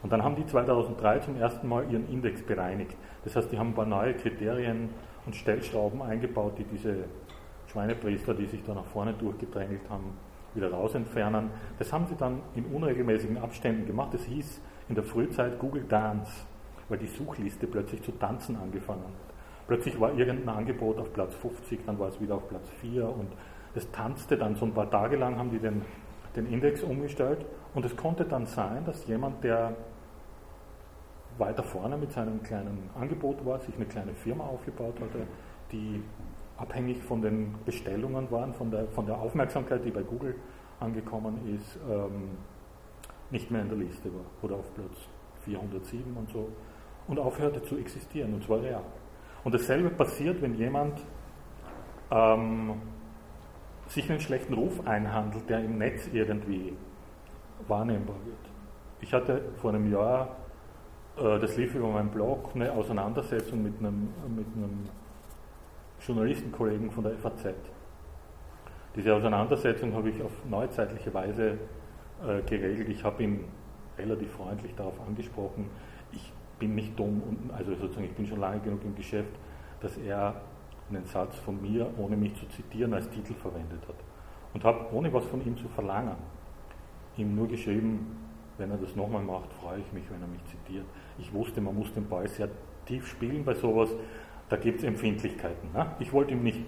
[0.03, 2.97] Und dann haben die 2003 zum ersten Mal ihren Index bereinigt.
[3.25, 4.91] Das heißt, die haben ein paar neue Kriterien
[5.27, 7.05] und Stellschrauben eingebaut, die diese
[7.69, 10.19] Schweinepriester, die sich da nach vorne durchgedrängelt haben,
[10.55, 11.51] wieder raus entfernen.
[11.79, 14.15] Das haben sie dann in unregelmäßigen Abständen gemacht.
[14.15, 16.31] Das hieß in der Frühzeit Google Dance,
[16.89, 19.35] weil die Suchliste plötzlich zu tanzen angefangen hat.
[19.67, 23.29] Plötzlich war irgendein Angebot auf Platz 50, dann war es wieder auf Platz 4 und
[23.75, 25.83] es tanzte dann so ein paar Tage lang, haben die den,
[26.37, 27.45] den Index umgestellt
[27.75, 29.75] und es konnte dann sein, dass jemand, der
[31.39, 35.27] weiter vorne mit seinem kleinen Angebot war, sich eine kleine Firma aufgebaut hatte,
[35.71, 36.03] die
[36.63, 40.37] abhängig von den Bestellungen waren, von der, von der Aufmerksamkeit, die bei Google
[40.79, 42.31] angekommen ist, ähm,
[43.31, 45.09] nicht mehr in der Liste war oder auf Platz
[45.45, 46.49] 407 und so
[47.09, 48.85] und aufhörte zu existieren und zwar real.
[49.45, 51.01] Und dasselbe passiert, wenn jemand
[52.11, 52.81] ähm,
[53.89, 56.75] sich einen schlechten Ruf einhandelt, der im Netz irgendwie
[57.67, 58.39] wahrnehmbar wird.
[59.01, 60.37] Ich hatte vor einem Jahr,
[61.17, 64.89] äh, das lief über meinen Blog, eine Auseinandersetzung mit einem, mit einem
[66.07, 67.55] Journalistenkollegen von der FAZ.
[68.97, 71.59] Diese Auseinandersetzung habe ich auf neuzeitliche Weise
[72.27, 72.89] äh, geregelt.
[72.89, 73.45] Ich habe ihn
[73.97, 75.71] relativ freundlich darauf angesprochen.
[76.13, 79.33] Ich bin nicht dumm und also sozusagen ich bin schon lange genug im Geschäft,
[79.81, 80.35] dass er
[80.91, 83.97] einen Satz von mir, ohne mich zu zitieren, als Titel verwendet hat.
[84.53, 86.17] Und habe, ohne was von ihm zu verlangen,
[87.17, 88.19] ihm nur geschrieben,
[88.59, 90.85] wenn er das nochmal macht, freue ich mich, wenn er mich zitiert.
[91.19, 92.49] Ich wusste, man muss den Ball sehr
[92.87, 93.91] tief spielen bei sowas,
[94.49, 95.73] da gibt es Empfindlichkeiten.
[95.73, 95.87] Ne?
[95.99, 96.61] Ich wollte ihm nicht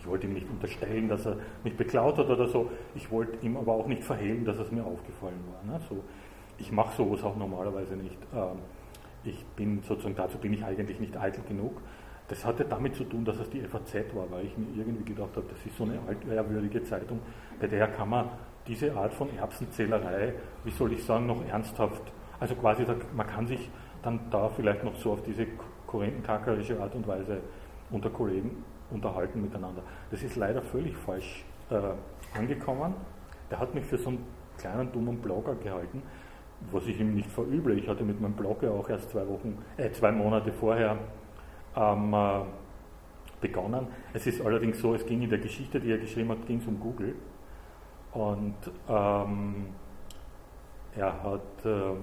[0.00, 2.70] ich wollte ihm nicht unterstellen, dass er mich beklaut hat oder so.
[2.94, 5.72] Ich wollte ihm aber auch nicht verhehlen, dass es mir aufgefallen war.
[5.72, 5.80] Ne?
[5.90, 6.02] So,
[6.56, 8.16] ich mache sowas auch normalerweise nicht.
[8.34, 8.60] Ähm,
[9.24, 11.82] ich bin sozusagen, dazu bin ich eigentlich nicht eitel genug.
[12.28, 15.36] Das hatte damit zu tun, dass es die FAZ war, weil ich mir irgendwie gedacht
[15.36, 17.18] habe, das ist so eine altehrwürdige Zeitung,
[17.60, 18.28] bei der kann man
[18.66, 20.34] diese Art von Erbsenzählerei,
[20.64, 22.02] wie soll ich sagen, noch ernsthaft,
[22.38, 23.68] also quasi, man kann sich
[24.02, 25.44] dann da vielleicht noch so auf diese
[25.90, 27.40] korinthenkackerische Art und Weise
[27.90, 29.82] unter Kollegen unterhalten miteinander.
[30.10, 32.94] Das ist leider völlig falsch äh, angekommen.
[33.50, 34.24] Der hat mich für so einen
[34.58, 36.02] kleinen, dummen Blogger gehalten,
[36.70, 37.74] was ich ihm nicht verüble.
[37.74, 40.96] Ich hatte mit meinem Blog ja auch erst zwei Wochen, äh, zwei Monate vorher
[41.76, 42.40] ähm, äh,
[43.40, 43.88] begonnen.
[44.12, 46.66] Es ist allerdings so, es ging in der Geschichte, die er geschrieben hat, ging es
[46.66, 47.14] um Google.
[48.12, 48.56] Und
[48.88, 49.66] ähm,
[50.96, 51.96] er hat, ähm,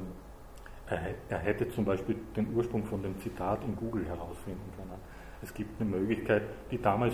[0.89, 4.99] er, hätte zum Beispiel den Ursprung von dem Zitat in Google herausfinden können.
[5.41, 7.13] Es gibt eine Möglichkeit, die damals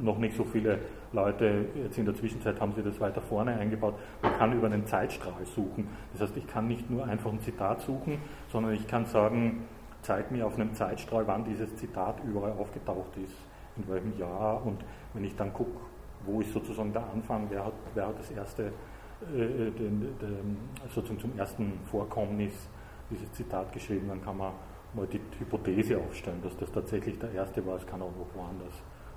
[0.00, 0.78] noch nicht so viele
[1.12, 4.86] Leute, jetzt in der Zwischenzeit haben sie das weiter vorne eingebaut, man kann über einen
[4.86, 5.88] Zeitstrahl suchen.
[6.12, 8.18] Das heißt, ich kann nicht nur einfach ein Zitat suchen,
[8.50, 9.64] sondern ich kann sagen,
[10.02, 13.34] zeig mir auf einem Zeitstrahl, wann dieses Zitat überall aufgetaucht ist,
[13.76, 15.78] in welchem Jahr und wenn ich dann gucke,
[16.24, 20.56] wo ist sozusagen der Anfang, wer hat, wer hat das erste, äh, den, den,
[20.88, 22.68] sozusagen zum ersten Vorkommnis
[23.10, 24.52] dieses Zitat geschrieben, dann kann man
[24.94, 28.74] mal die Hypothese aufstellen, dass das tatsächlich der erste war, es kann auch noch woanders,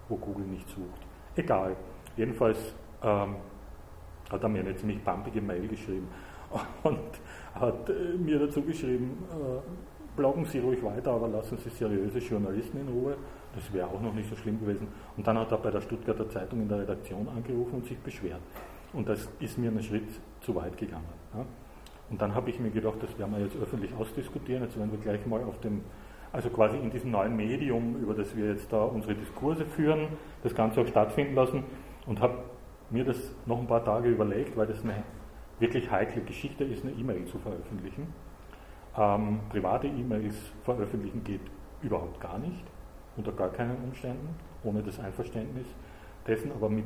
[0.07, 1.01] wo Google nicht sucht.
[1.35, 1.75] Egal.
[2.17, 3.35] Jedenfalls ähm,
[4.29, 6.07] hat er mir eine ziemlich pumpige Mail geschrieben
[6.83, 6.99] und
[7.53, 12.81] hat äh, mir dazu geschrieben, äh, bloggen Sie ruhig weiter, aber lassen Sie seriöse Journalisten
[12.81, 13.15] in Ruhe.
[13.55, 14.87] Das wäre auch noch nicht so schlimm gewesen.
[15.17, 18.41] Und dann hat er bei der Stuttgarter Zeitung in der Redaktion angerufen und sich beschwert.
[18.93, 20.07] Und das ist mir einen Schritt
[20.41, 21.07] zu weit gegangen.
[21.33, 21.45] Ja.
[22.09, 24.63] Und dann habe ich mir gedacht, das werden wir jetzt öffentlich ausdiskutieren.
[24.63, 25.81] Jetzt werden wir gleich mal auf dem,
[26.31, 30.07] also quasi in diesem neuen Medium, über das wir jetzt da unsere Diskurse führen,
[30.43, 31.63] das Ganze auch stattfinden lassen.
[32.05, 32.39] Und habe
[32.89, 35.03] mir das noch ein paar Tage überlegt, weil das eine
[35.59, 38.07] wirklich heikle Geschichte ist, eine E-Mail zu veröffentlichen.
[38.97, 41.41] Ähm, private E-Mails veröffentlichen geht
[41.81, 42.63] überhaupt gar nicht,
[43.17, 45.67] unter gar keinen Umständen, ohne das Einverständnis
[46.25, 46.85] dessen, aber mit,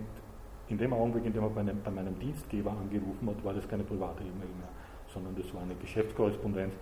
[0.68, 3.84] in dem Augenblick, in dem er bei, bei meinem Dienstgeber angerufen hat, war das keine
[3.84, 4.70] private E-Mail mehr,
[5.14, 6.74] sondern das war eine Geschäftskorrespondenz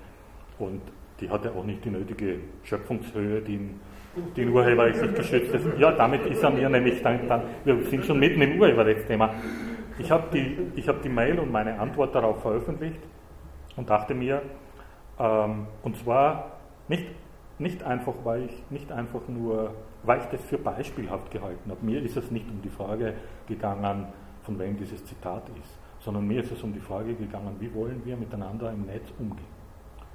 [0.59, 0.81] und
[1.19, 3.79] die hatte auch nicht die nötige Schöpfungshöhe, die in,
[4.35, 5.65] die in urheberrechtlich geschützt ist.
[5.77, 9.33] Ja, damit ist er mir nämlich dann, dann wir sind schon mitten im Urheberrechtsthema.
[9.99, 12.99] Ich habe die, hab die Mail und meine Antwort darauf veröffentlicht
[13.75, 14.41] und dachte mir,
[15.19, 16.53] ähm, und zwar
[16.87, 17.05] nicht,
[17.59, 21.85] nicht, einfach, weil ich, nicht einfach nur, weil ich das für beispielhaft gehalten habe.
[21.85, 23.13] Mir ist es nicht um die Frage
[23.47, 24.07] gegangen,
[24.43, 28.01] von wem dieses Zitat ist, sondern mir ist es um die Frage gegangen, wie wollen
[28.03, 29.61] wir miteinander im Netz umgehen?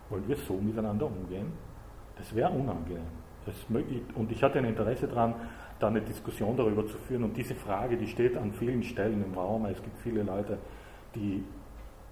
[0.09, 1.53] Wollen wir so miteinander umgehen?
[2.17, 3.03] Das wäre unangenehm.
[3.45, 3.55] Das
[4.15, 5.35] und ich hatte ein Interesse daran,
[5.79, 7.25] da eine Diskussion darüber zu führen.
[7.25, 9.67] Und diese Frage, die steht an vielen Stellen im Raum.
[9.67, 10.59] Es gibt viele Leute,
[11.15, 11.45] die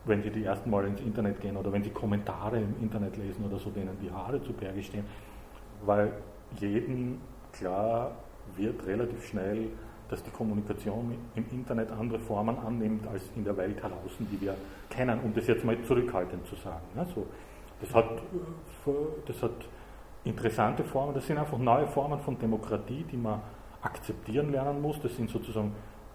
[0.07, 3.45] wenn sie die ersten Mal ins Internet gehen oder wenn sie Kommentare im Internet lesen
[3.45, 5.05] oder so, denen die Haare zu Berge stehen,
[5.85, 6.13] weil
[6.59, 7.21] jedem
[7.53, 8.13] klar
[8.57, 9.69] wird relativ schnell,
[10.09, 14.57] dass die Kommunikation im Internet andere Formen annimmt als in der Welt draußen, die wir
[14.91, 16.85] kennen, um das jetzt mal zurückhaltend zu sagen.
[16.97, 17.27] Also,
[17.81, 18.91] das, hat, äh,
[19.27, 19.53] das hat
[20.25, 23.41] interessante Formen, das sind einfach neue Formen von Demokratie, die man
[23.83, 25.01] akzeptieren lernen muss.
[25.01, 25.73] Das sind sozusagen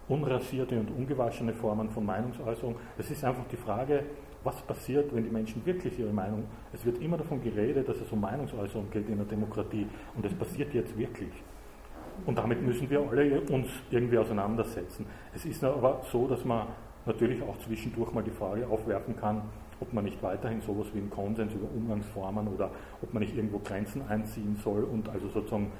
[0.08, 2.76] unrasierte und ungewaschene Formen von Meinungsäußerung.
[2.98, 4.04] Es ist einfach die Frage,
[4.42, 6.44] was passiert, wenn die Menschen wirklich ihre Meinung.
[6.72, 9.86] Es wird immer davon geredet, dass es um Meinungsäußerung geht in der Demokratie
[10.16, 11.30] und es passiert jetzt wirklich.
[12.26, 15.06] Und damit müssen wir alle uns irgendwie auseinandersetzen.
[15.34, 16.66] Es ist aber so, dass man
[17.06, 19.42] natürlich auch zwischendurch mal die Frage aufwerfen kann,
[19.80, 22.70] ob man nicht weiterhin sowas wie einen Konsens über Umgangsformen oder
[23.02, 25.72] ob man nicht irgendwo Grenzen einziehen soll und also sozusagen,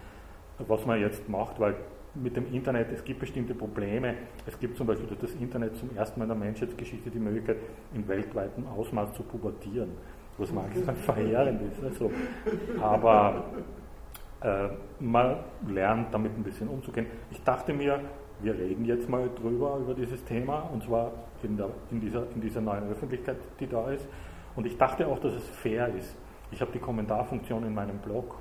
[0.67, 1.77] was man jetzt macht, weil
[2.15, 4.15] mit dem Internet, es gibt bestimmte Probleme.
[4.47, 7.59] Es gibt zum Beispiel durch das Internet zum ersten Mal in der Menschheitsgeschichte die Möglichkeit,
[7.95, 9.91] in weltweitem Ausmaß zu pubertieren,
[10.39, 11.85] was manchmal verheerend ist.
[11.85, 12.11] Also,
[12.81, 13.45] aber
[14.43, 14.69] äh,
[14.99, 15.37] man
[15.69, 17.07] lernt damit ein bisschen umzugehen.
[17.31, 18.01] Ich dachte mir,
[18.43, 21.13] wir reden jetzt mal drüber, über dieses Thema, und zwar
[21.43, 24.09] in, der, in, dieser, in dieser neuen Öffentlichkeit, die da ist.
[24.57, 26.17] Und ich dachte auch, dass es fair ist.
[26.51, 28.37] Ich habe die Kommentarfunktion in meinem Blog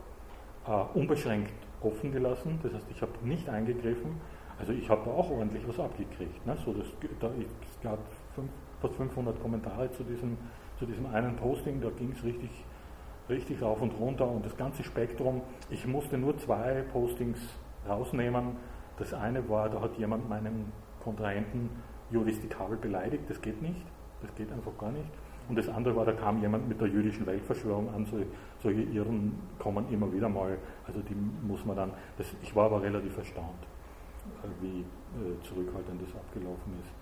[0.68, 4.20] äh, unbeschränkt offen gelassen, das heißt, ich habe nicht eingegriffen,
[4.60, 6.46] also ich habe da auch ordentlich was abgekriegt.
[6.46, 6.58] Ne?
[6.66, 6.88] So, das,
[7.20, 8.00] da, es gab
[8.36, 8.50] fünf,
[8.82, 10.38] fast 500 Kommentare zu diesem,
[10.78, 12.50] zu diesem einen Posting, da ging es richtig,
[13.30, 17.39] richtig rauf und runter und das ganze Spektrum, ich musste nur zwei Postings
[17.88, 18.57] rausnehmen.
[18.97, 20.72] Das eine war, da hat jemand meinen
[21.03, 21.69] Kontrahenten
[22.11, 23.85] juristikabel beleidigt, das geht nicht,
[24.22, 25.10] das geht einfach gar nicht.
[25.47, 28.06] Und das andere war, da kam jemand mit der jüdischen Weltverschwörung an.
[28.06, 28.18] So,
[28.61, 30.60] solche Irren kommen immer wieder mal.
[30.85, 31.91] Also die muss man dann.
[32.19, 33.64] Das, ich war aber relativ erstaunt,
[34.43, 36.93] äh, wie äh, zurückhaltend das abgelaufen ist.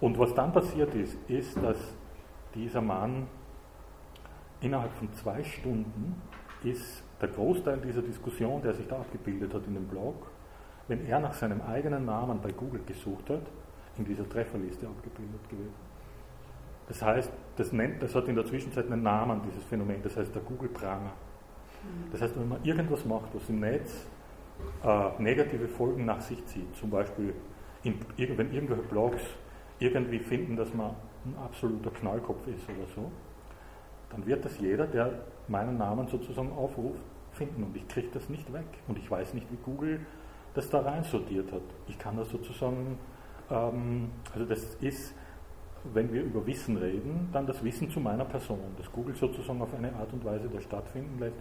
[0.00, 1.76] Und was dann passiert ist, ist, dass
[2.54, 3.26] dieser Mann
[4.60, 6.20] innerhalb von zwei Stunden
[6.62, 10.26] ist der Großteil dieser Diskussion, der sich da abgebildet hat in dem Blog,
[10.88, 13.42] wenn er nach seinem eigenen Namen bei Google gesucht hat,
[13.96, 15.90] in dieser Trefferliste abgebildet gewesen.
[16.88, 20.34] Das heißt, das, nennt, das hat in der Zwischenzeit einen Namen, dieses Phänomen, das heißt
[20.34, 21.12] der Google-Pranger.
[22.10, 24.06] Das heißt, wenn man irgendwas macht, was im Netz
[24.84, 27.34] äh, negative Folgen nach sich zieht, zum Beispiel
[27.82, 29.22] in, wenn irgendwelche Blogs
[29.78, 30.90] irgendwie finden, dass man
[31.24, 33.10] ein absoluter Knallkopf ist oder so,
[34.10, 35.12] dann wird das jeder, der
[35.48, 39.50] meinen Namen sozusagen aufruft, finden und ich kriege das nicht weg und ich weiß nicht,
[39.50, 40.00] wie Google
[40.54, 41.62] das da rein sortiert hat.
[41.86, 42.98] Ich kann das sozusagen,
[43.50, 45.14] ähm, also das ist,
[45.94, 49.72] wenn wir über Wissen reden, dann das Wissen zu meiner Person, das Google sozusagen auf
[49.74, 51.36] eine Art und Weise da stattfinden lässt,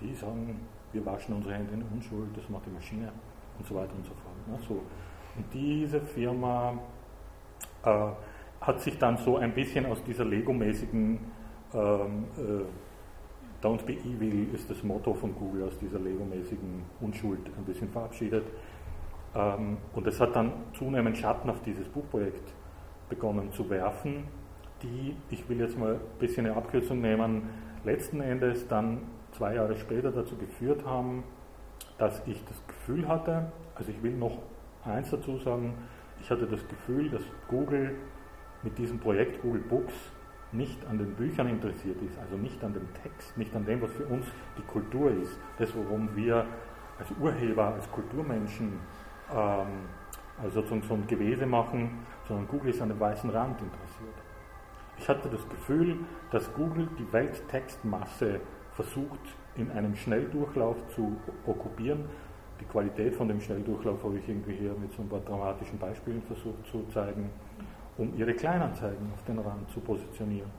[0.00, 0.60] die sagen,
[0.92, 3.10] wir waschen unsere Hände in Unschuld, das macht die Maschine
[3.58, 4.48] und so weiter und so fort.
[4.48, 4.58] Ne?
[4.68, 4.74] So.
[4.74, 6.78] Und diese Firma
[7.84, 8.08] äh,
[8.60, 11.18] hat sich dann so ein bisschen aus dieser Lego-mäßigen
[11.74, 12.64] ähm, äh,
[13.62, 18.44] Don't be evil ist das Motto von Google aus dieser Lego-mäßigen Unschuld ein bisschen verabschiedet.
[19.34, 22.52] Ähm, und es hat dann zunehmend Schatten auf dieses Buchprojekt
[23.08, 24.24] begonnen zu werfen,
[24.82, 27.50] die, ich will jetzt mal ein bisschen eine Abkürzung nehmen,
[27.84, 31.22] letzten Endes dann zwei Jahre später dazu geführt haben,
[31.98, 34.38] dass ich das Gefühl hatte, also ich will noch
[34.84, 35.74] eins dazu sagen,
[36.20, 37.94] ich hatte das Gefühl, dass Google
[38.62, 39.94] mit diesem Projekt Google Books
[40.52, 43.90] nicht an den Büchern interessiert ist, also nicht an dem Text, nicht an dem, was
[43.92, 44.26] für uns
[44.58, 46.46] die Kultur ist, das, worum wir
[46.98, 48.78] als Urheber, als Kulturmenschen
[49.34, 49.88] ähm,
[50.40, 54.14] also sozusagen so ein Gewese machen, sondern Google ist an dem weißen Rand interessiert.
[54.98, 55.98] Ich hatte das Gefühl,
[56.30, 58.40] dass Google die Welttextmasse
[58.72, 59.20] versucht,
[59.56, 61.16] in einem Schnelldurchlauf zu
[61.46, 62.04] okkupieren.
[62.60, 66.22] Die Qualität von dem Schnelldurchlauf habe ich irgendwie hier mit so ein paar dramatischen Beispielen
[66.22, 67.30] versucht zu zeigen
[67.98, 70.50] um ihre Kleinanzeigen auf den Rand zu positionieren.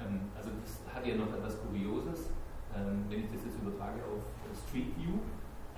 [0.00, 2.30] Ähm, also das hat ja noch etwas Kurioses,
[2.74, 4.22] ähm, wenn ich das jetzt übertrage auf
[4.68, 5.18] Street View.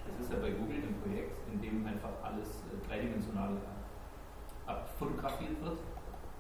[0.05, 5.63] Das ist ja bei Google ein Projekt, in dem einfach alles äh, dreidimensional äh, abfotografiert
[5.63, 5.79] wird.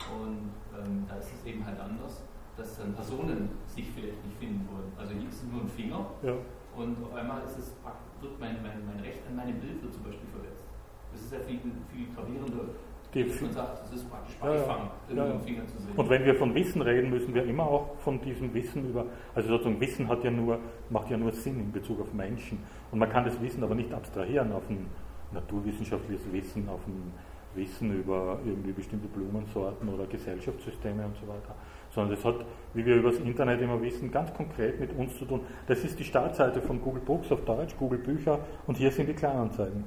[0.08, 2.22] Und ähm, da ist es eben halt anders,
[2.56, 4.90] dass dann Personen sich vielleicht nicht finden wollen.
[4.96, 6.34] Also hier ist nur ein Finger ja.
[6.74, 7.76] und auf einmal ist es,
[8.20, 10.64] wird mein, mein, mein Recht an meinem Bild wird zum Beispiel verletzt.
[11.12, 11.60] Das ist ja viel,
[11.92, 12.72] viel gravierender
[13.14, 15.38] die man sagt, das ist praktisch Beifang, ja, ja.
[15.40, 15.92] Finger zu sehen.
[15.96, 19.48] Und wenn wir von Wissen reden, müssen wir immer auch von diesem Wissen über, also
[19.48, 20.58] sozusagen Wissen hat ja nur,
[20.90, 22.58] macht ja nur Sinn in Bezug auf Menschen.
[22.92, 24.86] Und man kann das Wissen aber nicht abstrahieren auf ein
[25.32, 27.12] naturwissenschaftliches Wissen, auf ein
[27.54, 31.54] Wissen über irgendwie bestimmte Blumensorten oder Gesellschaftssysteme und so weiter.
[31.90, 35.24] Sondern das hat, wie wir über das Internet immer wissen, ganz konkret mit uns zu
[35.24, 35.40] tun.
[35.66, 38.38] Das ist die Startseite von Google Books auf Deutsch, Google Bücher
[38.68, 39.82] und hier sind die Kleinanzeigen.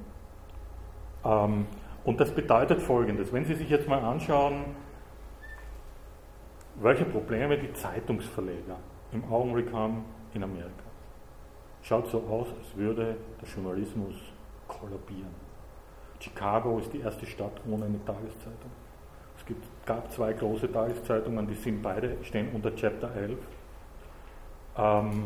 [1.24, 1.66] Ähm,
[2.06, 4.66] und das bedeutet Folgendes, wenn Sie sich jetzt mal anschauen,
[6.82, 8.78] welche Probleme die Zeitungsverleger
[9.12, 10.04] im Augenblick haben
[10.34, 10.70] in Amerika.
[11.82, 14.16] Schaut so aus, als würde der Journalismus
[14.68, 15.44] kollabieren.
[16.20, 18.72] Chicago ist die erste Stadt ohne eine Tageszeitung.
[19.38, 23.38] Es gibt, gab zwei große Tageszeitungen, die sind beide, stehen unter Chapter 11.
[24.78, 25.26] Ähm,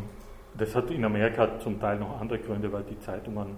[0.57, 3.57] das hat in Amerika zum Teil noch andere Gründe, weil die Zeitungen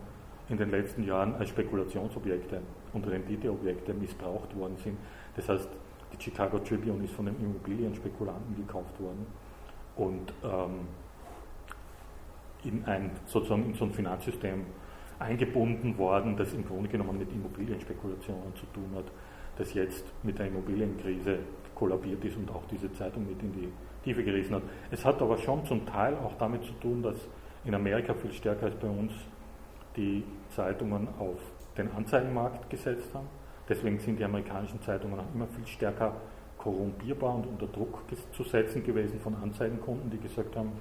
[0.49, 2.61] in den letzten Jahren als Spekulationsobjekte
[2.93, 4.97] und Renditeobjekte missbraucht worden sind.
[5.35, 5.69] Das heißt,
[6.13, 9.27] die Chicago Tribune ist von den Immobilienspekulanten gekauft worden
[9.95, 10.88] und ähm,
[12.63, 14.65] in ein, sozusagen in so ein Finanzsystem
[15.19, 19.05] eingebunden worden, das im Grunde genommen mit Immobilienspekulationen zu tun hat,
[19.57, 21.39] das jetzt mit der Immobilienkrise
[21.76, 23.69] kollabiert ist und auch diese Zeitung mit in die
[24.03, 24.63] Tiefe gerissen hat.
[24.91, 27.17] Es hat aber schon zum Teil auch damit zu tun, dass
[27.65, 29.11] in Amerika viel stärker als bei uns
[29.95, 31.40] die Zeitungen auf
[31.78, 33.28] den Anzeigenmarkt gesetzt haben.
[33.68, 36.14] Deswegen sind die amerikanischen Zeitungen auch immer viel stärker
[36.57, 38.03] korrumpierbar und unter Druck
[38.34, 40.72] zu setzen gewesen von Anzeigenkunden, die gesagt haben,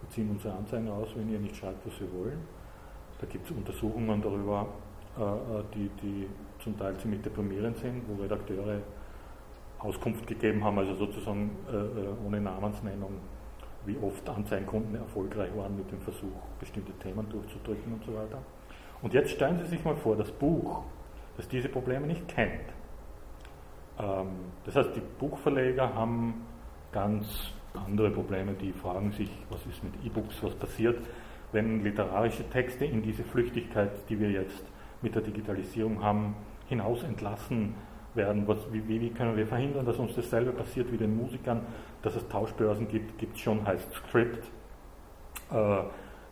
[0.00, 2.38] wir ziehen unsere Anzeigen aus, wenn ihr nicht schreibt, was wir wollen.
[3.20, 4.66] Da gibt es Untersuchungen darüber,
[5.18, 6.28] äh, äh, die, die
[6.62, 8.80] zum Teil ziemlich deprimierend sind, wo Redakteure
[9.80, 13.12] Auskunft gegeben haben, also sozusagen äh, ohne Namensnennung,
[13.88, 18.38] wie oft Anzeigenkunden erfolgreich waren mit dem Versuch, bestimmte Themen durchzudrücken und so weiter.
[19.02, 20.82] Und jetzt stellen Sie sich mal vor, das Buch,
[21.36, 22.68] das diese Probleme nicht kennt.
[23.98, 24.28] Ähm,
[24.66, 26.46] das heißt, die Buchverleger haben
[26.92, 30.98] ganz andere Probleme, die fragen sich, was ist mit E-Books, was passiert,
[31.52, 34.64] wenn literarische Texte in diese Flüchtigkeit, die wir jetzt
[35.00, 36.34] mit der Digitalisierung haben,
[36.68, 37.74] hinaus entlassen
[38.18, 38.46] werden.
[38.46, 41.62] Was, wie, wie, können wir verhindern, dass uns dasselbe passiert wie den Musikern,
[42.02, 44.44] dass es Tauschbörsen gibt, gibt es schon, heißt Script.
[45.50, 45.84] Äh,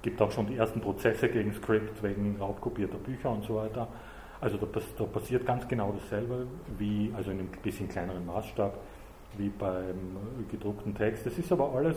[0.03, 3.89] gibt auch schon die ersten Prozesse gegen Script wegen raubkopierter Bücher und so weiter.
[4.41, 4.67] Also da,
[4.99, 6.47] da, passiert ganz genau dasselbe,
[6.79, 8.79] wie, also in einem bisschen kleineren Maßstab,
[9.39, 10.17] wie beim
[10.51, 11.27] gedruckten Text.
[11.27, 11.97] Das ist aber alles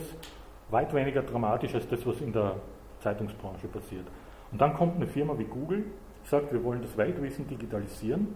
[0.70, 2.56] weit weniger dramatisch als das, was in der
[3.00, 4.06] Zeitungsbranche passiert.
[4.50, 5.84] Und dann kommt eine Firma wie Google,
[6.24, 8.34] sagt, wir wollen das Weltwissen digitalisieren.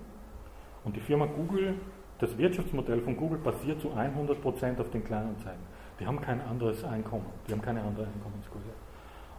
[0.85, 1.74] Und die Firma Google,
[2.19, 5.62] das Wirtschaftsmodell von Google basiert zu 100% auf den Kleinanzeigen.
[5.98, 8.65] Die haben kein anderes Einkommen, die haben keine andere Einkommensquelle.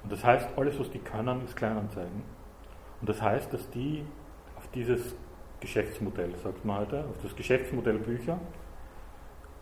[0.03, 2.23] Und das heißt, alles, was die können, ist Kleinanzeigen.
[3.01, 4.03] Und das heißt, dass die
[4.55, 5.15] auf dieses
[5.59, 8.39] Geschäftsmodell, sagt man heute, auf das Geschäftsmodell Bücher,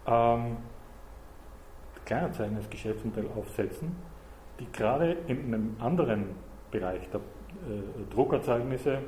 [0.05, 0.57] ähm,
[2.05, 3.95] Kleinanzeigen als Geschäftsmodell aufsetzen,
[4.59, 6.35] die gerade in einem anderen
[6.71, 8.99] Bereich der äh, Druckerzeugnisse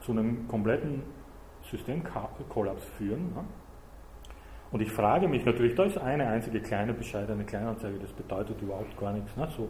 [0.00, 1.02] zu einem kompletten
[1.70, 3.32] Systemkollaps führen.
[3.34, 3.44] Ne?
[4.70, 8.98] Und ich frage mich natürlich, da ist eine einzige kleine bescheidene Kleinanzeige, das bedeutet überhaupt
[8.98, 9.34] gar nichts.
[9.36, 9.48] Ne?
[9.56, 9.68] So,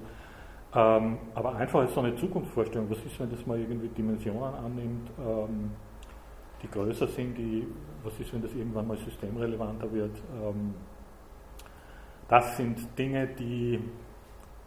[0.75, 5.11] ähm, aber einfach ist so eine Zukunftsvorstellung, was ist, wenn das mal irgendwie Dimensionen annimmt,
[5.19, 5.71] ähm,
[6.63, 7.67] die größer sind, die,
[8.03, 10.17] was ist, wenn das irgendwann mal systemrelevanter wird.
[10.43, 10.75] Ähm,
[12.29, 13.81] das sind Dinge, die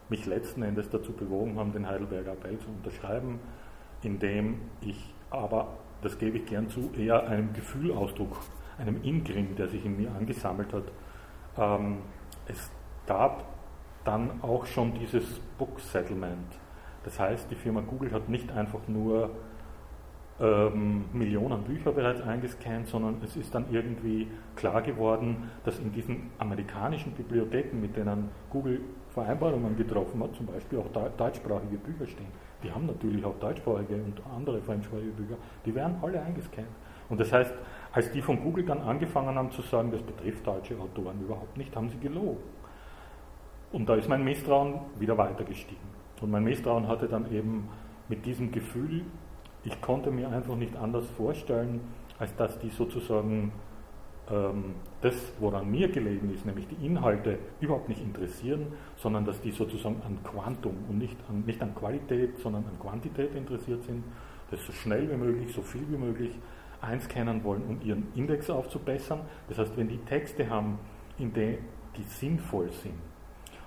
[0.08, 3.38] mich letzten Endes dazu bewogen haben, den Heidelberger Appell zu unterschreiben,
[4.02, 5.68] indem ich aber,
[6.02, 8.36] das gebe ich gern zu, eher einem Gefühlausdruck
[8.78, 10.84] einem Ingrim, der sich in mir angesammelt hat.
[11.56, 11.98] Ähm,
[12.46, 12.70] es
[13.06, 13.44] gab
[14.04, 16.58] dann auch schon dieses Book Settlement.
[17.04, 19.30] Das heißt, die Firma Google hat nicht einfach nur
[20.40, 26.30] ähm, Millionen Bücher bereits eingescannt, sondern es ist dann irgendwie klar geworden, dass in diesen
[26.38, 28.80] amerikanischen Bibliotheken, mit denen Google
[29.10, 32.32] Vereinbarungen getroffen hat, zum Beispiel auch deutschsprachige Bücher stehen.
[32.62, 35.36] Die haben natürlich auch deutschsprachige und andere fremdsprachige Bücher,
[35.66, 36.68] die werden alle eingescannt.
[37.08, 37.52] Und das heißt,
[37.92, 41.74] als die von Google dann angefangen haben zu sagen, das betrifft deutsche Autoren überhaupt nicht,
[41.76, 42.38] haben sie gelogen.
[43.72, 45.80] Und da ist mein Misstrauen wieder weiter gestiegen.
[46.20, 47.68] Und mein Misstrauen hatte dann eben
[48.08, 49.02] mit diesem Gefühl,
[49.64, 51.80] ich konnte mir einfach nicht anders vorstellen,
[52.18, 53.52] als dass die sozusagen
[55.00, 60.00] das, woran mir gelegen ist, nämlich die Inhalte, überhaupt nicht interessieren, sondern dass die sozusagen
[60.06, 64.04] an Quantum und nicht an, nicht an Qualität, sondern an Quantität interessiert sind,
[64.50, 66.30] das so schnell wie möglich, so viel wie möglich
[66.80, 69.20] einscannen wollen, um ihren Index aufzubessern.
[69.48, 70.78] Das heißt, wenn die Texte haben,
[71.18, 71.58] in die,
[71.96, 72.94] die sinnvoll sind,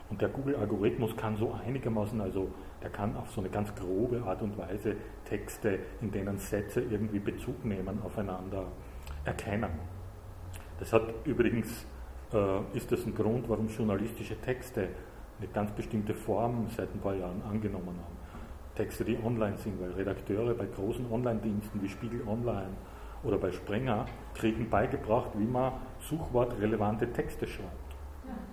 [0.10, 2.52] und der Google-Algorithmus kann so einigermaßen, also
[2.82, 4.96] der kann auf so eine ganz grobe Art und Weise
[5.26, 8.68] Texte, in denen Sätze irgendwie Bezug nehmen, aufeinander
[9.24, 9.72] erkennen.
[10.80, 11.86] Das hat übrigens,
[12.34, 14.90] äh, ist das ein Grund, warum journalistische Texte
[15.40, 18.16] eine ganz bestimmte Form seit ein paar Jahren angenommen haben.
[18.76, 22.74] Texte, die online sind, weil Redakteure bei großen Online-Diensten wie Spiegel Online
[23.24, 27.86] oder bei Springer kriegen beigebracht, wie man suchwortrelevante Texte schreibt.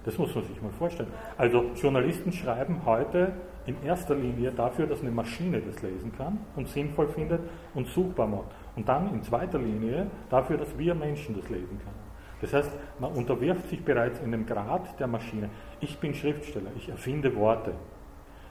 [0.05, 1.09] Das muss man sich mal vorstellen.
[1.37, 3.33] Also Journalisten schreiben heute
[3.67, 7.41] in erster Linie dafür, dass eine Maschine das lesen kann und sinnvoll findet
[7.75, 8.51] und suchbar macht.
[8.75, 12.02] Und dann in zweiter Linie dafür, dass wir Menschen das lesen können.
[12.43, 15.49] Das heißt, man unterwirft sich bereits in dem Grad der Maschine.
[15.81, 17.73] Ich bin Schriftsteller, ich erfinde Worte.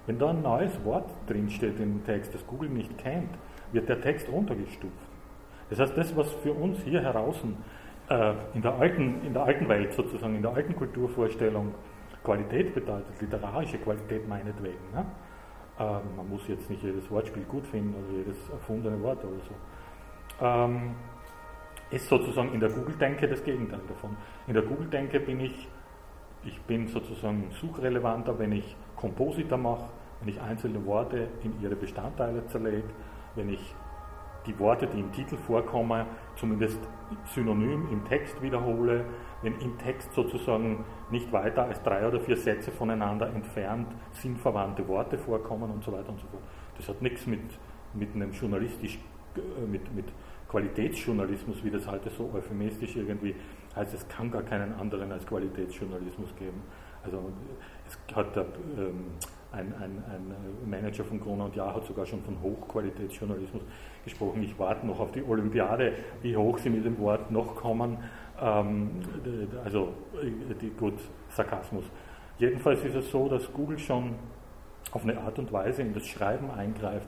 [0.08, 3.30] Wenn da ein neues Wort drinsteht im Text, das Google nicht kennt,
[3.72, 4.94] wird der Text runtergestuft.
[5.70, 7.56] Das heißt, das, was für uns hier draußen
[8.10, 11.76] äh, in, der alten, in der alten Welt sozusagen, in der alten Kulturvorstellung
[12.24, 14.92] Qualität bedeutet, literarische Qualität meinetwegen.
[14.94, 15.06] Ne?
[15.80, 20.46] Ähm, man muss jetzt nicht jedes Wortspiel gut finden oder jedes erfundene Wort oder so.
[20.46, 20.96] Ähm,
[21.92, 24.16] ist sozusagen in der Google-Denke das Gegenteil davon.
[24.48, 25.68] In der Google-Denke bin ich,
[26.44, 29.90] ich bin sozusagen suchrelevanter, wenn ich Kompositor mache,
[30.20, 32.90] wenn ich einzelne Worte in ihre Bestandteile zerlege,
[33.36, 33.76] wenn ich
[34.46, 36.06] die Worte, die im Titel vorkommen,
[36.36, 36.80] zumindest
[37.26, 39.06] synonym im Text wiederhole,
[39.42, 45.18] wenn im Text sozusagen nicht weiter als drei oder vier Sätze voneinander entfernt sinnverwandte Worte
[45.18, 46.44] vorkommen und so weiter und so fort.
[46.78, 47.42] Das hat nichts mit,
[47.94, 48.98] mit einem journalistisch,
[49.36, 50.06] äh, mit, mit
[50.52, 53.34] Qualitätsjournalismus, wie das heute so euphemistisch irgendwie
[53.74, 56.62] heißt, es kann gar keinen anderen als Qualitätsjournalismus geben.
[57.06, 57.32] Also
[57.88, 58.46] es hat der,
[58.78, 59.06] ähm,
[59.54, 63.64] ein, ein, ein, Manager von Corona und Jahr hat sogar schon von Hochqualitätsjournalismus
[64.04, 64.44] gesprochen.
[64.44, 67.98] Ich warte noch auf die Olympiade, wie hoch sie mit dem Wort noch kommen.
[68.42, 68.92] Ähm,
[69.64, 69.94] also
[70.62, 70.96] die, gut,
[71.30, 71.86] Sarkasmus.
[72.40, 74.16] Jedenfalls ist es so, dass Google schon
[74.92, 77.08] auf eine Art und Weise in das Schreiben eingreift,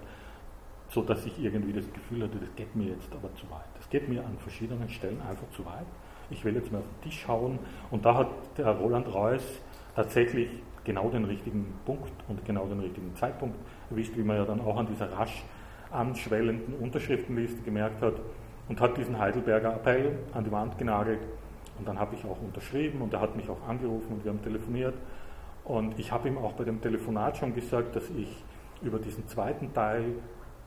[0.94, 3.66] so dass ich irgendwie das Gefühl hatte, das geht mir jetzt aber zu weit.
[3.78, 5.88] Das geht mir an verschiedenen Stellen einfach zu weit.
[6.30, 7.58] Ich will jetzt mal auf den Tisch schauen
[7.90, 9.44] und da hat der Roland Reuss
[9.96, 10.50] tatsächlich
[10.84, 13.56] genau den richtigen Punkt und genau den richtigen Zeitpunkt
[13.90, 15.44] erwischt, wie man ja dann auch an dieser rasch
[15.92, 18.16] anschwellenden Unterschriftenliste gemerkt hat
[18.68, 21.20] und hat diesen Heidelberger Appell an die Wand genagelt
[21.78, 24.42] und dann habe ich auch unterschrieben und er hat mich auch angerufen und wir haben
[24.42, 24.96] telefoniert
[25.64, 28.44] und ich habe ihm auch bei dem Telefonat schon gesagt, dass ich
[28.82, 30.16] über diesen zweiten Teil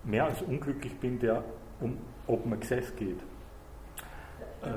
[0.07, 1.45] mehr als unglücklich bin, der
[1.81, 3.19] um Open Access geht.
[4.62, 4.69] Äh,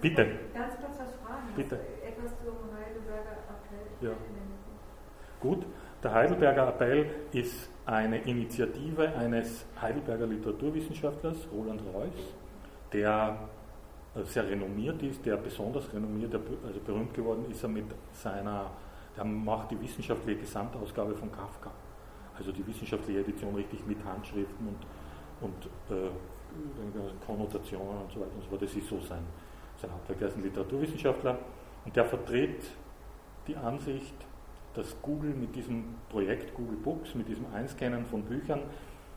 [0.00, 0.26] bitte.
[0.54, 1.48] Ganz kurz was fragen.
[1.56, 1.76] Bitte.
[1.76, 4.08] Etwas zum Heidelberger Appell.
[4.08, 4.16] Ja.
[5.40, 5.66] Gut,
[6.02, 12.34] der Heidelberger Appell ist eine Initiative eines Heidelberger Literaturwissenschaftlers, Roland Reuss,
[12.92, 13.38] der
[14.14, 18.70] äh, sehr renommiert ist, der besonders renommiert, also berühmt geworden ist er mit seiner,
[19.16, 21.70] der macht die wissenschaftliche Gesamtausgabe von Kafka.
[22.38, 24.86] Also die wissenschaftliche Edition richtig mit Handschriften und
[25.40, 26.10] und äh,
[27.24, 28.62] Konnotationen und so weiter und so fort.
[28.62, 29.22] Das ist so sein,
[29.80, 30.20] sein Hauptwerk.
[30.22, 31.38] Er ist ein Literaturwissenschaftler
[31.84, 32.64] und der vertritt
[33.46, 34.14] die Ansicht,
[34.74, 38.62] dass Google mit diesem Projekt Google Books, mit diesem Einscannen von Büchern,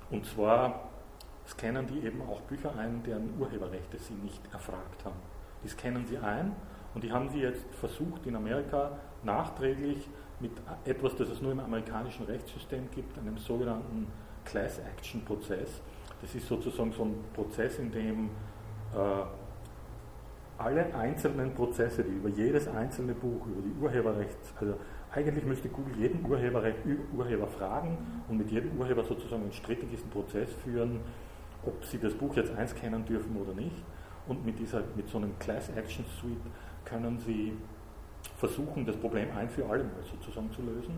[0.10, 0.90] und zwar
[1.48, 5.20] scannen die eben auch Bücher ein, deren Urheberrechte sie nicht erfragt haben.
[5.64, 6.56] Die scannen sie ein
[6.94, 10.08] und die haben sie jetzt versucht in Amerika nachträglich
[10.42, 10.52] mit
[10.86, 14.08] etwas, das es nur im amerikanischen Rechtssystem gibt, einem sogenannten
[14.46, 15.82] Class Action Prozess.
[16.22, 18.30] Das ist sozusagen so ein Prozess, in dem
[18.96, 19.24] äh,
[20.58, 24.76] alle einzelnen Prozesse, die über jedes einzelne Buch, über die Urheberrechts, also
[25.14, 26.64] eigentlich müsste Google jeden Urheber,
[27.18, 27.98] Urheber fragen
[28.30, 31.02] und mit jedem Urheber sozusagen einen strittigsten Prozess führen,
[31.66, 33.84] ob sie das Buch jetzt einscannen dürfen oder nicht.
[34.28, 36.40] Und mit, dieser, mit so einem Class Action Suite
[36.86, 37.54] können sie
[38.42, 40.98] versuchen, das Problem ein für alle Mal sozusagen zu lösen.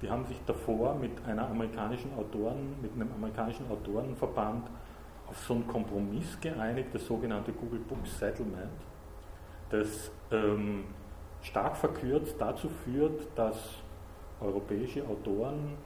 [0.00, 4.66] Die haben sich davor mit einer amerikanischen Autoren, mit einem amerikanischen Autorenverband
[5.26, 8.80] auf so einen Kompromiss geeinigt, das sogenannte Google Book Settlement,
[9.68, 10.84] das ähm,
[11.42, 13.56] stark verkürzt dazu führt, dass
[14.40, 15.76] europäische Autoren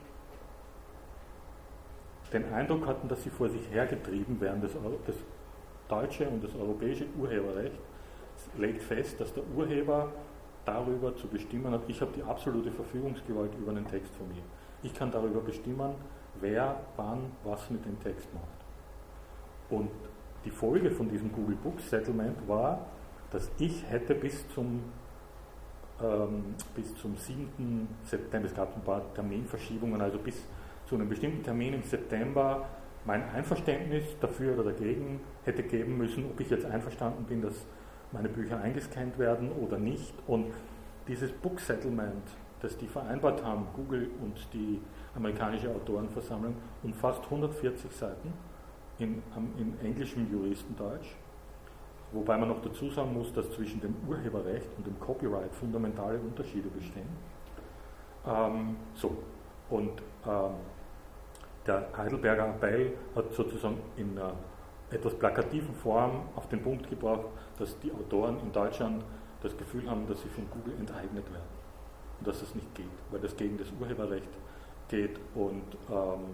[2.33, 4.63] den Eindruck hatten, dass sie vor sich hergetrieben werden.
[4.63, 4.73] Das,
[5.07, 5.17] das
[5.89, 7.79] deutsche und das europäische Urheberrecht
[8.57, 10.13] legt fest, dass der Urheber
[10.65, 14.43] darüber zu bestimmen hat, ich habe die absolute Verfügungsgewalt über einen Text von mir.
[14.83, 15.95] Ich kann darüber bestimmen,
[16.41, 18.45] wer wann was mit dem Text macht.
[19.71, 19.91] Und
[20.45, 22.87] die Folge von diesem Google Books Settlement war,
[23.31, 24.83] dass ich hätte bis zum,
[26.03, 27.89] ähm, bis zum 7.
[28.05, 30.37] September, es gab ein paar Terminverschiebungen, also bis
[30.87, 32.67] zu einem bestimmten Termin im September
[33.05, 37.67] mein Einverständnis dafür oder dagegen hätte geben müssen, ob ich jetzt einverstanden bin, dass
[38.15, 40.15] meine Bücher eingescannt werden oder nicht.
[40.27, 40.47] Und
[41.07, 42.23] dieses Book Settlement,
[42.63, 44.81] das die vereinbart haben, Google und die
[45.15, 48.33] amerikanische Autorenversammlung, umfasst 140 Seiten
[48.99, 49.23] in,
[49.59, 51.17] in englischem Juristendeutsch,
[52.13, 56.69] wobei man noch dazu sagen muss, dass zwischen dem Urheberrecht und dem Copyright fundamentale Unterschiede
[56.69, 57.09] bestehen.
[58.27, 59.19] Ähm, so,
[59.69, 60.55] und ähm,
[61.67, 64.35] der Heidelberger Appell hat sozusagen in einer
[64.91, 67.27] etwas plakativen Form auf den Punkt gebracht,
[67.59, 69.05] dass die Autoren in Deutschland
[69.43, 71.55] das Gefühl haben, dass sie von Google enteignet werden
[72.19, 74.29] und dass das nicht geht, weil das gegen das Urheberrecht
[74.89, 76.25] geht und ähm,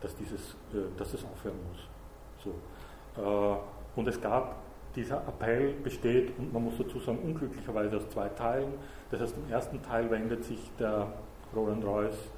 [0.00, 0.40] dass, dieses,
[0.72, 2.44] äh, dass das aufhören muss.
[2.44, 3.20] So.
[3.20, 3.56] Äh,
[3.96, 4.56] und es gab,
[4.94, 8.72] dieser Appell besteht, und man muss dazu sagen, unglücklicherweise aus zwei Teilen.
[9.10, 11.12] Das heißt, im ersten Teil wendet sich der
[11.54, 12.30] Roland Royce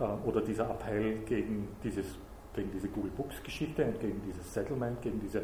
[0.00, 2.06] äh, oder dieser Appell gegen, dieses,
[2.54, 5.42] gegen diese Google Books Geschichte und gegen dieses Settlement, gegen diese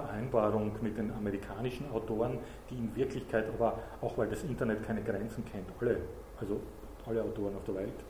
[0.00, 2.38] Vereinbarung mit den amerikanischen Autoren,
[2.70, 5.98] die in Wirklichkeit aber, auch weil das Internet keine Grenzen kennt, alle,
[6.40, 6.60] also
[7.06, 8.04] alle Autoren auf der Welt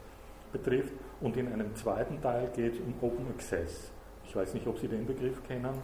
[0.53, 0.93] betrifft.
[1.21, 3.91] Und in einem zweiten Teil geht es um Open Access.
[4.25, 5.75] Ich weiß nicht, ob Sie den Begriff kennen,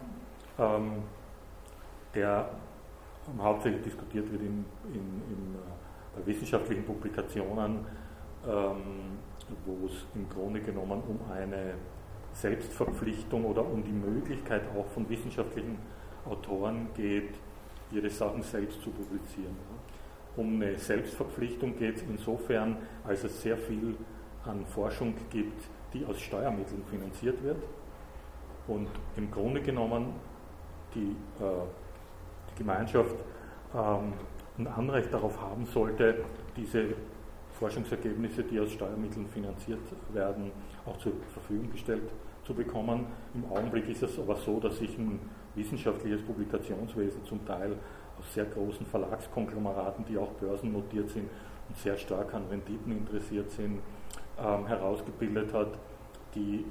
[0.58, 1.02] ähm,
[2.14, 2.48] der
[3.38, 5.56] hauptsächlich diskutiert wird in, in, in,
[6.20, 7.86] äh, wissenschaftlichen Publikationen.
[8.46, 9.18] Ähm,
[9.66, 11.74] wo es im Grunde genommen um eine
[12.32, 15.78] Selbstverpflichtung oder um die Möglichkeit auch von wissenschaftlichen
[16.24, 17.34] Autoren geht,
[17.90, 19.56] ihre Sachen selbst zu publizieren.
[20.36, 23.96] Um eine Selbstverpflichtung geht es insofern, als es sehr viel
[24.44, 25.62] an Forschung gibt,
[25.92, 27.62] die aus Steuermitteln finanziert wird
[28.66, 30.14] und im Grunde genommen
[30.94, 31.64] die, äh,
[32.50, 33.16] die Gemeinschaft
[33.74, 34.12] ähm,
[34.58, 36.24] ein Anrecht darauf haben sollte,
[36.56, 36.94] diese
[37.58, 39.80] Forschungsergebnisse, die aus Steuermitteln finanziert
[40.12, 40.50] werden,
[40.86, 42.10] auch zur Verfügung gestellt
[42.44, 43.06] zu bekommen.
[43.34, 45.20] Im Augenblick ist es aber so, dass sich ein
[45.54, 47.76] wissenschaftliches Publikationswesen zum Teil
[48.18, 51.28] aus sehr großen Verlagskonglomeraten, die auch börsennotiert sind
[51.68, 53.80] und sehr stark an Renditen interessiert sind,
[54.38, 55.78] ähm, herausgebildet hat,
[56.34, 56.64] die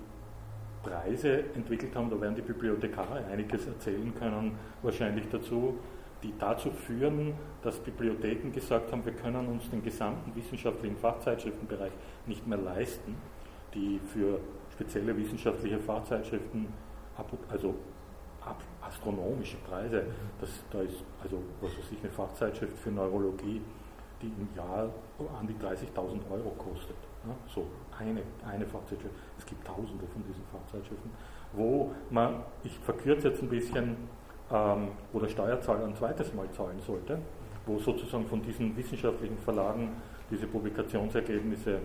[0.84, 2.10] Preise entwickelt haben.
[2.10, 5.78] Da werden die Bibliothekare einiges erzählen können, wahrscheinlich dazu,
[6.24, 7.34] die dazu führen,
[7.64, 11.92] dass Bibliotheken gesagt haben, wir können uns den gesamten wissenschaftlichen Fachzeitschriftenbereich
[12.28, 13.16] nicht mehr leisten,
[13.74, 14.40] die für
[14.72, 16.68] spezielle wissenschaftliche Fachzeitschriften,
[17.50, 17.76] also
[18.82, 20.04] astronomische Preise,
[20.40, 23.62] das, da ist also was weiß ich, eine Fachzeitschrift für Neurologie,
[24.22, 24.90] die im Jahr
[25.40, 26.96] an die 30.000 Euro kostet.
[27.26, 29.14] Ja, so eine, eine Fachzeitschrift.
[29.38, 31.12] Es gibt tausende von diesen Fachzeitschriften,
[31.54, 33.96] wo man, ich verkürze jetzt ein bisschen,
[34.52, 37.20] ähm, wo der Steuerzahler ein zweites Mal zahlen sollte,
[37.66, 39.90] wo sozusagen von diesen wissenschaftlichen Verlagen
[40.30, 41.80] diese Publikationsergebnisse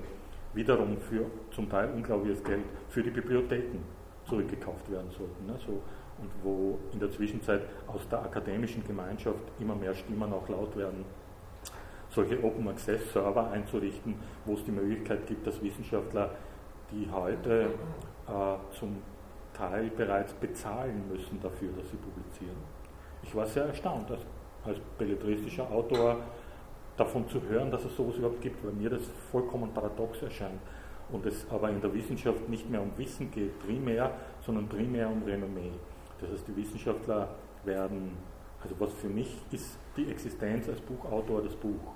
[0.54, 3.80] wiederum für zum Teil unglaubliches Geld für die Bibliotheken
[4.26, 5.46] zurückgekauft werden sollten.
[5.46, 5.54] Ne?
[5.64, 5.82] So,
[6.18, 11.04] und wo in der Zwischenzeit aus der akademischen Gemeinschaft immer mehr Stimmen auch laut werden,
[12.10, 14.14] solche Open Access Server einzurichten,
[14.44, 16.30] wo es die Möglichkeit gibt, dass Wissenschaftler,
[16.90, 17.68] die heute
[18.26, 18.96] äh, zum
[19.52, 22.56] Teil bereits bezahlen müssen dafür, dass sie publizieren.
[23.22, 24.20] Ich war sehr erstaunt, als,
[24.64, 26.18] als belletristischer Autor
[26.96, 30.60] davon zu hören, dass es sowas überhaupt gibt, weil mir das vollkommen paradox erscheint
[31.10, 34.10] und es aber in der Wissenschaft nicht mehr um Wissen geht, primär,
[34.44, 35.72] sondern primär um Renommee.
[36.20, 37.28] Das heißt, die Wissenschaftler
[37.64, 38.16] werden,
[38.62, 41.94] also was für mich ist die Existenz als Buchautor das Buch.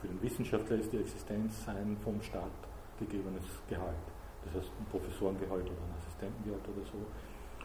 [0.00, 2.50] Für den Wissenschaftler ist die Existenz sein vom Staat
[2.98, 3.94] gegebenes Gehalt.
[4.44, 6.98] Das heißt ein Professorengehalt oder ein Assistentengehalt oder so.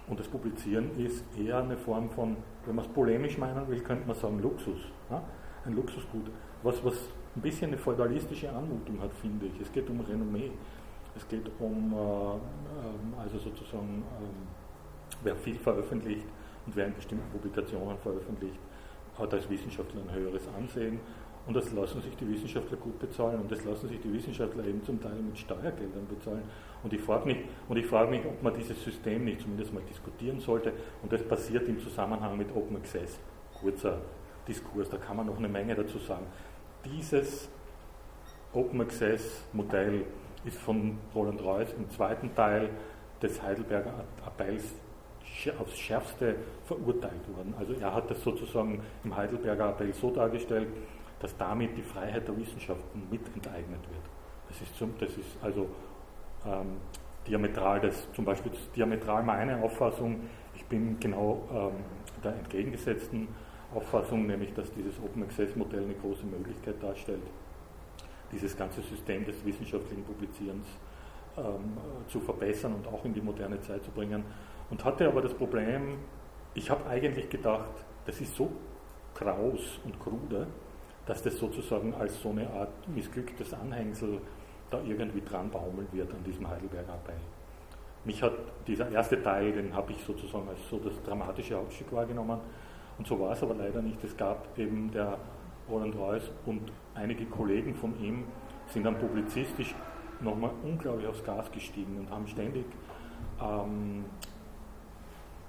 [0.07, 4.05] Und das Publizieren ist eher eine Form von, wenn man es polemisch meinen will, könnte
[4.05, 4.79] man sagen Luxus.
[5.09, 5.23] Ja?
[5.65, 6.29] Ein Luxusgut.
[6.61, 6.95] Was, was
[7.35, 9.59] ein bisschen eine feudalistische Anmutung hat, finde ich.
[9.61, 10.51] Es geht um Renommee.
[11.15, 14.54] Es geht um, äh, äh, also sozusagen, äh,
[15.25, 16.25] wer viel veröffentlicht
[16.65, 18.59] und wer in bestimmten Publikationen veröffentlicht,
[19.17, 20.99] hat als Wissenschaftler ein höheres Ansehen.
[21.47, 23.39] Und das lassen sich die Wissenschaftler gut bezahlen.
[23.39, 26.41] Und das lassen sich die Wissenschaftler eben zum Teil mit Steuergeldern bezahlen.
[26.81, 27.37] Und ich frage mich,
[27.69, 27.77] und
[28.09, 30.73] mich, ob man dieses System nicht zumindest mal diskutieren sollte.
[31.03, 33.19] Und das passiert im Zusammenhang mit Open Access.
[33.59, 34.01] Kurzer
[34.47, 36.25] Diskurs, da kann man noch eine Menge dazu sagen.
[36.83, 37.47] Dieses
[38.53, 40.03] Open Access Modell
[40.45, 42.69] ist von Roland Reuss im zweiten Teil
[43.21, 44.75] des Heidelberger Appells
[45.59, 46.35] aufs Schärfste
[46.65, 47.53] verurteilt worden.
[47.57, 50.67] Also er hat das sozusagen im Heidelberger Appell so dargestellt,
[51.19, 54.03] dass damit die Freiheit der Wissenschaften mit enteignet wird.
[54.49, 55.67] Das ist, zum, das ist also
[56.45, 56.77] ähm,
[57.27, 60.21] diametral, das zum Beispiel das diametral meine Auffassung.
[60.55, 61.83] Ich bin genau ähm,
[62.23, 63.27] der entgegengesetzten
[63.73, 67.21] Auffassung, nämlich dass dieses Open Access Modell eine große Möglichkeit darstellt,
[68.31, 70.65] dieses ganze System des wissenschaftlichen Publizierens
[71.37, 74.23] ähm, zu verbessern und auch in die moderne Zeit zu bringen.
[74.69, 75.99] Und hatte aber das Problem,
[76.53, 77.69] ich habe eigentlich gedacht,
[78.05, 78.51] das ist so
[79.13, 80.47] kraus und krude,
[81.05, 84.19] dass das sozusagen als so eine Art missglücktes Anhängsel
[84.69, 87.15] da irgendwie dran baumeln wird an diesem Heidelberger Appell.
[88.03, 88.33] Mich hat
[88.67, 92.39] dieser erste Teil, den habe ich sozusagen als so das dramatische Hauptstück wahrgenommen
[92.97, 94.03] und so war es aber leider nicht.
[94.03, 95.17] Es gab eben der
[95.69, 98.25] Roland Reuss und einige Kollegen von ihm
[98.67, 99.75] sind dann publizistisch
[100.21, 102.65] nochmal unglaublich aufs Gas gestiegen und haben ständig
[103.41, 104.05] ähm,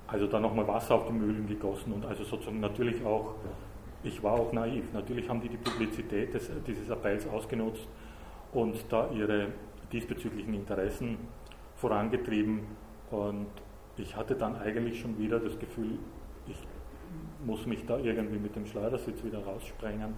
[0.08, 3.34] also da nochmal Wasser auf die Mühlen gegossen und also sozusagen natürlich auch,
[4.02, 7.88] ich war auch naiv, natürlich haben die die Publizität des, dieses Appells ausgenutzt
[8.52, 9.48] und da ihre
[9.92, 11.18] diesbezüglichen Interessen
[11.76, 12.60] vorangetrieben
[13.10, 13.46] und
[13.96, 15.98] ich hatte dann eigentlich schon wieder das Gefühl,
[16.46, 16.56] ich
[17.44, 20.14] muss mich da irgendwie mit dem Schleudersitz wieder raussprengen,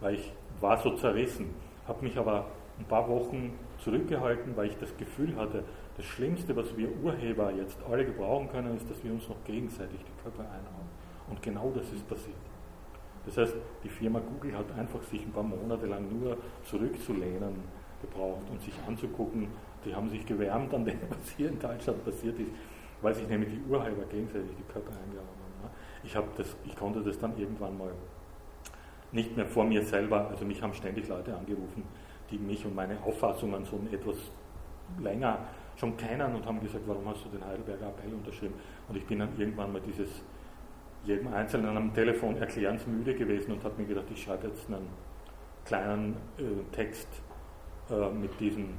[0.00, 1.50] weil ich war so zerrissen,
[1.86, 2.46] habe mich aber
[2.78, 5.64] ein paar Wochen zurückgehalten, weil ich das Gefühl hatte,
[5.96, 10.00] das Schlimmste, was wir Urheber jetzt alle gebrauchen können, ist, dass wir uns noch gegenseitig
[10.00, 10.88] die Köpfe einhauen.
[11.28, 12.36] Und genau das ist passiert.
[13.26, 13.54] Das heißt,
[13.84, 17.54] die Firma Google hat einfach sich ein paar Monate lang nur zurückzulehnen
[18.00, 19.48] gebraucht und sich anzugucken.
[19.84, 22.50] Die haben sich gewärmt an dem, was hier in Deutschland passiert ist,
[23.00, 25.28] weil sich nämlich die Urheber gegenseitig die Köpfe eingehauen
[25.62, 25.70] haben.
[26.02, 27.92] Ich, das, ich konnte das dann irgendwann mal
[29.12, 31.84] nicht mehr vor mir selber, also mich haben ständig Leute angerufen,
[32.30, 34.16] die mich und meine Auffassungen so etwas
[35.00, 35.38] länger
[35.76, 38.54] schon kennen und haben gesagt, warum hast du den Heidelberger Appell unterschrieben?
[38.88, 40.22] Und ich bin dann irgendwann mal dieses
[41.04, 44.88] jedem Einzelnen am Telefon erklärensmüde gewesen und habe mir gedacht, ich schreibe jetzt einen
[45.64, 46.42] kleinen äh,
[46.74, 47.08] Text
[47.90, 48.74] äh, mit diesen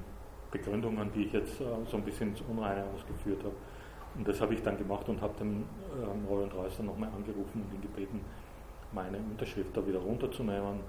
[0.51, 3.55] Begründungen, die ich jetzt äh, so ein bisschen ins Unreine ausgeführt habe.
[4.15, 5.65] Und das habe ich dann gemacht und habe den
[6.01, 8.21] ähm, Roland Reusser nochmal angerufen und ihn gebeten,
[8.91, 10.79] meine Unterschrift da wieder runterzunehmen.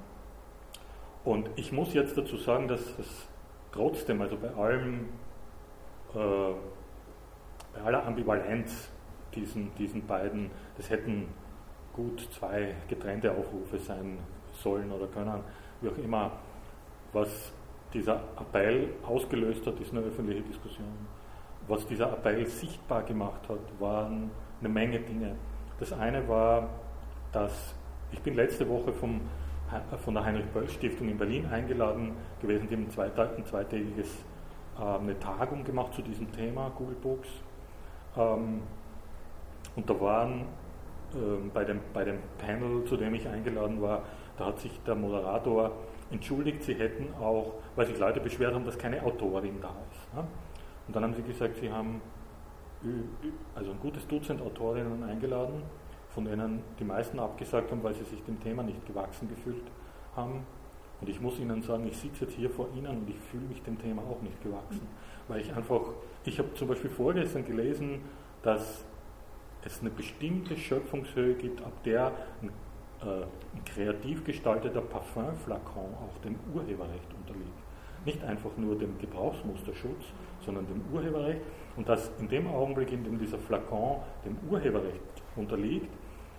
[1.25, 3.27] Und ich muss jetzt dazu sagen, dass es
[3.73, 5.09] trotzdem, also bei allem,
[6.15, 8.91] bei aller Ambivalenz
[9.35, 11.29] diesen, diesen beiden, das hätten
[11.93, 14.19] gut zwei getrennte Aufrufe sein
[14.53, 15.41] sollen oder können,
[15.81, 16.33] wie auch immer,
[17.13, 17.53] was
[17.93, 20.87] dieser Appell ausgelöst hat, ist eine öffentliche Diskussion.
[21.69, 24.31] Was dieser Appell sichtbar gemacht hat, waren
[24.61, 25.37] eine Menge Dinge.
[25.79, 26.69] Das eine war,
[27.33, 27.75] dass
[28.13, 29.21] ich bin letzte Woche vom,
[30.05, 34.34] von der Heinrich-Böll-Stiftung in Berlin eingeladen gewesen, die ein, zweitägiges äh,
[34.79, 37.29] eine Tagung gemacht zu diesem Thema, Google Books.
[38.17, 38.63] Ähm,
[39.77, 40.47] und da waren
[41.15, 44.03] ähm, bei, dem, bei dem Panel, zu dem ich eingeladen war,
[44.37, 45.73] da hat sich der Moderator
[46.11, 50.15] entschuldigt, sie hätten auch, weil sich Leute beschwert haben, dass keine Autorin da ist.
[50.15, 50.25] Ne?
[50.87, 52.01] Und dann haben sie gesagt, sie haben
[53.55, 55.63] also ein gutes Dutzend Autorinnen eingeladen,
[56.11, 59.65] von denen die meisten abgesagt haben, weil sie sich dem Thema nicht gewachsen gefühlt
[60.15, 60.45] haben.
[61.05, 63.63] Und ich muss Ihnen sagen, ich sitze jetzt hier vor Ihnen und ich fühle mich
[63.63, 64.89] dem Thema auch nicht gewachsen.
[65.29, 65.83] Weil ich einfach,
[66.25, 68.01] ich habe zum Beispiel vorgestern gelesen,
[68.43, 68.87] dass
[69.67, 72.11] es eine bestimmte Schöpfungshöhe gibt, ab der
[72.41, 72.49] ein,
[73.07, 77.53] äh, ein kreativ gestalteter Parfümflakon auch dem Urheberrecht unterliegt.
[78.07, 80.07] Nicht einfach nur dem Gebrauchsmusterschutz,
[80.41, 81.43] sondern dem Urheberrecht.
[81.77, 85.03] Und dass in dem Augenblick, in dem dieser Flakon dem Urheberrecht
[85.37, 85.91] unterliegt,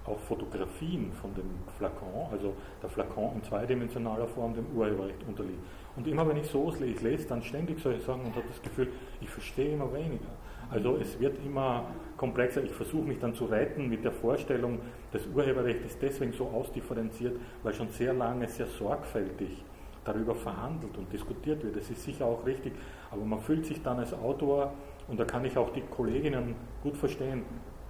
[0.07, 5.59] auch Fotografien von dem Flakon, also der Flakon in zweidimensionaler Form dem Urheberrecht unterliegt.
[5.95, 8.61] Und immer wenn ich so lese, ich lese dann ständig solche Sachen und habe das
[8.61, 8.89] Gefühl,
[9.21, 10.29] ich verstehe immer weniger.
[10.69, 11.85] Also es wird immer
[12.17, 12.63] komplexer.
[12.63, 14.79] Ich versuche mich dann zu retten mit der Vorstellung,
[15.11, 19.63] das Urheberrecht ist deswegen so ausdifferenziert, weil schon sehr lange sehr sorgfältig
[20.03, 21.75] darüber verhandelt und diskutiert wird.
[21.75, 22.73] Das ist sicher auch richtig,
[23.11, 24.73] aber man fühlt sich dann als Autor,
[25.07, 27.43] und da kann ich auch die Kolleginnen gut verstehen,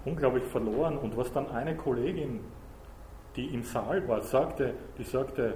[0.06, 0.98] unglaublich verloren.
[0.98, 2.40] Und was dann eine Kollegin,
[3.36, 5.56] die im Saal war, sagte, die sagte,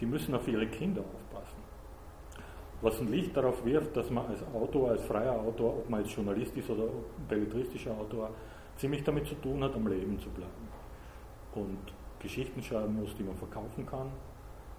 [0.00, 1.56] die müssen auf ihre Kinder aufpassen.
[2.82, 6.14] Was ein Licht darauf wirft, dass man als Autor, als freier Autor, ob man als
[6.14, 6.84] Journalist ist oder
[7.28, 8.30] belletristischer Autor,
[8.76, 10.68] ziemlich damit zu tun hat, am Leben zu bleiben.
[11.54, 14.08] Und Geschichten schreiben muss, die man verkaufen kann.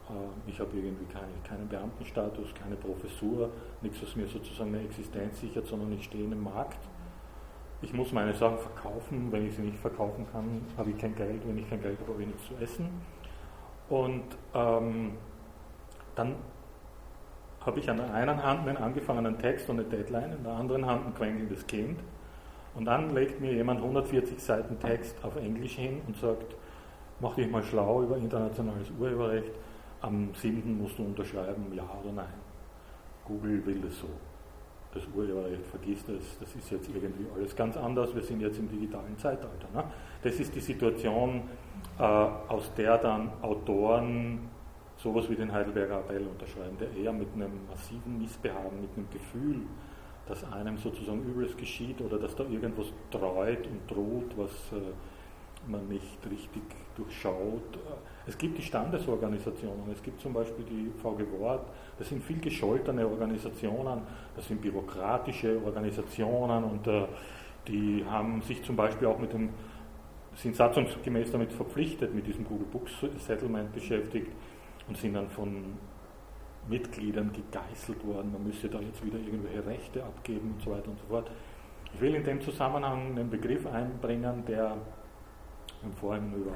[0.09, 3.49] Äh, ich habe irgendwie keine, keinen Beamtenstatus, keine Professur,
[3.81, 6.79] nichts, was mir sozusagen eine Existenz sichert, sondern ich stehe in einem Markt
[7.85, 11.47] ich muss meine Sachen verkaufen, wenn ich sie nicht verkaufen kann, habe ich kein Geld,
[11.47, 12.89] wenn ich kein Geld habe, habe ich nichts zu essen.
[13.89, 14.23] Und
[14.55, 15.11] ähm,
[16.15, 16.35] dann
[17.63, 20.85] habe ich an der einen Hand einen angefangenen Text und eine Deadline, in der anderen
[20.85, 21.99] Hand ein quengelndes Kind.
[22.73, 26.55] Und dann legt mir jemand 140 Seiten Text auf Englisch hin und sagt,
[27.19, 29.51] mach dich mal schlau über internationales Urheberrecht,
[30.01, 30.81] am 7.
[30.81, 32.33] musst du unterschreiben, ja oder nein.
[33.25, 34.07] Google will das so
[34.95, 38.69] das Urheberrecht, vergisst es, das ist jetzt irgendwie alles ganz anders, wir sind jetzt im
[38.69, 39.67] digitalen Zeitalter.
[39.73, 39.83] Ne?
[40.23, 41.43] Das ist die Situation,
[41.99, 44.49] äh, aus der dann Autoren
[44.97, 49.61] sowas wie den Heidelberger Appell unterschreiben, der eher mit einem massiven Missbehagen, mit einem Gefühl,
[50.27, 55.87] dass einem sozusagen Übles geschieht oder dass da irgendwas treut und droht, was äh, man
[55.87, 56.63] nicht richtig
[56.95, 57.77] durchschaut.
[58.25, 61.67] Es gibt die Standesorganisationen, es gibt zum Beispiel die VG Wort,
[61.97, 64.01] das sind viel gescholtene Organisationen,
[64.35, 67.05] das sind bürokratische Organisationen und äh,
[67.67, 69.49] die haben sich zum Beispiel auch mit dem,
[70.35, 74.31] sind satzungsgemäß damit verpflichtet, mit diesem Google Books Settlement beschäftigt
[74.87, 75.77] und sind dann von
[76.67, 80.99] Mitgliedern gegeißelt worden, man müsse da jetzt wieder irgendwelche Rechte abgeben und so weiter und
[80.99, 81.29] so fort.
[81.93, 84.75] Ich will in dem Zusammenhang einen Begriff einbringen, der
[85.85, 86.51] wir haben vorhin über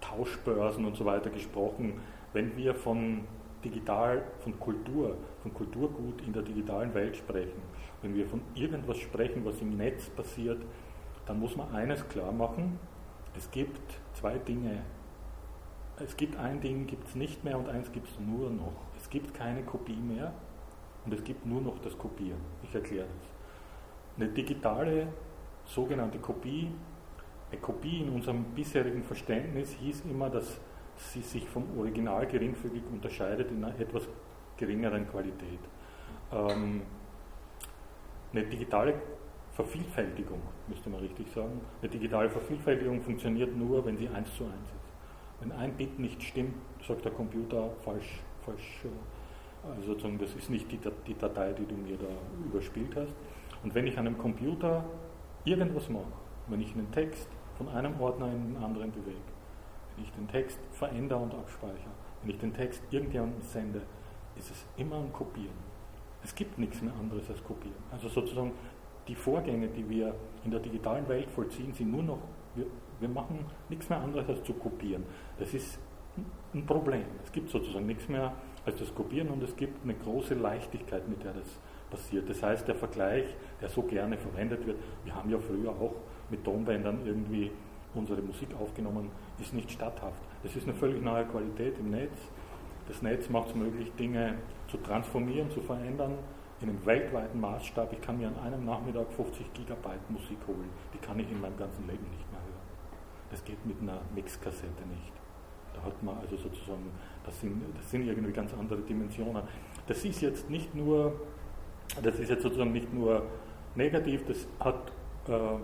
[0.00, 2.00] Tauschbörsen und so weiter gesprochen.
[2.32, 3.24] Wenn wir von
[3.64, 7.62] digital, von Kultur, von Kulturgut in der digitalen Welt sprechen,
[8.02, 10.62] wenn wir von irgendwas sprechen, was im Netz passiert,
[11.26, 12.78] dann muss man eines klar machen,
[13.36, 14.82] es gibt zwei Dinge.
[16.02, 18.72] Es gibt ein Ding, gibt es nicht mehr und eins gibt es nur noch.
[18.98, 20.32] Es gibt keine Kopie mehr
[21.04, 22.40] und es gibt nur noch das Kopieren.
[22.62, 24.16] Ich erkläre das.
[24.16, 25.08] Eine digitale
[25.66, 26.72] sogenannte Kopie
[27.50, 30.60] eine Kopie in unserem bisherigen Verständnis hieß immer, dass
[31.12, 34.08] sie sich vom Original geringfügig unterscheidet in einer etwas
[34.56, 35.58] geringeren Qualität.
[36.32, 36.82] Ähm,
[38.32, 38.94] eine digitale
[39.52, 44.54] Vervielfältigung, müsste man richtig sagen, eine digitale Vervielfältigung funktioniert nur, wenn sie eins zu eins
[44.54, 45.40] ist.
[45.40, 46.54] Wenn ein Bit nicht stimmt,
[46.86, 48.84] sagt der Computer falsch, falsch
[49.62, 52.06] also sozusagen, das ist nicht die, die Datei, die du mir da
[52.46, 53.12] überspielt hast.
[53.62, 54.84] Und wenn ich an einem Computer
[55.44, 56.12] irgendwas mache,
[56.46, 57.28] wenn ich einen Text
[57.58, 59.18] von einem Ordner in den anderen bewege,
[60.02, 61.90] ich den Text verändere und abspeichere,
[62.22, 63.82] wenn ich den Text irgendjemandem sende,
[64.36, 65.70] ist es immer ein Kopieren.
[66.22, 67.82] Es gibt nichts mehr anderes als Kopieren.
[67.90, 68.52] Also sozusagen
[69.08, 70.14] die Vorgänge, die wir
[70.44, 72.18] in der digitalen Welt vollziehen, sind nur noch,
[72.54, 72.66] wir,
[73.00, 75.04] wir machen nichts mehr anderes als zu kopieren.
[75.38, 75.78] Das ist
[76.54, 77.04] ein Problem.
[77.24, 78.32] Es gibt sozusagen nichts mehr
[78.64, 81.58] als das Kopieren und es gibt eine große Leichtigkeit, mit der das
[81.90, 82.28] passiert.
[82.28, 83.24] Das heißt, der Vergleich,
[83.60, 85.94] der so gerne verwendet wird, wir haben ja früher auch
[86.28, 87.50] mit Tonbändern irgendwie
[87.94, 89.10] unsere Musik aufgenommen,
[89.40, 90.20] ist nicht statthaft.
[90.44, 92.12] Es ist eine völlig neue Qualität im Netz.
[92.88, 94.34] Das Netz macht es möglich, Dinge
[94.68, 96.14] zu transformieren, zu verändern
[96.60, 97.92] in einem weltweiten Maßstab.
[97.92, 100.68] Ich kann mir an einem Nachmittag 50 Gigabyte Musik holen.
[100.92, 102.68] Die kann ich in meinem ganzen Leben nicht mehr hören.
[103.30, 105.12] Das geht mit einer Mixkassette nicht.
[105.74, 106.90] Da hat man also sozusagen,
[107.24, 109.42] das sind, das sind irgendwie ganz andere Dimensionen.
[109.86, 111.14] Das ist jetzt nicht nur,
[112.02, 113.22] das ist jetzt sozusagen nicht nur
[113.76, 114.92] negativ, das hat
[115.28, 115.58] äh,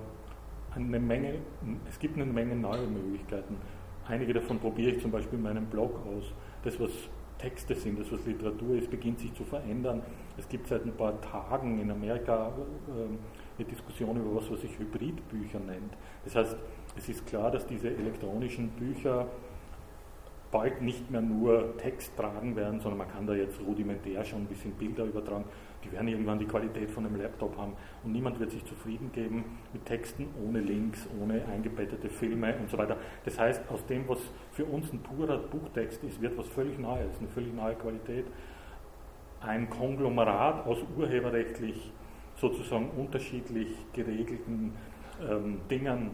[0.77, 1.35] eine Menge,
[1.89, 3.57] es gibt eine Menge neue Möglichkeiten.
[4.07, 6.33] Einige davon probiere ich zum Beispiel in meinem Blog aus.
[6.63, 6.91] Das, was
[7.39, 10.03] Texte sind, das, was Literatur ist, beginnt sich zu verändern.
[10.39, 12.53] Es gibt seit ein paar Tagen in Amerika
[12.89, 15.95] äh, eine Diskussion über was, was sich Hybridbücher nennt.
[16.25, 16.57] Das heißt,
[16.97, 19.27] es ist klar, dass diese elektronischen Bücher
[20.51, 24.47] bald nicht mehr nur Text tragen werden, sondern man kann da jetzt rudimentär schon ein
[24.47, 25.45] bisschen Bilder übertragen.
[25.87, 29.45] Die werden irgendwann die Qualität von einem Laptop haben und niemand wird sich zufrieden geben
[29.73, 32.97] mit Texten ohne Links, ohne eingebettete Filme und so weiter.
[33.25, 34.19] Das heißt, aus dem, was
[34.53, 38.27] für uns ein purer Buchtext ist, wird was völlig Neues, eine völlig neue Qualität.
[39.41, 41.93] Ein Konglomerat aus urheberrechtlich
[42.37, 44.73] sozusagen unterschiedlich geregelten
[45.29, 46.11] ähm, Dingen.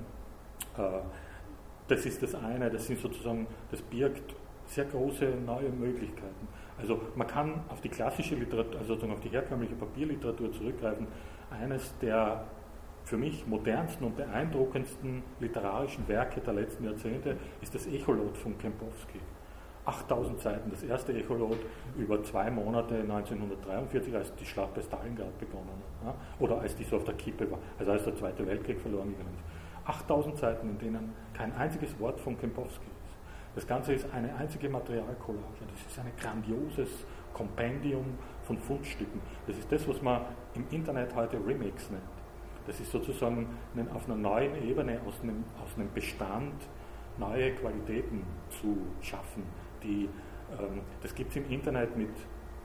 [0.77, 1.01] Äh,
[1.89, 4.35] das ist das eine, das sind sozusagen, das birgt
[4.67, 6.49] sehr große neue Möglichkeiten.
[6.83, 11.07] Also man kann auf die klassische Literatur, also sozusagen auf die herkömmliche Papierliteratur zurückgreifen.
[11.51, 12.45] Eines der
[13.05, 19.21] für mich modernsten und beeindruckendsten literarischen Werke der letzten Jahrzehnte ist das Echolot von Kempowski.
[19.85, 21.59] 8000 Seiten, das erste Echolot
[21.97, 26.97] über zwei Monate 1943, als die Schlacht bei Stalingrad begonnen hat, oder als die so
[26.97, 29.89] auf der Kippe war, also als der Zweite Weltkrieg verloren gegangen ist.
[29.89, 32.92] 8000 Seiten, in denen kein einziges Wort von Kempowski.
[33.55, 35.65] Das Ganze ist eine einzige Materialcollage.
[35.71, 37.05] Das ist ein grandioses
[37.35, 38.05] Kompendium
[38.45, 39.21] von Fundstücken.
[39.47, 40.23] Das ist das, was man
[40.55, 42.03] im Internet heute Remix nennt.
[42.67, 43.47] Das ist sozusagen
[43.93, 46.55] auf einer neuen Ebene aus einem, aus einem Bestand
[47.19, 49.43] neue Qualitäten zu schaffen
[49.83, 50.09] die,
[50.59, 52.11] ähm, das gibt es im Internet mit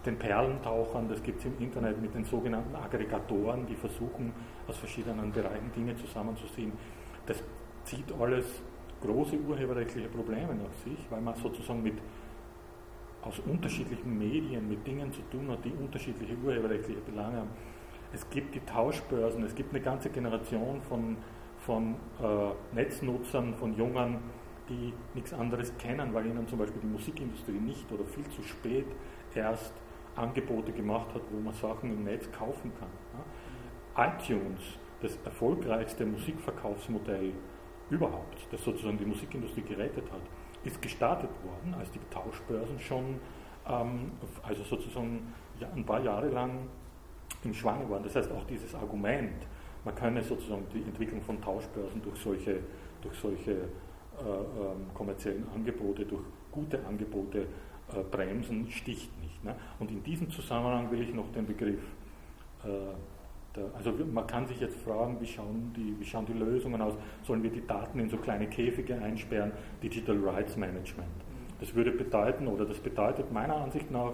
[0.06, 4.32] den Perlentauchern, das gibt es im Internet mit den sogenannten Aggregatoren, die versuchen,
[4.68, 6.72] aus verschiedenen Bereichen Dinge zusammenzuziehen.
[7.26, 7.44] Das
[7.84, 8.46] zieht alles
[9.02, 11.96] große urheberrechtliche Probleme nach sich, weil man sozusagen mit
[13.22, 17.50] aus unterschiedlichen Medien mit Dingen zu tun hat, die unterschiedliche urheberrechtliche Belange haben.
[18.14, 21.18] Es gibt die Tauschbörsen, es gibt eine ganze Generation von,
[21.60, 24.20] von äh, Netznutzern, von Jungen,
[24.70, 28.86] die nichts anderes kennen, weil ihnen zum Beispiel die Musikindustrie nicht oder viel zu spät
[29.36, 29.74] erst
[30.16, 32.90] Angebote gemacht hat, wo man Sachen im Netz kaufen kann.
[33.96, 34.62] iTunes,
[35.02, 37.34] das erfolgreichste Musikverkaufsmodell
[37.90, 40.22] überhaupt, das sozusagen die Musikindustrie gerettet hat,
[40.64, 43.20] ist gestartet worden, als die Tauschbörsen schon,
[43.68, 44.12] ähm,
[44.44, 46.68] also sozusagen ja, ein paar Jahre lang
[47.44, 48.04] im Schwange waren.
[48.04, 49.46] Das heißt, auch dieses Argument,
[49.86, 52.60] man könne sozusagen die Entwicklung von Tauschbörsen durch solche,
[53.02, 53.56] durch solche äh,
[54.24, 57.48] ähm, kommerziellen Angebote, durch gute Angebote
[57.94, 59.44] äh, bremsen, sticht nicht.
[59.44, 59.56] Ne?
[59.80, 61.80] Und in diesem Zusammenhang will ich noch den Begriff,
[62.64, 62.68] äh,
[63.76, 66.94] also man kann sich jetzt fragen, wie schauen, die, wie schauen die Lösungen aus?
[67.24, 69.52] Sollen wir die Daten in so kleine Käfige einsperren?
[69.82, 71.10] Digital Rights Management.
[71.60, 74.14] Das würde bedeuten, oder das bedeutet meiner Ansicht nach,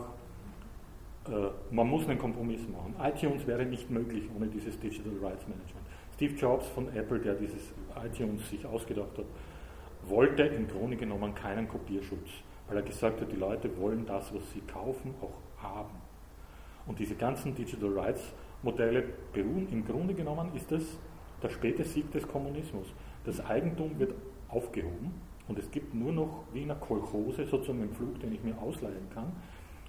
[1.71, 2.95] man muss einen Kompromiss machen.
[3.01, 5.85] iTunes wäre nicht möglich ohne dieses Digital Rights Management.
[6.15, 7.73] Steve Jobs von Apple, der dieses
[8.05, 9.25] iTunes sich ausgedacht hat,
[10.05, 12.29] wollte im Grunde genommen keinen Kopierschutz,
[12.67, 16.01] weil er gesagt hat, die Leute wollen das, was sie kaufen, auch haben.
[16.85, 18.33] Und diese ganzen Digital Rights
[18.63, 19.03] Modelle
[19.33, 20.83] beruhen, im Grunde genommen ist das
[21.41, 22.93] der späte Sieg des Kommunismus.
[23.25, 24.13] Das Eigentum wird
[24.47, 25.13] aufgehoben
[25.47, 28.57] und es gibt nur noch wie in einer Kolchose sozusagen einen Flug, den ich mir
[28.57, 29.31] ausleihen kann.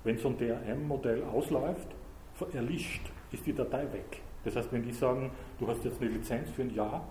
[0.03, 1.89] Wenn so ein DRM-Modell ausläuft,
[2.53, 4.21] erlischt, ist die Datei weg.
[4.45, 7.07] Das heißt, wenn die sagen, du hast jetzt eine Lizenz für ein Jahr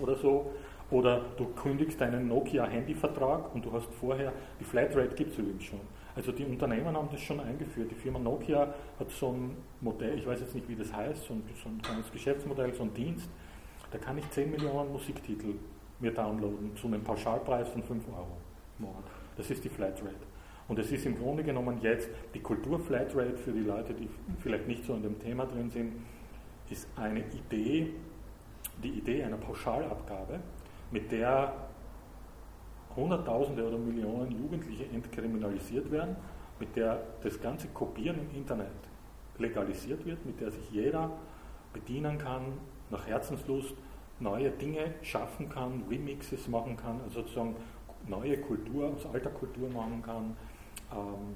[0.00, 0.50] oder so,
[0.90, 5.80] oder du kündigst deinen Nokia-Handyvertrag und du hast vorher, die Flatrate gibt es übrigens schon.
[6.18, 7.92] Also die Unternehmen haben das schon eingeführt.
[7.92, 11.34] Die Firma Nokia hat so ein Modell, ich weiß jetzt nicht, wie das heißt, so
[11.34, 13.30] ein, so ein kleines Geschäftsmodell, so ein Dienst.
[13.92, 15.54] Da kann ich 10 Millionen Musiktitel
[16.00, 18.36] mir downloaden zu einem Pauschalpreis von 5 Euro
[18.80, 19.04] im Monat.
[19.36, 20.26] Das ist die Flatrate.
[20.66, 24.08] Und es ist im Grunde genommen jetzt die Kultur-Flatrate für die Leute, die
[24.40, 25.92] vielleicht nicht so in dem Thema drin sind,
[26.68, 27.90] ist eine Idee,
[28.82, 30.40] die Idee einer Pauschalabgabe,
[30.90, 31.67] mit der
[32.98, 36.16] Hunderttausende oder Millionen Jugendliche entkriminalisiert werden,
[36.58, 38.66] mit der das ganze Kopieren im Internet
[39.38, 41.12] legalisiert wird, mit der sich jeder
[41.72, 42.42] bedienen kann,
[42.90, 43.74] nach Herzenslust
[44.20, 47.54] neue Dinge schaffen kann, Remixes machen kann, also sozusagen
[48.06, 50.36] neue Kultur aus alter Kultur machen kann,
[50.92, 51.34] ähm,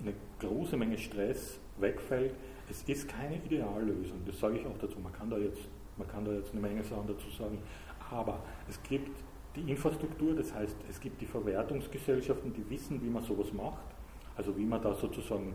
[0.00, 2.34] eine große Menge Stress wegfällt.
[2.70, 4.98] Es ist keine Ideallösung, das sage ich auch dazu.
[5.00, 5.62] Man kann da jetzt,
[5.96, 7.58] man kann da jetzt eine Menge Sachen dazu sagen.
[8.10, 8.38] Aber
[8.68, 9.23] es gibt
[9.56, 13.86] die Infrastruktur, das heißt, es gibt die Verwertungsgesellschaften, die wissen, wie man sowas macht,
[14.36, 15.54] also wie man da sozusagen,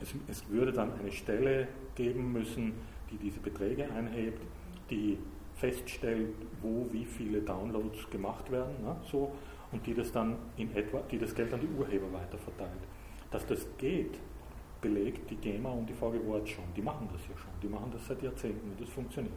[0.00, 2.74] es, es würde dann eine Stelle geben müssen,
[3.10, 4.42] die diese Beträge einhebt,
[4.90, 5.18] die
[5.54, 9.32] feststellt, wo wie viele Downloads gemacht werden, ne, so,
[9.70, 12.70] und die das dann in etwa, die das Geld an die Urheber weiterverteilt.
[13.30, 14.18] Dass das geht,
[14.80, 16.64] belegt die GEMA und die VG Wort schon.
[16.76, 17.50] Die machen das ja schon.
[17.62, 19.32] Die machen das seit Jahrzehnten und das funktioniert.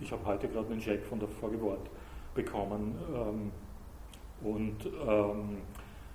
[0.00, 1.88] Ich habe heute gerade einen Check von der VG Wort
[2.38, 2.94] bekommen.
[3.12, 3.52] Ähm,
[4.40, 5.58] und ähm,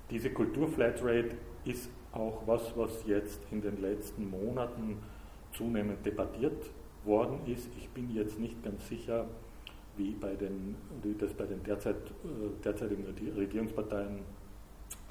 [0.10, 1.36] diese Kultur-Flatrate
[1.66, 5.00] ist auch was, was jetzt in den letzten Monaten
[5.52, 6.72] zunehmend debattiert
[7.04, 7.68] worden ist.
[7.78, 9.26] Ich bin jetzt nicht ganz sicher,
[9.98, 13.06] wie, bei den, wie das bei den derzeit, äh, derzeitigen
[13.36, 14.20] Regierungsparteien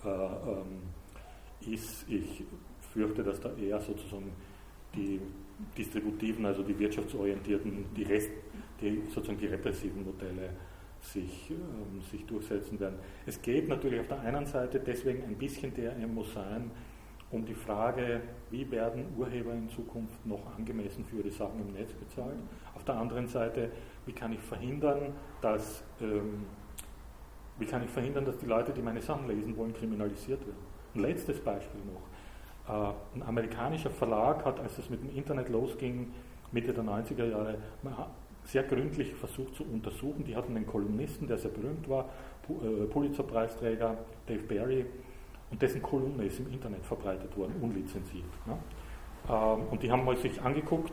[0.05, 2.09] äh, ähm, ist.
[2.09, 2.43] Ich
[2.93, 4.33] fürchte, dass da eher sozusagen
[4.95, 5.21] die
[5.77, 8.31] distributiven, also die wirtschaftsorientierten, die, Rest,
[8.81, 10.51] die sozusagen die repressiven Modelle
[11.03, 12.99] sich, ähm, sich durchsetzen werden.
[13.27, 16.71] Es geht natürlich auf der einen Seite deswegen ein bisschen DRM muss sein,
[17.31, 18.21] um die Frage,
[18.51, 22.37] wie werden Urheber in Zukunft noch angemessen für ihre Sachen im Netz bezahlt.
[22.75, 23.71] Auf der anderen Seite,
[24.07, 26.45] wie kann ich verhindern, dass, ähm,
[27.59, 30.73] wie kann ich verhindern, dass die Leute, die meine Sachen lesen wollen, kriminalisiert werden.
[30.95, 32.03] Ein letztes Beispiel noch.
[32.69, 36.13] Äh, ein amerikanischer Verlag hat, als es mit dem Internet losging,
[36.53, 37.57] Mitte der 90er Jahre,
[38.45, 40.25] sehr gründlich versucht zu untersuchen.
[40.25, 42.09] Die hatten einen Kolumnisten, der sehr berühmt war,
[42.49, 44.87] äh, Pulitzer-Preisträger Dave Barry,
[45.51, 48.25] und dessen Kolumne ist im Internet verbreitet worden, unlizenziert.
[48.47, 48.57] Ne?
[49.29, 50.93] Ähm, und die haben mal sich angeguckt,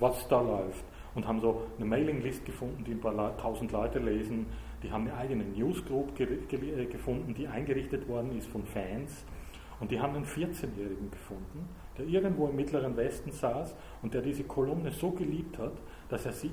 [0.00, 0.84] was da läuft
[1.14, 4.46] und haben so eine Mailinglist gefunden, die ein paar tausend Leute lesen.
[4.82, 6.38] Die haben eine eigene Newsgroup ge
[6.86, 9.24] gefunden, die eingerichtet worden ist von Fans.
[9.80, 14.44] Und die haben einen 14-Jährigen gefunden, der irgendwo im Mittleren Westen saß und der diese
[14.44, 15.74] Kolumne so geliebt hat,
[16.08, 16.50] dass er sie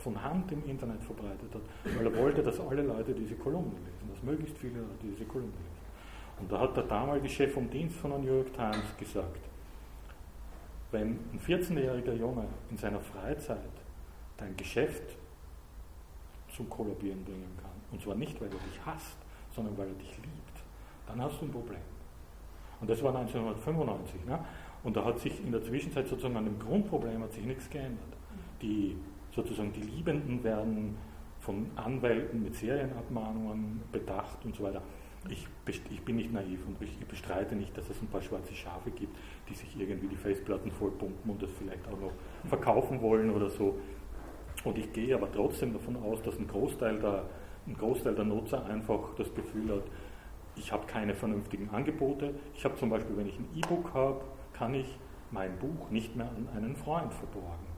[0.00, 4.10] von Hand im Internet verbreitet hat, weil er wollte, dass alle Leute diese Kolumne lesen,
[4.12, 6.40] dass möglichst viele Leute diese Kolumne lesen.
[6.40, 9.40] Und da hat der damalige Chef vom Dienst von der New York Times gesagt,
[10.90, 13.58] wenn ein 14-jähriger Junge in seiner Freizeit
[14.36, 15.16] dein Geschäft
[16.56, 19.18] zum Kollabieren bringen kann, und zwar nicht, weil er dich hasst,
[19.54, 20.62] sondern weil er dich liebt,
[21.06, 21.80] dann hast du ein Problem.
[22.80, 24.24] Und das war 1995.
[24.26, 24.38] Ne?
[24.82, 28.00] Und da hat sich in der Zwischenzeit sozusagen an dem Grundproblem hat sich nichts geändert.
[28.62, 28.96] Die
[29.42, 30.96] sozusagen die Liebenden werden
[31.40, 34.82] von Anwälten mit Serienabmahnungen bedacht und so weiter.
[35.28, 38.90] Ich, ich, bin nicht naiv und ich bestreite nicht, dass es ein paar schwarze Schafe
[38.90, 39.14] gibt,
[39.48, 42.12] die sich irgendwie die Festplatten vollpumpen und das vielleicht auch noch
[42.48, 43.78] verkaufen wollen oder so.
[44.64, 47.24] Und ich gehe aber trotzdem davon aus, dass ein Großteil der,
[47.66, 49.84] ein Großteil der Nutzer einfach das Gefühl hat,
[50.56, 52.34] ich habe keine vernünftigen Angebote.
[52.54, 54.22] Ich habe zum Beispiel, wenn ich ein E-Book habe,
[54.52, 54.98] kann ich
[55.30, 57.69] mein Buch nicht mehr an einen Freund verborgen.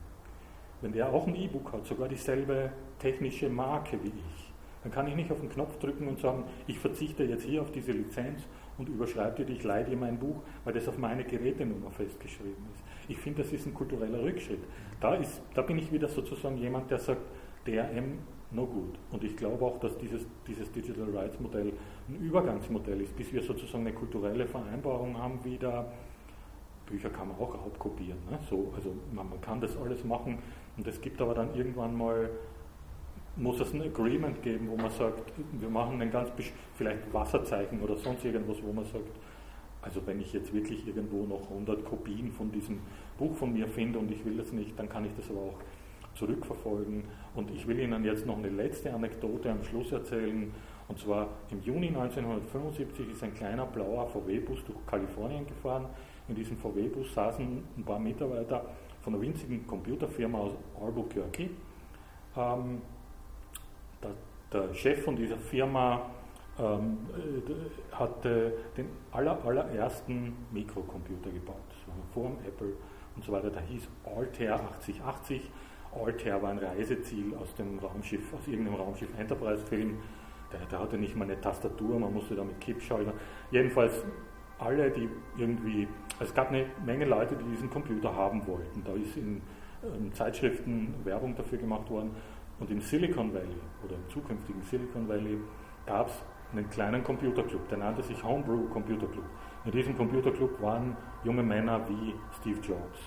[0.83, 4.53] Wenn der auch ein E-Book hat, sogar dieselbe technische Marke wie ich,
[4.83, 7.71] dann kann ich nicht auf den Knopf drücken und sagen, ich verzichte jetzt hier auf
[7.71, 8.43] diese Lizenz
[8.79, 12.83] und überschreibe dir, ich leih dir mein Buch, weil das auf meine Gerätenummer festgeschrieben ist.
[13.09, 14.61] Ich finde, das ist ein kultureller Rückschritt.
[15.01, 17.23] Da, ist, da bin ich wieder sozusagen jemand, der sagt,
[17.65, 18.19] DRM
[18.51, 18.99] no gut.
[19.11, 21.73] Und ich glaube auch, dass dieses, dieses Digital Rights Modell
[22.09, 25.93] ein Übergangsmodell ist, bis wir sozusagen eine kulturelle Vereinbarung haben, wieder
[26.87, 28.19] Bücher kann man auch raubkopieren.
[28.31, 28.39] Ne?
[28.49, 30.39] So, also man, man, kann das alles machen
[30.77, 32.31] und es gibt aber dann irgendwann mal
[33.37, 36.31] muss es ein Agreement geben, wo man sagt, wir machen ein ganz,
[36.75, 39.09] vielleicht Wasserzeichen oder sonst irgendwas, wo man sagt,
[39.81, 42.81] also wenn ich jetzt wirklich irgendwo noch 100 Kopien von diesem
[43.19, 45.59] Buch von mir finde und ich will das nicht, dann kann ich das aber auch
[46.15, 47.05] zurückverfolgen.
[47.35, 50.53] Und ich will Ihnen jetzt noch eine letzte Anekdote am Schluss erzählen.
[50.89, 55.87] Und zwar im Juni 1975 ist ein kleiner blauer VW-Bus durch Kalifornien gefahren.
[56.29, 58.67] In diesem VW-Bus saßen ein paar Mitarbeiter
[59.03, 61.51] von einer winzigen Computerfirma aus Albuquerque.
[62.37, 62.83] Ähm,
[64.03, 64.11] der,
[64.53, 66.11] der Chef von dieser Firma
[66.59, 71.57] ähm, äh, hatte den aller, allerersten Mikrocomputer gebaut.
[71.69, 72.73] Das vor dem Apple
[73.17, 73.51] und so weiter.
[73.51, 75.51] Der hieß Altair 8080.
[75.95, 79.99] Altair war ein Reiseziel aus dem Raumschiff, aus irgendeinem Raumschiff Enterprise-Film.
[80.53, 83.13] Der, der, hatte nicht mal eine Tastatur, man musste da mit Kippschalter.
[83.51, 84.05] Jedenfalls
[84.63, 85.89] alle, die irgendwie,
[86.21, 88.83] es gab eine Menge Leute, die diesen Computer haben wollten.
[88.85, 89.43] Da ist in,
[89.99, 92.11] in Zeitschriften Werbung dafür gemacht worden.
[92.61, 95.39] Und im Silicon Valley oder im zukünftigen Silicon Valley
[95.87, 96.23] gab es
[96.53, 99.25] einen kleinen Computerclub, der nannte sich Homebrew Computer Club.
[99.65, 102.99] In diesem Computerclub waren junge Männer wie Steve Jobs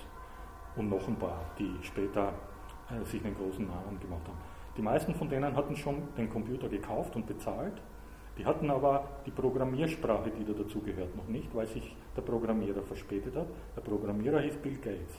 [0.74, 2.32] und noch ein paar, die später
[2.90, 4.38] äh, sich einen großen Namen gemacht haben.
[4.76, 7.80] Die meisten von denen hatten schon den Computer gekauft und bezahlt.
[8.38, 13.34] Die hatten aber die Programmiersprache, die da dazugehört, noch nicht, weil sich der Programmierer verspätet
[13.34, 13.46] hat.
[13.74, 15.16] Der Programmierer hieß Bill Gates.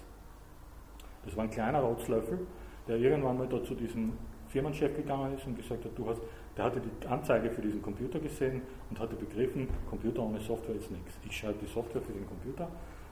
[1.26, 2.40] Das war ein kleiner Rotzlöffel,
[2.88, 4.14] der irgendwann mal da zu diesem
[4.48, 6.22] Firmenchef gegangen ist und gesagt hat, du hast,
[6.56, 10.90] der hatte die Anzeige für diesen Computer gesehen und hatte begriffen, Computer ohne Software ist
[10.92, 11.18] nichts.
[11.26, 12.68] Ich schreibe die Software für den Computer.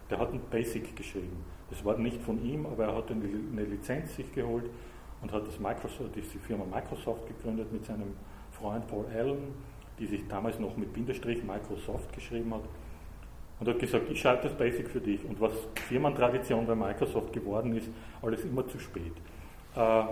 [0.10, 1.44] Der hat ein Basic geschrieben.
[1.70, 4.70] Das war nicht von ihm, aber er hat eine Lizenz sich geholt
[5.22, 8.14] und hat das Microsoft, die Firma Microsoft gegründet mit seinem
[8.52, 9.54] Freund Paul Allen,
[10.00, 12.64] die sich damals noch mit Bindestrich Microsoft geschrieben hat
[13.60, 15.24] und hat gesagt, ich schreibe das Basic für dich.
[15.26, 15.54] Und was
[15.88, 17.90] Firmentradition bei Microsoft geworden ist,
[18.22, 19.14] alles immer zu spät.
[19.76, 20.04] Äh,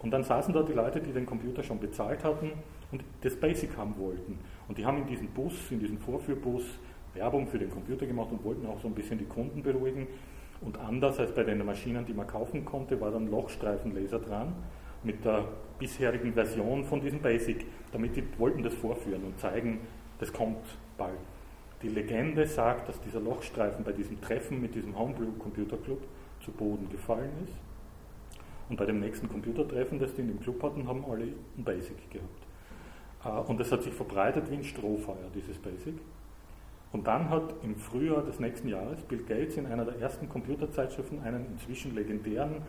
[0.00, 2.52] und dann saßen da die Leute, die den Computer schon bezahlt hatten
[2.92, 4.38] und das Basic haben wollten.
[4.68, 6.62] Und die haben in diesem Bus, in diesem Vorführbus
[7.14, 10.06] Werbung für den Computer gemacht und wollten auch so ein bisschen die Kunden beruhigen.
[10.60, 14.54] Und anders als bei den Maschinen, die man kaufen konnte, war dann Lochstreifenlaser dran
[15.02, 15.44] mit der
[15.78, 19.80] bisherigen Version von diesem Basic, damit die wollten das vorführen und zeigen,
[20.18, 20.64] das kommt
[20.96, 21.18] bald.
[21.82, 26.02] Die Legende sagt, dass dieser Lochstreifen bei diesem Treffen mit diesem Homebrew Computer Club
[26.40, 27.54] zu Boden gefallen ist
[28.68, 31.24] und bei dem nächsten Computertreffen, das die in dem Club hatten, haben alle
[31.56, 32.46] ein Basic gehabt.
[33.24, 35.94] Äh, und das hat sich verbreitet wie ein Strohfeuer, dieses Basic.
[36.92, 41.22] Und dann hat im Frühjahr des nächsten Jahres Bill Gates in einer der ersten Computerzeitschriften
[41.22, 42.62] einen inzwischen legendären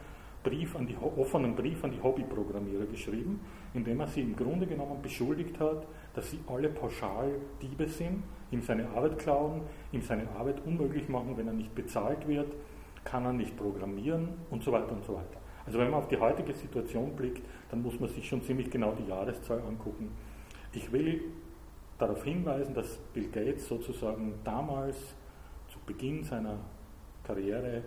[0.43, 3.41] Brief an die, offenen Brief an die Hobbyprogrammierer geschrieben,
[3.73, 8.23] in dem er sie im Grunde genommen beschuldigt hat, dass sie alle pauschal Diebe sind,
[8.51, 9.61] ihm seine Arbeit klauen,
[9.91, 12.53] ihm seine Arbeit unmöglich machen, wenn er nicht bezahlt wird,
[13.03, 15.39] kann er nicht programmieren und so weiter und so weiter.
[15.65, 18.93] Also wenn man auf die heutige Situation blickt, dann muss man sich schon ziemlich genau
[18.93, 20.11] die Jahreszahl angucken.
[20.73, 21.21] Ich will
[21.97, 25.15] darauf hinweisen, dass Bill Gates sozusagen damals
[25.67, 26.57] zu Beginn seiner
[27.23, 27.83] Karriere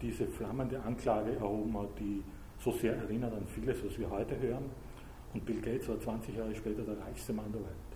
[0.00, 2.22] diese flammende Anklage erhoben hat, die
[2.58, 4.64] so sehr erinnert an vieles, was wir heute hören.
[5.34, 7.92] Und Bill Gates war 20 Jahre später der reichste Mann der Welt.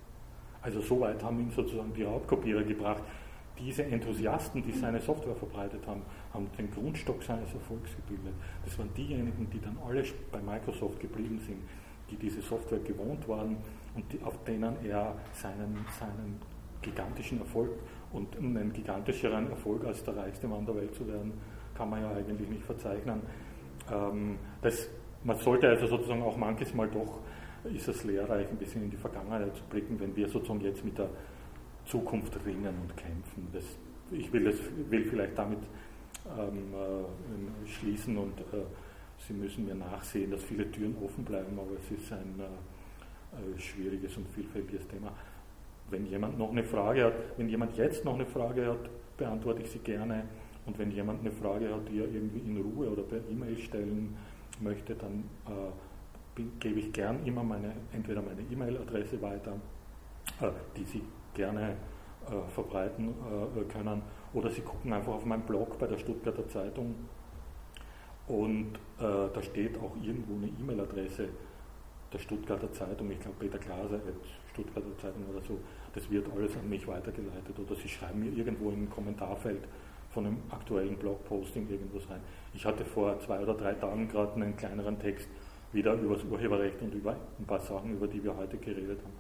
[0.63, 3.03] Also so weit haben ihn sozusagen die Raubkopierer gebracht.
[3.59, 6.03] Diese Enthusiasten, die seine Software verbreitet haben,
[6.33, 8.35] haben den Grundstock seines Erfolgs gebildet.
[8.65, 10.03] Das waren diejenigen, die dann alle
[10.33, 11.59] bei Microsoft geblieben sind,
[12.11, 13.57] die diese Software gewohnt waren
[13.95, 16.41] und die, auf denen er seinen, seinen
[16.83, 17.71] gigantischen Erfolg
[18.13, 21.33] und einen gigantischeren Erfolg als der reichste Mann der Welt zu werden,
[21.77, 23.21] kann man ja eigentlich nicht verzeichnen.
[23.93, 24.89] Ähm, das,
[25.25, 27.21] man sollte also sozusagen auch manches Mal doch,
[27.65, 30.97] ist es lehrreich, ein bisschen in die Vergangenheit zu blicken, wenn wir sozusagen jetzt mit
[30.99, 31.09] der
[31.85, 33.49] Zukunft ringen und kämpfen.
[33.53, 33.65] Das,
[34.11, 34.57] ich will, das,
[34.89, 35.59] will vielleicht damit
[36.39, 38.65] ähm, äh, schließen und äh,
[39.19, 44.17] Sie müssen mir nachsehen, dass viele Türen offen bleiben, aber es ist ein äh, schwieriges
[44.17, 45.13] und vielfältiges Thema.
[45.91, 49.71] Wenn jemand noch eine Frage hat, wenn jemand jetzt noch eine Frage hat, beantworte ich
[49.71, 50.25] sie gerne.
[50.67, 54.17] Und wenn jemand eine Frage hat, die er irgendwie in Ruhe oder per E-Mail stellen
[54.61, 59.53] möchte, dann äh, gebe ich gern immer meine, entweder meine E-Mail-Adresse weiter,
[60.41, 61.03] äh, die Sie
[61.35, 61.77] gerne
[62.27, 64.03] äh, verbreiten äh, können,
[64.35, 66.95] oder Sie gucken einfach auf meinen Blog bei der Stuttgarter Zeitung.
[68.27, 71.29] Und äh, da steht auch irgendwo eine E-Mail-Adresse
[72.13, 74.01] der Stuttgarter Zeitung, ich glaube Peter Glaser,
[74.53, 75.59] Stuttgarter Zeitung oder so,
[75.95, 77.59] das wird alles an mich weitergeleitet.
[77.59, 79.63] Oder Sie schreiben mir irgendwo im Kommentarfeld
[80.17, 82.23] von einem aktuellen Blogposting irgendwas rein.
[82.55, 85.29] Ich hatte vor zwei oder drei Tagen gerade einen kleineren Text
[85.75, 89.13] wieder über das Urheberrecht und über ein paar Sachen, über die wir heute geredet haben.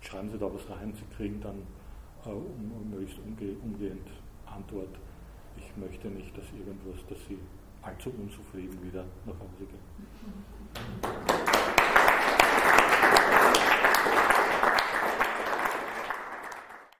[0.00, 1.62] Schreiben Sie da was rein, Sie kriegen dann
[2.24, 4.06] äh, möglichst umge umgehend
[4.46, 4.94] Antwort.
[5.56, 7.38] Ich möchte nicht, dass irgendwas, dass Sie
[7.82, 9.82] allzu unzufrieden wieder nach Hause gehen.